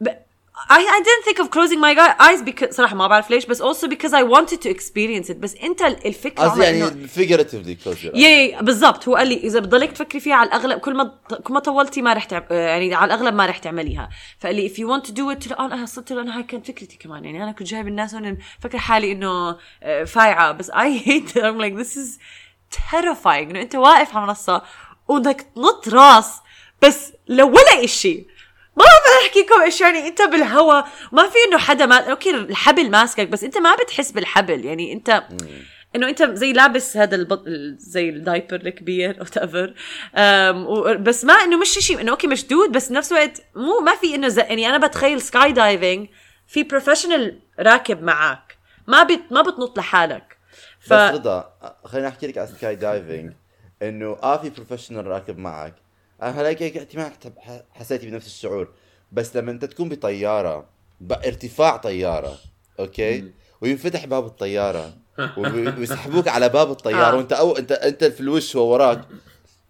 ب- 0.00 0.25
I, 0.58 0.80
I 0.96 1.00
didn't 1.06 1.24
think 1.28 1.38
of 1.38 1.50
closing 1.50 1.80
my 1.80 1.92
eyes 2.18 2.40
because 2.42 2.70
صراحة 2.70 2.94
ما 2.96 3.06
بعرف 3.06 3.30
ليش 3.30 3.46
بس 3.46 3.62
also 3.62 3.86
because 3.88 4.12
I 4.12 4.22
wanted 4.22 4.60
to 4.62 4.68
experience 4.70 5.30
it. 5.30 5.36
بس 5.36 5.54
ال- 5.54 6.06
الفكرة 6.06 6.44
قصدي 6.44 6.62
يعني 6.62 7.08
figuratively 7.08 7.84
close 7.84 7.98
your 8.04 8.12
eyes. 8.12 8.16
يا 8.16 8.60
بالضبط. 8.62 9.08
هو 9.08 9.16
قال 9.16 9.28
لي 9.28 9.34
إذا 9.36 9.60
بتضلك 9.60 9.92
تفكري 9.92 10.20
فيها 10.20 10.34
على 10.34 10.48
الأغلب 10.48 10.78
كل 10.80 10.94
ما 10.94 11.18
كل 11.44 11.54
ما 11.54 11.60
طولتي 11.60 12.02
ما 12.02 12.12
رح. 12.12 12.28
يعني 12.50 12.94
على 12.94 13.14
الأغلب 13.14 13.34
ما 13.34 13.46
رح 13.46 13.58
تعمليها. 13.58 14.08
فقال 14.38 14.54
لي 14.54 14.68
if 14.68 14.72
you 14.72 14.84
want 14.84 15.08
to 15.10 15.12
do 15.12 15.48
it 15.48 15.60
أنا 15.60 15.86
صرت 15.86 16.12
له 16.12 16.22
أنا 16.22 16.36
هاي 16.36 16.42
كانت 16.42 16.66
فكرتي 16.66 16.96
كمان. 16.96 17.24
يعني 17.24 17.42
أنا 17.42 17.52
كنت 17.52 17.68
جايب 17.68 17.88
الناس 17.88 18.14
هون 18.14 18.38
فكر 18.60 18.78
حالي 18.78 19.12
إنه 19.12 19.56
آه، 19.82 20.04
فايعة. 20.04 20.52
بس 20.52 20.70
I 20.70 20.98
hate 21.06 21.32
it. 21.34 21.42
I'm 21.42 21.58
like 21.60 21.74
this 21.84 21.96
is 21.96 22.18
terrifying. 22.76 23.26
إنه 23.26 23.60
أنت 23.62 23.74
واقف 23.74 24.16
على 24.16 24.26
منصة 24.26 24.62
وبدك 25.08 25.46
تنط 25.54 25.88
راس 25.88 26.32
بس 26.82 27.12
لو 27.28 27.48
ولا 27.48 27.84
إشي 27.84 28.26
ما 28.76 28.84
بعرف 28.84 29.26
احكي 29.26 29.40
لكم 29.40 29.60
إيش 29.60 29.80
يعني 29.80 30.08
أنت 30.08 30.22
بالهوا 30.22 30.82
ما 31.12 31.28
في 31.28 31.38
إنه 31.48 31.58
حدا 31.58 31.86
ما 31.86 32.10
أوكي 32.10 32.30
الحبل 32.30 32.90
ماسكك 32.90 33.28
بس 33.28 33.44
أنت 33.44 33.58
ما 33.58 33.74
بتحس 33.74 34.10
بالحبل 34.12 34.64
يعني 34.64 34.92
أنت 34.92 35.22
إنه 35.96 36.08
أنت 36.08 36.22
زي 36.22 36.52
لابس 36.52 36.96
هذا 36.96 37.16
البط... 37.16 37.44
زي 37.78 38.08
ال 38.08 38.15
diaper 38.15 38.56
الكبير 38.56 39.16
أو 39.20 39.24
تافر 39.24 39.74
بس 40.96 41.24
ما 41.24 41.34
إنه 41.34 41.58
مش 41.58 41.68
شيء 41.68 42.00
إنه 42.00 42.10
okay 42.10 42.26
مشدود 42.26 42.72
بس 42.72 42.88
بنفس 42.88 43.12
الوقت 43.12 43.42
مو 43.54 43.80
ما 43.80 43.94
في 43.94 44.14
إنه 44.14 44.28
زي 44.28 44.42
يعني 44.42 44.68
أنا 44.68 44.86
بتخيل 44.86 45.20
skydiving 45.20 46.08
في 46.46 46.62
professional 46.62 47.40
راكب 47.58 48.02
معك 48.02 48.58
ما 48.86 49.02
بت... 49.02 49.20
ما 49.30 49.42
بتنط 49.42 49.78
لحالك. 49.78 50.36
ف... 50.80 50.92
بس 50.92 51.14
رضا 51.14 51.52
خليني 51.84 52.08
أحكي 52.08 52.26
لك 52.26 52.38
على 52.38 52.46
skydiving 52.46 53.32
إنه 53.82 54.16
آه 54.22 54.36
في 54.36 54.50
professional 54.50 55.06
راكب 55.06 55.38
معك 55.38 55.74
أنا 56.22 56.40
هلاقي 56.40 56.80
انت 56.82 56.96
ما 56.96 57.12
حسيتي 57.72 58.10
بنفس 58.10 58.26
الشعور. 58.26 58.68
بس 59.12 59.36
لما 59.36 59.50
انت 59.50 59.64
تكون 59.64 59.88
بطيارة 59.88 60.66
بارتفاع 61.00 61.76
طيارة 61.76 62.38
okay؟ 62.78 63.30
وينفتح 63.60 64.04
باب 64.04 64.26
الطيارة 64.26 64.94
ويسحبوك 65.78 66.28
على 66.28 66.48
باب 66.48 66.70
الطيارة 66.70 67.12
آه. 67.12 67.16
وانت 67.16 67.32
أو 67.32 67.56
انت 67.56 67.72
انت 67.72 68.04
في 68.04 68.20
الوش 68.20 68.56
هو 68.56 68.72
وراك. 68.72 69.00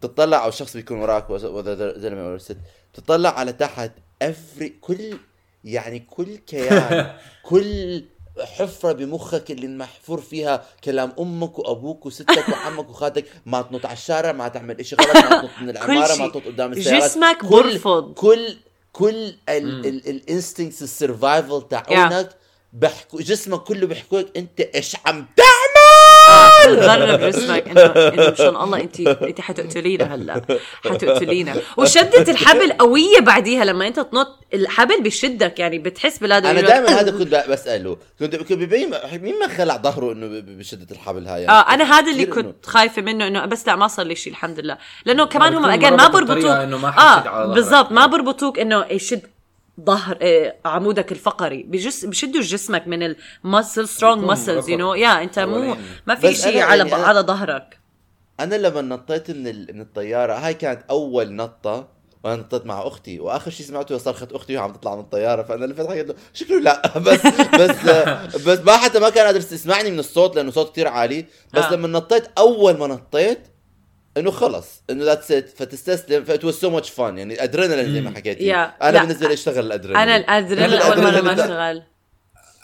تطلع 0.00 0.44
أو 0.44 0.48
الشخص 0.48 0.76
بيكون 0.76 0.98
وراك 0.98 1.30
وذا 1.30 1.98
زلمة 1.98 2.32
أو 2.32 2.38
ست. 2.38 2.56
تطلع 2.94 3.38
على 3.38 3.52
تحت 3.52 3.92
every 4.22 4.68
كل 4.68 5.18
يعني 5.64 5.98
كل 5.98 6.36
كيان 6.36 7.16
كل 7.42 8.04
حفرة 8.44 8.92
بمخك 8.92 9.50
اللي 9.50 9.66
محفور 9.68 10.20
فيها 10.20 10.64
كلام 10.84 11.12
أمك 11.18 11.58
وأبوك 11.58 12.06
وستك 12.06 12.48
وعمك 12.48 12.88
وخالتك. 12.90 13.24
ما 13.46 13.62
تنط 13.62 13.86
على 13.86 13.92
الشارع 13.92 14.32
ما 14.32 14.48
تعمل 14.48 14.80
إشي 14.80 14.96
غلط 14.96 15.16
ما 15.16 15.40
تنط 15.40 15.50
من 15.62 15.70
العمارة 15.76 16.14
شي. 16.14 16.22
ما 16.22 16.28
تنط 16.28 16.44
قدام 16.46 16.72
السيارات. 16.72 17.02
جسمك 17.10 17.36
كل 17.38 17.48
برفض. 17.48 18.12
كل 18.14 18.56
كل 18.92 19.34
ال 19.48 19.62
instincts 19.62 20.82
ال 20.82 20.91
survival 20.91 21.62
تاعونك 21.70 22.28
بحكوا 22.72 23.20
جسمك 23.20 23.60
كله 23.62 23.86
بيحكوا 23.86 24.20
لك 24.20 24.36
أنت 24.36 24.60
إيش 24.60 24.96
عم 25.06 25.26
تعمل؟ 25.36 25.55
غرب 26.74 27.20
جسمك 27.20 27.68
انه 27.68 27.82
إنه 27.82 28.30
مشان 28.30 28.56
الله 28.56 28.80
انت 28.80 29.00
انت 29.00 29.40
حتقتلينا 29.40 30.14
هلا. 30.14 30.42
حتقتلينا. 30.84 31.54
وشدة 31.76 32.32
الحبل 32.32 32.72
قوية 32.72 33.20
بعديها 33.20 33.64
لما 33.64 33.86
أنت 33.86 34.00
تنط. 34.00 34.38
الحبل 34.54 35.02
بشدك 35.02 35.58
يعني 35.58 35.78
بتحس 35.78 36.18
بالهذا 36.18 36.50
أنا 36.50 36.60
دائما 36.60 37.00
هذا 37.00 37.10
كنت 37.10 37.44
بسأله. 37.48 37.96
كنت 38.18 38.36
كنت 38.36 38.52
ببين 38.52 38.90
مين 39.12 39.38
ما 39.38 39.48
خلع 39.48 39.76
ظهره 39.76 40.12
إنه 40.12 40.42
بشده 40.58 40.86
الحبل 40.90 41.26
هاي؟ 41.26 41.48
آه 41.48 41.74
أنا 41.74 41.84
هذا 41.84 42.12
اللي 42.12 42.26
كنت 42.26 42.66
خايفة 42.66 43.02
منه 43.02 43.26
إنه 43.26 43.46
بس 43.46 43.66
لا 43.66 43.76
ما 43.76 43.88
صار 43.88 44.06
لي 44.06 44.14
شيء 44.14 44.32
الحمد 44.32 44.60
لله. 44.60 44.78
لأنه 45.04 45.24
كمان 45.24 45.54
هم 45.54 45.64
again 45.64 45.96
ما 45.96 46.08
بربطوك. 46.08 46.44
آه. 46.44 47.54
بالضبط 47.54 47.92
ما 47.92 48.06
بربطوك 48.06 48.58
إنه 48.58 48.86
يشد 48.90 49.22
ظهر 49.80 50.18
آه 50.22 50.56
عمودك 50.64 51.12
الفقري. 51.12 51.62
بس 51.62 51.76
just 51.76 52.04
بشدوا 52.04 52.40
جسمك 52.40 52.86
من 52.88 53.14
ال 53.44 53.51
muscle 53.51 53.88
strong 53.88 54.24
muscles 54.24 54.68
you 54.68 54.78
know 54.78 54.94
يا 54.94 55.22
انت 55.22 55.38
مو. 55.38 55.76
ما 56.06 56.14
في 56.14 56.34
شيء 56.34 56.60
على 56.62 56.88
يعني 56.88 57.04
على 57.04 57.20
ظهرك. 57.20 57.80
أنا 58.40 58.54
لما 58.54 58.80
نطيت 58.80 59.30
من 59.30 59.48
ال... 59.48 59.74
من 59.74 59.80
الطيارة 59.80 60.32
هاي 60.34 60.54
كانت 60.54 60.82
أول 60.90 61.32
نطة 61.32 61.88
وأنا 62.24 62.36
نطيت 62.36 62.66
مع 62.66 62.86
أختي 62.86 63.20
وآخر 63.20 63.50
شيء 63.50 63.66
سمعته 63.66 63.98
صرخت 63.98 64.32
أختي 64.32 64.56
وهي 64.56 64.62
عم 64.64 64.72
تطلع 64.72 64.94
من 64.94 65.00
الطيارة 65.00 65.42
فأنا 65.42 65.64
لفت 65.64 65.86
حكيت 65.86 66.08
له 66.08 66.14
شكله 66.32 66.60
لا. 66.60 66.82
بس 67.06 67.20
بس 67.60 67.76
بس 68.46 68.58
ما 68.58 68.76
حتى 68.76 68.98
ما 68.98 69.10
كان 69.10 69.26
قادر 69.26 69.38
يسمعني 69.38 69.90
من 69.90 69.98
الصوت 69.98 70.36
لأنه 70.36 70.50
صوت 70.50 70.72
كثير 70.72 70.88
عالي. 70.88 71.26
بس 71.54 71.64
آه. 71.64 71.72
لما 71.74 71.88
نطيت 71.88 72.24
أول 72.38 72.76
ما 72.78 72.86
نطيت 72.86 73.48
إنه 74.16 74.30
خلص. 74.30 74.82
إنه 74.90 75.04
that's 75.04 75.32
it 75.32 75.48
فتستسلم. 75.48 76.24
ف 76.24 76.31
it 76.31 76.44
was 76.44 76.54
so 76.54 76.70
much 76.70 76.90
fun 76.90 77.18
يعني 77.18 77.44
ادرينالين 77.44 77.92
زي 77.92 78.00
ما 78.00 78.10
حكيتي. 78.10 78.52
Yeah. 78.52 78.82
أنا 78.82 78.92
لا. 78.92 79.00
بالنسبة 79.00 79.28
لي 79.28 79.34
اشتغل 79.34 79.66
الأدرينالين. 79.66 80.08
أنا 80.08 80.16
الأدرينالين 80.16 80.80
أول 80.80 81.02
مرة 81.02 81.20
ما 81.20 81.32
اشتغل 81.32 81.82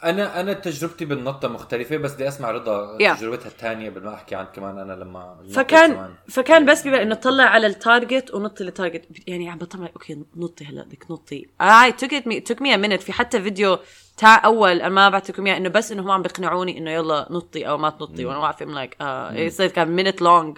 أنا 0.03 0.39
أنا 0.39 0.53
تجربتي 0.53 1.05
بالنطة 1.05 1.47
مختلفة 1.47 1.97
بس 1.97 2.13
بدي 2.13 2.27
أسمع 2.27 2.51
رضا 2.51 2.97
Yeah. 2.97 3.17
تجربتها 3.19 3.47
الثانية 3.47 3.89
قبل 3.89 4.03
ما 4.03 4.13
أحكي 4.13 4.35
عن 4.35 4.45
كمان. 4.45 4.79
أنا 4.79 4.93
لما 4.93 5.37
فكان 5.53 5.93
كمان. 5.93 6.13
فكان 6.29 6.65
بس 6.65 6.81
بيبقى 6.81 7.01
إنه 7.01 7.15
تطلع 7.15 7.43
على 7.43 7.67
ال 7.67 7.76
target 7.76 8.33
ونطي 8.33 8.63
ال 8.63 8.69
target 8.69 9.05
يعني 9.27 9.49
عم 9.49 9.57
بطلع 9.57 9.89
okay 9.95 10.23
نطي 10.35 10.65
هلا 10.65 10.83
بدك 10.83 11.11
نطي. 11.11 11.47
I 11.61 11.91
took 11.91 12.13
it 12.13 12.27
me 12.27 12.39
took 12.39 12.61
me 12.61 12.77
minute 12.77 13.01
في 13.01 13.13
حتى 13.13 13.41
فيديو 13.41 13.79
تاع 14.17 14.45
أول 14.45 14.81
أنا 14.81 14.89
ما 14.89 15.09
بعتكم 15.09 15.47
إياه 15.47 15.57
إنه 15.57 15.69
بس 15.69 15.91
إنه 15.91 16.01
هم 16.01 16.11
عم 16.11 16.21
بيقنعوني 16.21 16.77
إنه 16.77 16.91
يلا 16.91 17.27
نطي 17.31 17.67
أو 17.67 17.77
ما 17.77 17.89
تنطي. 17.89 18.25
وأنا 18.25 18.37
واقفة 18.37 18.65
I'm 18.65 18.73
like 18.73 18.97
آه 19.01 19.67
كان 19.67 19.87
minute 19.87 20.21
long 20.21 20.57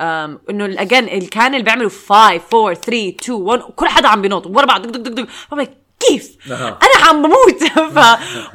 إنه 0.00 0.64
again 0.82 1.08
اللي 1.08 1.26
كان 1.26 1.54
اللي 1.54 1.64
بيعملوا 1.64 1.90
5 1.90 2.14
4 2.14 2.74
3 2.74 3.08
2 3.08 3.38
1 3.42 3.60
كل 3.60 3.88
حدا 3.88 4.08
عم 4.08 4.22
بينط 4.22 4.46
ورا 4.46 4.66
بعض 4.66 4.86
دق 4.86 4.96
دق 4.96 5.10
دق 5.10 5.28
دق. 5.54 5.70
كيف؟ 6.00 6.52
أها. 6.52 6.78
أنا 6.82 7.06
عم 7.08 7.22
بموت. 7.22 7.64
ف 7.94 7.98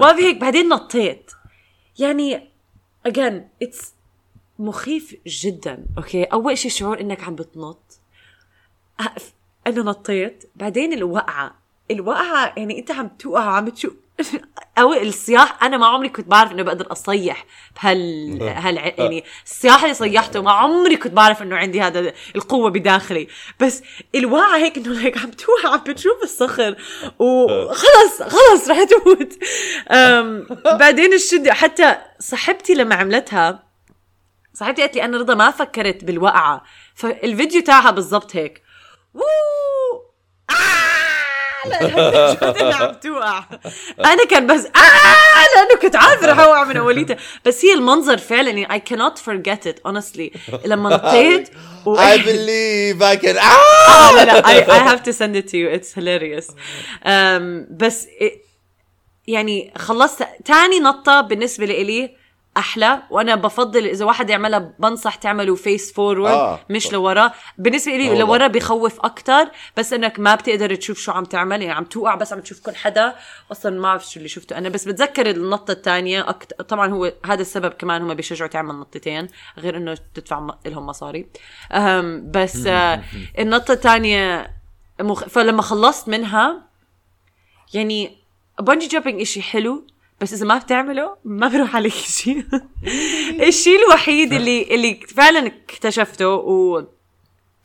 في 0.04 0.24
هيك. 0.24 0.38
بعدين 0.38 0.70
نطيت. 0.70 1.32
يعني 2.00 2.50
again 3.08 3.34
it's 3.64 3.86
مخيف 4.60 5.16
جدا. 5.28 5.86
okay 5.98 6.24
أول 6.24 6.58
شيء 6.58 6.72
شعور 6.72 7.00
إنك 7.02 7.24
عم 7.24 7.36
بتنط. 7.36 8.00
أنا 9.68 9.82
نطيت. 9.84 10.52
بعدين 10.56 10.94
الوقعة. 10.94 11.56
الوقعة 11.92 12.54
يعني 12.58 12.80
أنت 12.80 12.92
عم 12.92 13.08
توقع 13.08 13.46
وعم 13.46 13.70
تشوف. 13.70 13.94
أو 14.80 14.94
الصياح 14.94 15.64
أنا 15.64 15.78
ما 15.78 15.88
عمري 15.88 16.10
كنت 16.10 16.28
بعرف 16.28 16.52
إنه 16.52 16.64
بقدر 16.64 16.92
أصيح 16.92 17.46
بهال 17.76 18.44
هال 18.44 18.78
يعني 18.78 19.24
الصياح 19.46 19.84
اللي 19.84 19.94
صيحته 19.94 20.42
ما 20.42 20.52
عمري 20.52 20.98
كنت 20.98 21.14
بعرف 21.14 21.42
إنه 21.42 21.56
عندي 21.56 21.82
هذا 21.82 22.14
القوة 22.36 22.70
بداخلي. 22.70 23.28
بس 23.60 23.84
الوقعه 24.16 24.58
هيك 24.58 24.78
إنه 24.78 25.00
هيك 25.00 25.18
عم 25.18 25.32
توقع 25.32 25.74
عم 25.74 25.84
بتشوف 25.84 26.24
الصخر 26.24 26.76
وخلص 27.20 28.22
خلص 28.22 28.70
رح 28.70 28.84
تموت. 28.84 29.34
بعدين 30.80 31.14
الشدة 31.14 31.54
حتى 31.54 31.98
صاحبتي 32.20 32.74
لما 32.74 32.96
عملتها 32.96 33.64
صاحبتي 34.54 34.82
قالت 34.82 34.96
لي 34.96 35.06
أنا 35.06 35.18
رضا 35.18 35.36
ما 35.36 35.52
فكرت 35.52 36.04
بالوقعة. 36.04 36.64
فالفيديو 36.96 37.62
تاعها 37.62 37.92
بالضبط 37.92 38.36
هيك. 38.36 38.62
ووو! 39.14 39.61
عم 42.74 42.94
توقع؟ 42.94 43.44
أنا 44.14 44.26
كان 44.30 44.48
بس 44.48 44.66
آه 44.66 45.56
لأنه 45.56 45.82
كنت 45.82 45.96
عارفة 45.96 46.28
رح 46.28 46.40
أوقع 46.40 46.64
من 46.64 46.78
أوليتها. 46.78 47.18
بس 47.46 47.66
هي 47.66 47.74
المنظر 47.74 48.18
فعلا 48.18 48.50
يعني 48.50 48.82
I 48.82 48.90
cannot 48.90 49.20
forget 49.20 49.66
it 49.72 49.92
honestly. 49.92 50.38
لما 50.66 50.90
نطيت. 50.90 51.50
I 51.86 52.18
believe 52.18 53.02
I 53.02 53.16
can 53.24 53.38
آه 53.90 54.12
لا 54.16 54.26
لا 54.26 54.96
have 54.96 55.00
to 55.00 55.14
send 55.14 55.36
it 55.36 55.48
to 55.52 55.58
you. 55.58 55.68
It's 55.78 55.94
hilarious. 55.94 56.48
Um, 57.06 57.68
بس 57.72 58.08
يعني 59.28 59.74
خلصت 59.78 60.28
تاني 60.46 60.80
نطة 60.80 61.22
بالنسبة 61.22 61.66
لإلي 61.66 62.21
أحلى 62.58 63.02
وأنا 63.10 63.36
بفضل 63.36 63.88
إذا 63.88 64.06
واحد 64.06 64.30
يعملها 64.30 64.74
بنصح 64.80 65.16
تعمله 65.16 65.56
face 65.56 65.94
forward 65.94 66.32
آه. 66.32 66.60
مش 66.70 66.94
لورا 66.94 67.32
بالنسبة 67.58 67.98
لي. 67.98 68.18
لورا 68.18 68.48
بخوف 68.48 69.00
أكتر 69.00 69.48
بس 69.78 69.94
إنك 69.94 70.20
ما 70.20 70.36
بتقدر 70.36 70.76
تشوف 70.76 71.00
شو 71.00 71.12
عم 71.12 71.26
تعمل 71.26 71.62
يعني 71.62 71.74
عم 71.74 71.84
توقع 71.84 72.16
بس 72.16 72.34
عم 72.34 72.40
تشوف 72.40 72.60
كل 72.60 72.76
حدا 72.76 73.16
أصلا 73.52 73.76
ما 73.76 73.82
بعرف 73.82 74.10
شو 74.10 74.18
اللي 74.18 74.30
شفته 74.30 74.58
أنا 74.58 74.70
بس 74.70 74.88
بتذكر 74.88 75.30
النطة 75.30 75.72
الثانية 75.72 76.30
أكت... 76.30 76.62
طبعا 76.62 76.94
هو 76.94 77.14
هذا 77.26 77.42
السبب 77.42 77.74
كمان 77.74 78.02
هم 78.02 78.14
بيشجعوا 78.14 78.50
تعمل 78.50 78.76
نطتين 78.76 79.28
غير 79.58 79.78
إنه 79.78 79.98
تدفع 80.14 80.40
م... 80.40 80.52
لهم 80.66 80.86
مصاري 80.86 81.28
أهم 81.72 82.32
بس 82.32 82.66
آه 82.68 83.04
النطة 83.40 83.72
الثانية 83.72 84.52
مخ... 85.02 85.24
فلما 85.24 85.62
خلصت 85.62 86.10
منها 86.10 86.62
يعني 87.74 88.18
bungee 88.60 88.88
jumping 88.88 89.22
إشي 89.22 89.42
حلو 89.42 89.88
بس 90.22 90.34
إذا 90.34 90.46
ما 90.46 90.58
بتعمله 90.58 91.18
ما 91.26 91.48
بروح 91.48 91.76
عليك 91.76 91.94
شيء. 91.94 92.44
الشيء 93.48 93.80
الوحيد 93.86 94.34
اللي 94.34 94.64
اللي 94.64 95.00
فعلا 95.16 95.48
اكتشفته 95.48 96.28
و 96.28 96.84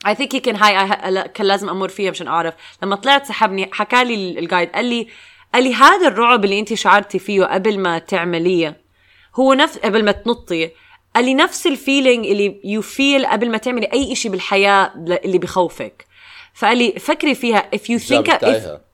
think 0.06 0.36
he 0.36 0.40
can 0.40 0.62
هاي 0.62 1.28
كان 1.28 1.46
لازم 1.46 1.68
أمر 1.68 1.88
فيها 1.88 2.10
مشان 2.10 2.28
أعرف. 2.28 2.54
لما 2.82 2.96
طلعت 2.96 3.26
سحبني 3.26 3.68
حكى 3.72 4.04
لي 4.04 4.38
الجايد 4.38 4.68
قال 4.68 4.84
لي 4.84 5.06
قال 5.54 5.64
لي 5.64 5.74
هذا 5.74 6.08
الرعب 6.08 6.44
اللي 6.44 6.60
أنت 6.60 6.74
شعرتي 6.74 7.18
فيه 7.18 7.44
قبل 7.44 7.78
ما 7.78 7.98
تعمليه 7.98 8.80
هو 9.34 9.54
نفس 9.54 9.78
قبل 9.78 10.04
ما 10.04 10.12
تنطي. 10.12 10.70
قال 11.14 11.24
لي 11.24 11.34
نفس 11.34 11.66
ال 11.66 11.74
feeling 11.74 12.26
اللي 12.26 12.60
you 12.64 12.82
feel 12.82 13.26
قبل 13.26 13.50
ما 13.50 13.58
تعملي 13.58 13.86
أي 13.92 14.14
شيء 14.14 14.30
بالحياة 14.30 14.92
اللي 14.96 15.38
بخوفك. 15.38 16.06
فقال 16.54 16.78
لي 16.78 16.92
فكري 16.92 17.34
فيها. 17.34 17.70
If 17.76 17.80
you 17.80 17.98
think 18.08 18.28
if, 18.28 18.38
تايهة. 18.38 18.85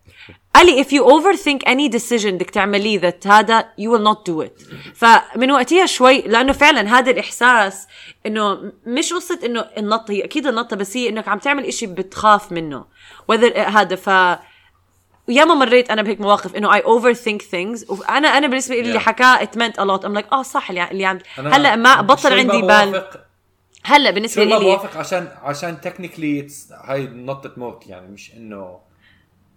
قال 0.54 0.66
لي 0.66 0.84
if 0.84 0.86
you 0.86 1.02
overthink 1.04 1.68
any 1.68 1.88
decision 1.98 2.26
بدك 2.26 2.50
تعمليه 2.50 3.10
that 3.10 3.26
هذا 3.26 3.62
you 3.80 3.88
will 3.90 4.04
not 4.12 4.32
do 4.32 4.46
it. 4.46 4.64
فمن 4.94 5.50
وقتها 5.50 5.86
شوي 5.86 6.20
لأنه 6.22 6.52
فعلا 6.52 6.98
هذا 6.98 7.10
الإحساس 7.10 7.86
إنه 8.26 8.72
مش 8.86 9.12
قصة 9.12 9.38
إنه 9.44 9.60
النط 9.78 10.10
هي 10.10 10.24
أكيد 10.24 10.46
النطة 10.46 10.76
بس 10.76 10.96
هي 10.96 11.08
إنك 11.08 11.28
عم 11.28 11.38
تعمل 11.38 11.64
إشي 11.64 11.86
بتخاف 11.86 12.52
منه. 12.52 12.84
Whether 13.32 13.56
هذا 13.58 13.96
ف 13.96 14.38
ياما 15.28 15.54
مريت 15.54 15.90
أنا 15.90 16.02
بهيك 16.02 16.20
مواقف 16.20 16.56
إنه 16.56 16.78
I 16.80 16.82
overthink 16.82 17.42
things 17.42 17.90
وأنا 17.90 18.28
أنا 18.28 18.46
بالنسبة 18.46 18.74
لي 18.74 18.80
اللي 18.80 19.00
Yeah. 19.00 19.02
حكاه 19.02 19.44
it 19.44 19.48
meant 19.58 19.74
a 19.76 19.84
lot. 19.84 20.04
I'm 20.04 20.20
like 20.22 20.32
آه 20.32 20.42
صح 20.42 20.70
اللي 20.70 20.90
اللي 20.90 21.04
عم 21.04 21.18
هلأ 21.36 21.76
ما 21.76 22.00
بطل 22.00 22.38
عندي 22.38 22.62
بال. 22.62 23.04
هلأ 23.84 24.10
بالنسبة 24.10 24.44
شوي 24.44 24.52
ما 24.52 24.58
لي 24.58 24.64
بوافق 24.64 24.96
عشان 24.96 25.28
عشان 25.42 25.80
تكنيكلي 25.80 26.48
هاي 26.84 27.06
نطة 27.06 27.52
موت 27.56 27.86
يعني 27.86 28.08
مش 28.08 28.32
إنه 28.36 28.78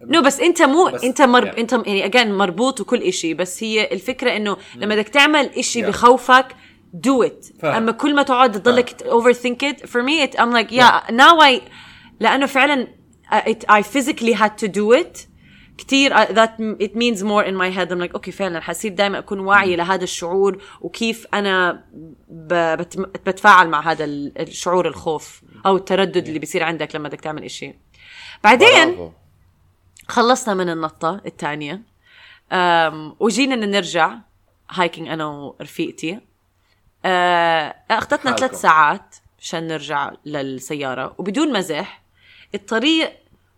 نو 0.02 0.22
بس 0.22 0.40
انت 0.40 0.62
مو 0.62 0.86
بس- 0.86 1.04
انت 1.04 1.22
مر... 1.22 1.52
yeah. 1.52 1.58
انت 1.58 1.74
يعني 1.74 2.06
اجين 2.06 2.34
مربوط 2.34 2.82
وكل 2.82 3.02
إشي 3.02 3.34
بس 3.34 3.64
هي 3.64 3.92
الفكرة 3.92 4.36
إنه 4.36 4.58
لما 4.76 4.96
بدك 4.96 5.10
تعمل 5.10 5.46
إشي 5.46 5.84
Yeah. 5.84 5.88
بخوفك 5.88 6.46
it 7.06 7.60
فاهم. 7.60 7.74
أما 7.76 7.92
كل 7.92 8.16
ما 8.16 8.24
تقعد 8.24 8.52
تضلك 8.52 9.04
overthink 9.04 9.68
it 9.72 9.86
for 9.86 10.02
me 10.04 10.28
it, 10.28 10.40
I'm 10.40 10.52
like 10.52 10.72
yeah, 10.72 11.12
now 11.12 11.40
I 11.42 11.62
لأنه 12.20 12.46
فعلا 12.46 12.88
physically 13.82 14.34
had 14.34 14.58
to 14.66 14.68
do 14.68 14.94
it 15.04 15.28
كتير 15.78 16.14
uh, 16.18 16.28
that 16.28 16.52
it 16.80 16.96
means 16.96 17.24
more 17.24 17.44
in 17.44 17.56
my 17.56 17.70
head 17.78 17.92
I'm 17.92 18.00
like 18.00 18.14
أوكي 18.14 18.32
فعلا 18.32 18.60
حصير 18.60 18.92
دائما 18.92 19.18
أكون 19.20 19.40
واعية 19.40 19.76
لهذا 19.76 20.04
الشعور 20.04 20.62
وكيف 20.82 21.28
أنا. 21.34 21.84
بتفاعل 23.26 23.68
مع 23.70 23.92
هذا 23.92 24.04
ال- 24.06 24.42
الشعور 24.42 24.88
الخوف 24.88 25.42
أو 25.66 25.76
التردد 25.78 26.28
اللي 26.28 26.40
بيصير 26.40 26.64
عندك 26.64 26.96
لما 26.96 27.10
بدك 27.10 27.22
تعمل 27.22 27.44
إشي 27.44 27.74
بعدين. 28.44 29.12
خلصنا 30.08 30.54
من 30.54 30.70
النطة 30.70 31.22
الثانية 31.26 31.82
وجينا 33.20 33.56
نرجع 33.56 34.18
hiking 34.70 35.08
أنا 35.08 35.26
ورفيقتي. 35.26 36.20
أه 37.06 37.76
أخذتنا. 37.92 38.36
ثلاث 38.36 38.62
ساعات 38.62 39.16
مشان 39.40 39.68
نرجع 39.68 40.12
للسيارة. 40.26 41.16
وبدون 41.18 41.54
مزح 41.54 42.02
الطريق 42.56 43.14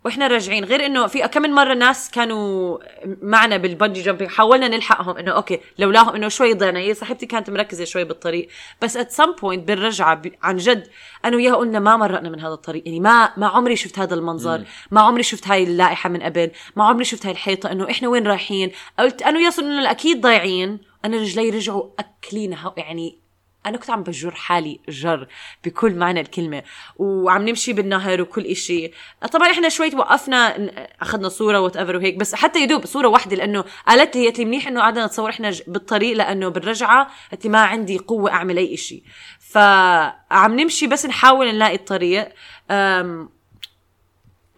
وإحنا 0.08 0.28
راجعين. 0.28 0.66
غير 0.66 0.86
إنه 0.86 1.08
في 1.08 1.28
كم 1.28 1.42
من 1.42 1.52
مرة 1.54 1.74
ناس 1.74 2.12
كانوا 2.12 2.78
معنا 3.22 3.58
بال 3.58 3.69
bungee 3.69 4.02
jumping 4.02 4.30
حاولنا 4.32 4.68
نلحقهم 4.68 5.18
إنه 5.18 5.32
okay 5.32 5.60
لولاهم 5.80 6.16
إنه 6.16 6.28
شوي 6.28 6.54
ضيعنا 6.54 6.80
هي 6.80 6.94
صاحبتي 6.94 7.26
كانت 7.26 7.50
مركزة 7.50 7.86
شوي 7.86 8.04
بالطريق. 8.04 8.48
بس 8.82 8.98
at 8.98 9.12
some 9.12 9.32
point 9.42 9.68
بالرجعة 9.68 10.16
ب- 10.16 10.32
عن 10.44 10.58
جد 10.58 10.88
أنا 11.26 11.36
وياها 11.36 11.56
قلنا 11.56 11.80
ما 11.80 11.98
مرقنا 11.98 12.30
من 12.30 12.40
هذا 12.40 12.54
الطريق. 12.54 12.84
يعني 12.86 13.00
ما 13.00 13.34
ما 13.38 13.48
عمري 13.48 13.76
شفت 13.76 14.00
هذا 14.00 14.16
المنظر. 14.16 14.64
ما 14.92 15.02
عمري 15.02 15.24
شفت 15.24 15.48
هاي 15.48 15.64
اللائحة 15.64 16.10
من 16.10 16.22
قبل. 16.24 16.52
ما 16.76 16.84
عمري 16.84 17.04
شفت 17.04 17.26
هاي 17.26 17.32
الحيطة 17.32 17.72
إنه 17.72 17.92
إحنا 17.92 18.08
وين 18.08 18.28
رايحين. 18.28 18.72
قلت 19.00 19.22
أنا 19.22 19.38
وياها 19.38 19.64
إنه 19.64 19.92
أكيد 19.92 20.22
ضايعين. 20.22 20.80
أنا 21.06 21.18
رجلي 21.18 21.50
رجعوا 21.50 21.90
اكلين 22.00 22.58
يعني 22.78 23.27
أنا 23.68 23.78
كنت 23.78 23.90
عم 23.90 24.04
بجر 24.04 24.32
حالي 24.32 24.80
جر 24.90 25.28
بكل 25.66 25.96
معنى 25.96 26.22
الكلمة 26.22 26.64
وعم 26.98 27.48
نمشي 27.50 27.74
بالنهر 27.74 28.22
وكل 28.22 28.46
إشي. 28.46 28.92
طبعا 29.32 29.52
إحنا 29.52 29.70
شوي 29.70 29.96
وقفنا 29.96 30.70
أخذنا 31.02 31.30
صورة 31.30 31.60
whatever 31.60 31.96
وهيك 31.96 32.16
بس 32.16 32.36
حتى 32.36 32.60
يدوب 32.60 32.86
صورة 32.86 33.08
واحدة 33.08 33.36
لأنه 33.36 33.64
قالت 33.88 34.16
لي 34.16 34.24
قالت 34.26 34.40
لي 34.40 34.46
منيح 34.46 34.68
إنه 34.68 34.82
قعدنا 34.82 35.06
نتصور 35.06 35.30
إحنا 35.30 35.52
بالطريق 35.68 36.18
لأنه 36.18 36.48
بالرجعة 36.48 37.12
قالت 37.32 37.46
لي 37.46 37.52
ما 37.52 37.60
عندي 37.60 37.98
قوة 37.98 38.32
أعمل 38.32 38.58
أي 38.58 38.74
إشي. 38.74 39.04
فعم 39.40 40.60
نمشي 40.60 40.88
بس 40.88 41.06
نحاول 41.06 41.48
نلاقي 41.48 41.76
الطريق. 41.76 42.30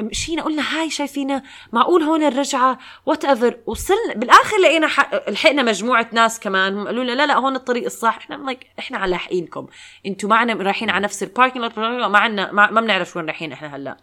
مشينا 0.02 0.44
قلنا 0.44 0.80
هاي 0.80 0.90
شايفينا 0.90 1.44
معقول 1.74 2.04
هون 2.04 2.24
الرجعة؟ 2.24 2.80
whatever 3.06 3.58
وصلنا 3.66 4.14
بالآخر 4.16 4.58
لقينا. 4.58 4.86
لحقنا 5.28 5.64
مجموعة 5.64 6.10
ناس 6.12 6.40
كمان. 6.40 6.88
قالوا 6.88 7.04
لنا 7.04 7.12
لا 7.12 7.26
لا 7.26 7.38
هون 7.38 7.56
الطريق 7.56 7.86
الصح. 7.86 8.18
إحنا 8.18 8.36
like 8.36 8.68
إحنا 8.80 8.98
على 8.98 9.12
لاحقينكم 9.12 9.68
أنتوا 10.06 10.30
معنا 10.30 10.54
رايحين 10.54 10.90
على 10.90 11.04
نفس 11.04 11.24
ال 11.24 11.29
parking 11.29 11.66
ما 11.78 12.18
عنا 12.20 12.52
ما, 12.52 12.82
بنعرف 12.82 13.18
وين 13.18 13.26
رايحين 13.26 13.52
إحنا 13.52 13.76
هلأ. 13.76 13.98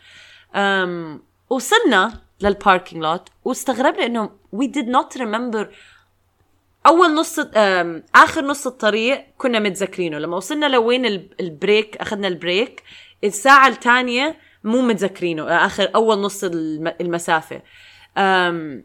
um... 0.54 1.22
وصلنا 1.50 2.20
لل 2.40 2.54
parking 2.54 3.02
lot 3.02 3.28
واستغربنا 3.44 4.06
إنه 4.06 4.30
we 4.56 4.64
did 4.66 4.86
not 4.86 5.18
remember 5.20 5.66
أول 6.86 7.14
نص 7.14 7.38
آخر 8.14 8.44
نص 8.44 8.66
الطريق 8.66 9.24
كنا 9.38 9.58
متذكرينه. 9.58 10.18
لما 10.18 10.36
وصلنا 10.36 10.66
لوين 10.66 11.06
ال- 11.06 11.30
ال 11.40 11.49
break 11.49 11.96
أخذنا 11.96 12.28
ال 12.28 12.37
break 12.37 12.82
الساعة 13.24 13.68
الثانية 13.68 14.45
مو 14.66 14.82
متذكرينه 14.82 15.66
آخر 15.66 15.90
أول 15.94 16.18
نص 16.18 16.44
الم- 16.44 16.94
المسافة. 17.00 17.62
um 18.18 18.84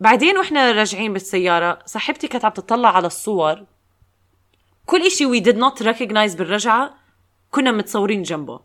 بعدين 0.00 0.38
وإحنا 0.38 0.72
راجعين 0.72 1.12
بالسيارة 1.12 1.78
صاحبتي 1.86 2.28
كانت 2.28 2.44
عم 2.44 2.50
تطلع 2.50 2.96
على 2.96 3.06
الصور. 3.06 3.64
كل 4.86 5.06
إشي 5.06 5.26
we 5.26 5.44
did 5.44 5.56
not 5.56 5.84
recognize 5.84 6.36
بالرجعة 6.36 6.94
كنا 7.50 7.72
متصورين 7.72 8.22
جنبه. 8.22 8.60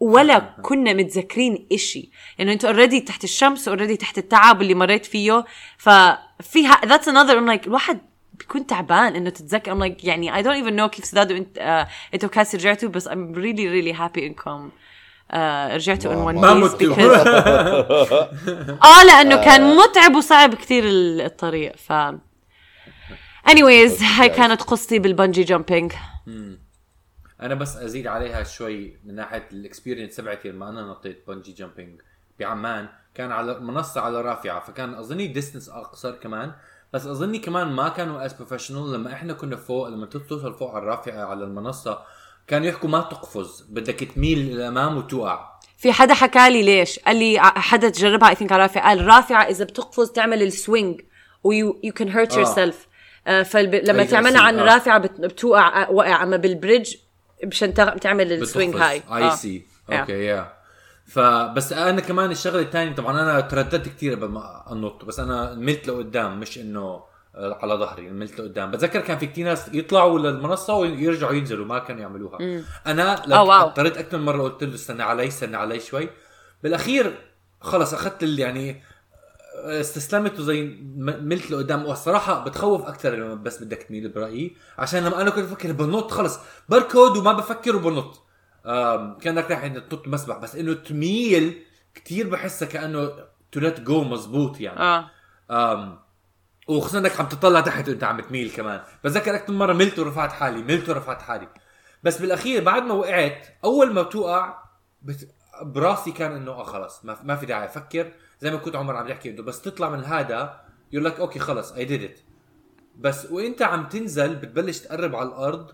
ولا 0.00 0.38
كنا 0.38 0.92
متذكرين 0.92 1.66
إشي. 1.72 2.10
يعني 2.38 2.52
أنتوا 2.52 2.70
already 2.70 3.00
تحت 3.00 3.24
الشمس 3.24 3.68
already 3.68 3.96
تحت 3.96 4.18
التعب 4.18 4.62
اللي 4.62 4.74
مريت 4.74 5.06
فيه. 5.06 5.44
ففيها 5.78 6.80
that's 6.84 7.04
another 7.06 7.34
I'm 7.38 7.58
like 7.58 7.66
الواحد 7.66 7.98
بيكون 8.38 8.66
تعبان 8.66 9.16
إنه 9.16 9.30
تتذكر. 9.30 9.74
I'm 9.74 9.92
like 9.92 10.04
يعني 10.04 10.32
I 10.32 10.46
don't 10.46 10.64
even 10.64 10.76
know 10.80 10.86
كيف 10.86 11.04
سداد 11.04 11.32
وانت 11.32 11.58
آه 11.58 11.88
أنتوا 12.14 12.28
كاس 12.28 12.54
رجعتوا 12.54 12.88
بس 12.88 13.08
I'm 13.08 13.34
really 13.34 13.66
really 13.94 13.98
happy 13.98 14.18
إنكم 14.22 14.70
آه 15.34 15.76
رجعتوا 15.76 16.32
ما 16.32 16.32
piece 16.32 16.72
متوا 16.72 16.94
because 16.94 17.28
آه 18.84 19.04
لأنه 19.04 19.44
كان 19.44 19.76
متعب 19.76 20.14
وصعب 20.14 20.54
كثير 20.54 20.84
الطريق 20.86 21.76
ف 21.76 21.92
anyways 23.50 24.02
هاي 24.02 24.28
كانت 24.28 24.62
قصتي 24.62 24.98
بالبنجي 24.98 25.42
جامبينج 25.42 25.92
أنا 27.40 27.54
بس 27.54 27.76
أزيد 27.76 28.06
عليها 28.06 28.42
شوي 28.42 28.96
من 29.04 29.14
ناحية 29.14 29.48
الاكسبيرينس 29.52 30.16
تبعتي 30.16 30.48
لما 30.50 30.68
أنا 30.68 30.82
نطيت 30.82 31.24
بنجي 31.28 31.52
جامبينج 31.52 32.00
بعمان. 32.38 32.88
كان 33.14 33.32
على 33.32 33.60
منصة 33.60 34.00
على 34.00 34.20
رافعة 34.20 34.60
فكان 34.60 34.94
أظني 34.94 35.26
distance 35.26 35.68
أقصر 35.68 36.12
كمان. 36.12 36.52
بس 36.92 37.06
أظني 37.06 37.38
كمان 37.38 37.72
ما 37.72 37.88
كانوا 37.88 38.24
as 38.24 38.32
professional 38.32 38.92
لما 38.92 39.12
إحنا 39.12 39.32
كنا 39.32 39.56
فوق 39.56 39.88
لما 39.88 40.06
توصل 40.06 40.54
فوق 40.54 40.70
على 40.70 40.82
الرافعة 40.82 41.24
على 41.24 41.44
المنصة 41.44 41.98
كانوا 42.48 42.66
يحكوا 42.66 42.88
ما 42.88 43.00
تقفز 43.00 43.64
بدك 43.68 43.94
تميل 44.14 44.38
للأمام 44.38 44.96
وتوقع. 44.96 45.54
في 45.78 45.92
حدا 45.92 46.14
حكى 46.14 46.50
لي 46.50 46.62
ليش؟ 46.62 46.98
قال 46.98 47.16
لي 47.16 47.38
حدا 47.40 47.88
جربها 47.88 48.28
I 48.28 48.34
think 48.34 48.52
على 48.52 48.62
رافعه 48.62 48.88
قال 48.88 49.06
رافعة 49.06 49.42
إذا 49.42 49.64
بتقفز 49.64 50.10
تعمل 50.10 50.42
ال 50.42 50.52
swing 50.52 51.00
و 51.44 51.80
you 51.84 51.92
you 51.92 52.08
can 52.08 52.34
hurt 52.36 52.44
yourself 52.44 52.86
فلما 53.44 54.04
تعملها 54.04 54.40
عن 54.42 54.58
آه. 54.58 54.74
رافعة 54.74 54.98
بت- 54.98 55.20
بتوقع 55.20 55.88
وقع. 55.90 56.22
أما 56.22 56.36
بال 56.36 56.51
bridge 56.51 56.94
مشان 57.44 57.74
تع- 57.74 57.96
تعمل 57.96 58.32
ال 58.32 58.39
swing 58.39 58.76
هاي 58.76 59.02
I 59.12 59.30
see 59.36 59.66
okay 59.92 60.12
yeah 60.24 60.52
فبس 61.06 61.72
أنا 61.72 62.00
كمان 62.00 62.30
الشغلة 62.30 62.60
الثانية 62.62 62.94
طبعا 62.94 63.20
أنا 63.22 63.40
ترددت 63.40 63.88
كثير 63.88 64.14
قبل 64.14 64.28
ما 64.28 64.72
أنط 64.72 65.04
بس 65.04 65.18
أنا 65.18 65.54
ملت 65.54 65.88
لقدام 65.88 66.40
مش 66.40 66.58
إنه 66.58 66.80
آه، 66.80 67.04
على 67.36 67.74
ظهري 67.74 68.10
ملت 68.10 68.40
لقدام 68.40 68.70
بتذكر 68.70 69.00
كان 69.00 69.18
في 69.18 69.26
كثير 69.26 69.44
ناس 69.44 69.70
يطلعوا 69.72 70.18
للمنصة 70.18 70.74
ويرجعوا 70.74 71.32
ينزلوا 71.32 71.66
ما 71.66 71.78
كانوا 71.78 72.02
يعملوها. 72.02 72.62
أنا 72.86 73.14
oh, 73.14 73.42
wow. 73.42 73.66
اضطريت 73.66 73.96
أكثر 73.96 74.18
من 74.18 74.24
مرة 74.24 74.42
قلت 74.42 74.64
له 74.64 74.74
استنى 74.74 75.02
علي 75.02 75.28
استنى 75.28 75.56
علي 75.56 75.80
شوي. 75.80 76.08
بالأخير 76.62 77.18
خلص 77.60 77.94
أخذت 77.94 78.22
اللي 78.22 78.42
يعني 78.42 78.82
استسلمت 79.64 80.38
وزي 80.40 80.78
ملت 80.96 81.50
لقدام. 81.50 81.86
والصراحه 81.86 82.44
بتخوف 82.44 82.86
أكثر 82.86 83.14
لما 83.14 83.34
بس 83.34 83.62
بدك 83.62 83.82
تميل 83.82 84.08
برأيي. 84.08 84.56
عشان 84.78 85.04
لما 85.04 85.20
أنا 85.20 85.30
كنت 85.30 85.44
بفكر 85.44 85.72
بنط 85.72 86.10
خلص 86.10 86.38
بركض 86.68 87.16
وما 87.16 87.32
بفكر 87.32 87.76
وبنط. 87.76 88.22
كأنك 89.20 89.50
رايح 89.50 89.66
تنط 89.66 90.08
مسبح. 90.08 90.36
بس 90.36 90.56
إنه 90.56 90.74
تميل 90.74 91.62
كتير 91.94 92.28
بحسها 92.28 92.68
كأنه 92.68 93.10
to 93.52 93.60
let 93.60 93.80
go 93.80 94.04
مزبوط 94.04 94.60
يعني. 94.60 94.80
آه. 94.80 95.10
um 95.50 96.03
وخصوصا 96.68 96.98
إنك 96.98 97.20
عم 97.20 97.28
تطلع 97.28 97.60
تحت 97.60 97.88
وأنت 97.88 98.04
عم 98.04 98.20
تميل 98.20 98.50
كمان. 98.50 98.80
بتذكر 99.04 99.34
أكثر 99.34 99.52
مرة 99.52 99.72
ملت 99.72 99.98
ورفعت 99.98 100.32
حالي 100.32 100.62
ملت 100.62 100.88
ورفعت 100.88 101.22
حالي. 101.22 101.48
بس 102.02 102.20
بالأخير 102.20 102.64
بعد 102.64 102.82
ما 102.82 102.94
وقعت 102.94 103.46
أول 103.64 103.92
ما 103.92 104.02
بتوقع 104.02 104.58
بت... 105.02 105.28
براسي 105.62 106.12
كان 106.12 106.32
إنه 106.32 106.50
آه 106.50 106.64
خلص 106.64 107.04
ما, 107.04 107.16
ما 107.22 107.36
في 107.36 107.46
داعي 107.46 107.64
أفكر. 107.64 108.12
زي 108.40 108.50
ما 108.50 108.56
كنت 108.56 108.76
عمر 108.76 108.96
عم 108.96 109.08
يحكي 109.08 109.30
إنه 109.30 109.42
بس 109.42 109.62
تطلع 109.62 109.88
من 109.88 110.04
هذا 110.04 110.60
يقول 110.92 111.04
لك 111.04 111.20
okay 111.20 111.38
خلص 111.38 111.72
I 111.72 111.84
did 111.84 112.02
it 112.02 112.18
بس 112.98 113.26
وإنت 113.30 113.62
عم 113.62 113.88
تنزل 113.88 114.34
بتبلش 114.36 114.78
تقرب 114.78 115.16
على 115.16 115.28
الأرض 115.28 115.70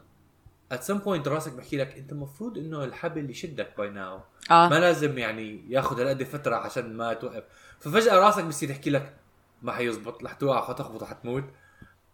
at 0.74 0.78
some 0.78 0.98
point 1.06 1.28
راسك 1.28 1.52
بحكي 1.52 1.76
لك 1.76 1.96
أنت 1.96 2.12
المفروض 2.12 2.58
إنه 2.58 2.84
الحبل 2.84 3.30
يشدك 3.30 3.74
by 3.78 3.90
now 3.90 4.20
آه. 4.50 4.68
ما 4.68 4.80
لازم 4.80 5.18
يعني 5.18 5.64
ياخذ 5.68 6.00
هالقد 6.00 6.22
فترة 6.22 6.56
عشان 6.56 6.96
ما 6.96 7.12
توقف. 7.14 7.42
ففجأة 7.80 8.18
راسك 8.18 8.44
بصير 8.44 8.70
يحكي 8.70 8.90
لك 8.90 9.14
ما 9.62 9.72
حيزبط. 9.72 10.24
رح 10.24 10.32
توقع 10.32 10.68
حتخبط 10.68 11.04
حتموت. 11.04 11.44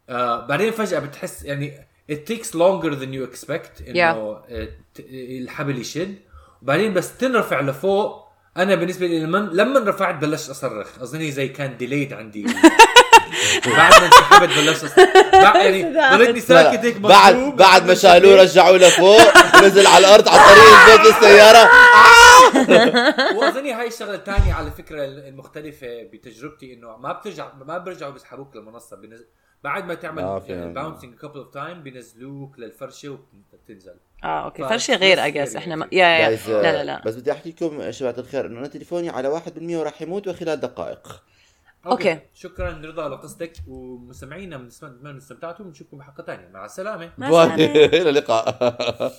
آه 0.09 0.47
بعدين 0.47 0.73
فجأة 0.73 0.99
بتحس 0.99 1.43
يعني 1.45 1.87
it 2.13 2.33
takes 2.33 2.49
longer 2.49 2.91
than 2.95 3.13
you 3.13 3.35
expect 3.35 3.89
إنه 3.89 4.35
yeah. 4.49 4.67
الحبل 5.01 5.79
يشد. 5.79 6.15
وبعدين 6.63 6.95
بس 6.95 7.17
تنرفع 7.17 7.61
لفوق. 7.61 8.27
أنا 8.57 8.75
بالنسبة 8.75 9.07
لي 9.07 9.21
لما 9.21 9.39
لما 9.53 9.91
رفعت 9.91 10.15
بلشت 10.15 10.51
أصرخ. 10.51 10.89
أظني 11.01 11.31
زي 11.31 11.49
كان 11.49 11.77
delayed 11.77 12.13
عندي. 12.13 12.47
بعد 13.77 13.93
ما 14.01 14.07
انسحبت 14.07 14.49
بلشت 14.49 14.85
أصرخ. 14.85 15.07
بعد 15.33 15.57
يعني 15.65 16.17
ضليتني 16.17 16.41
ساكت 16.41 16.85
هيك 16.85 16.97
بعد. 16.97 17.35
بعد 17.57 17.87
ما 17.89 17.95
شالوه 17.95 18.37
رجعوه 18.43 18.77
لفوق. 18.77 19.21
نزل 19.63 19.87
على 19.87 19.99
الأرض 20.07 20.29
على 20.29 20.39
طريق 20.39 20.79
البيت 20.81 21.07
للسياره 21.15 21.71
واظني 23.39 23.73
هاي 23.73 23.87
الشغله 23.87 24.15
الثانية 24.15 24.53
على 24.53 24.71
فكره 24.71 25.05
المختلفه 25.05 26.03
بتجربتي 26.03 26.75
انه 26.75 26.97
ما 26.97 27.13
بترجع 27.13 27.55
ما 27.55 27.79
برجعوا 27.79 28.13
بيسحبوك 28.13 28.57
للمنصه 28.57 28.97
بنزل 28.97 29.27
بعد 29.65 29.85
ما 29.85 29.95
تعمل 29.95 30.23
آه، 30.23 30.39
كابل 31.21 31.39
اوف 31.39 31.49
تايم 31.53 31.83
بينزلوك 31.83 32.59
للفرشه 32.59 33.19
وبتنزل 33.53 33.95
آه 34.25 34.45
أوكي 34.45 34.69
فرشه 34.69 34.95
غير 34.95 35.27
اجاس 35.27 35.49
يعني 35.49 35.65
إحنا 35.65 35.77
ما... 35.77 35.89
يا 35.93 36.07
يا 36.07 36.31
لا 36.49 36.73
لا 36.73 36.85
لا 36.85 37.03
بس 37.07 37.17
بدي 37.17 37.33
احكي 37.33 37.51
لكم 37.51 37.91
شباب 37.91 38.19
الخير 38.19 38.47
انه 38.47 38.59
أنا 38.59 38.69
تليفوني 38.69 39.11
على 39.11 39.41
1% 39.41 39.43
وراح 39.61 40.03
يموت 40.03 40.29
وخلال 40.29 40.61
دقائق 40.61 41.23
okay. 41.87 42.19
شكرا 42.35 42.81
رضا 42.85 43.09
لقصتك 43.09 43.53
ومستمعينا 43.69 44.57
بنتمنى 44.57 45.19
استمتعتوا 45.19 45.67
ونشوفكم 45.67 45.99
بحلقه 45.99 46.23
ثانية 46.25 46.49
مع 46.49 46.65
السلامه 46.65 47.11
مع 47.19 47.31
bye 47.31 47.45
السلامة. 47.45 47.85
إلى 47.85 48.09
اللقاء 48.09 49.13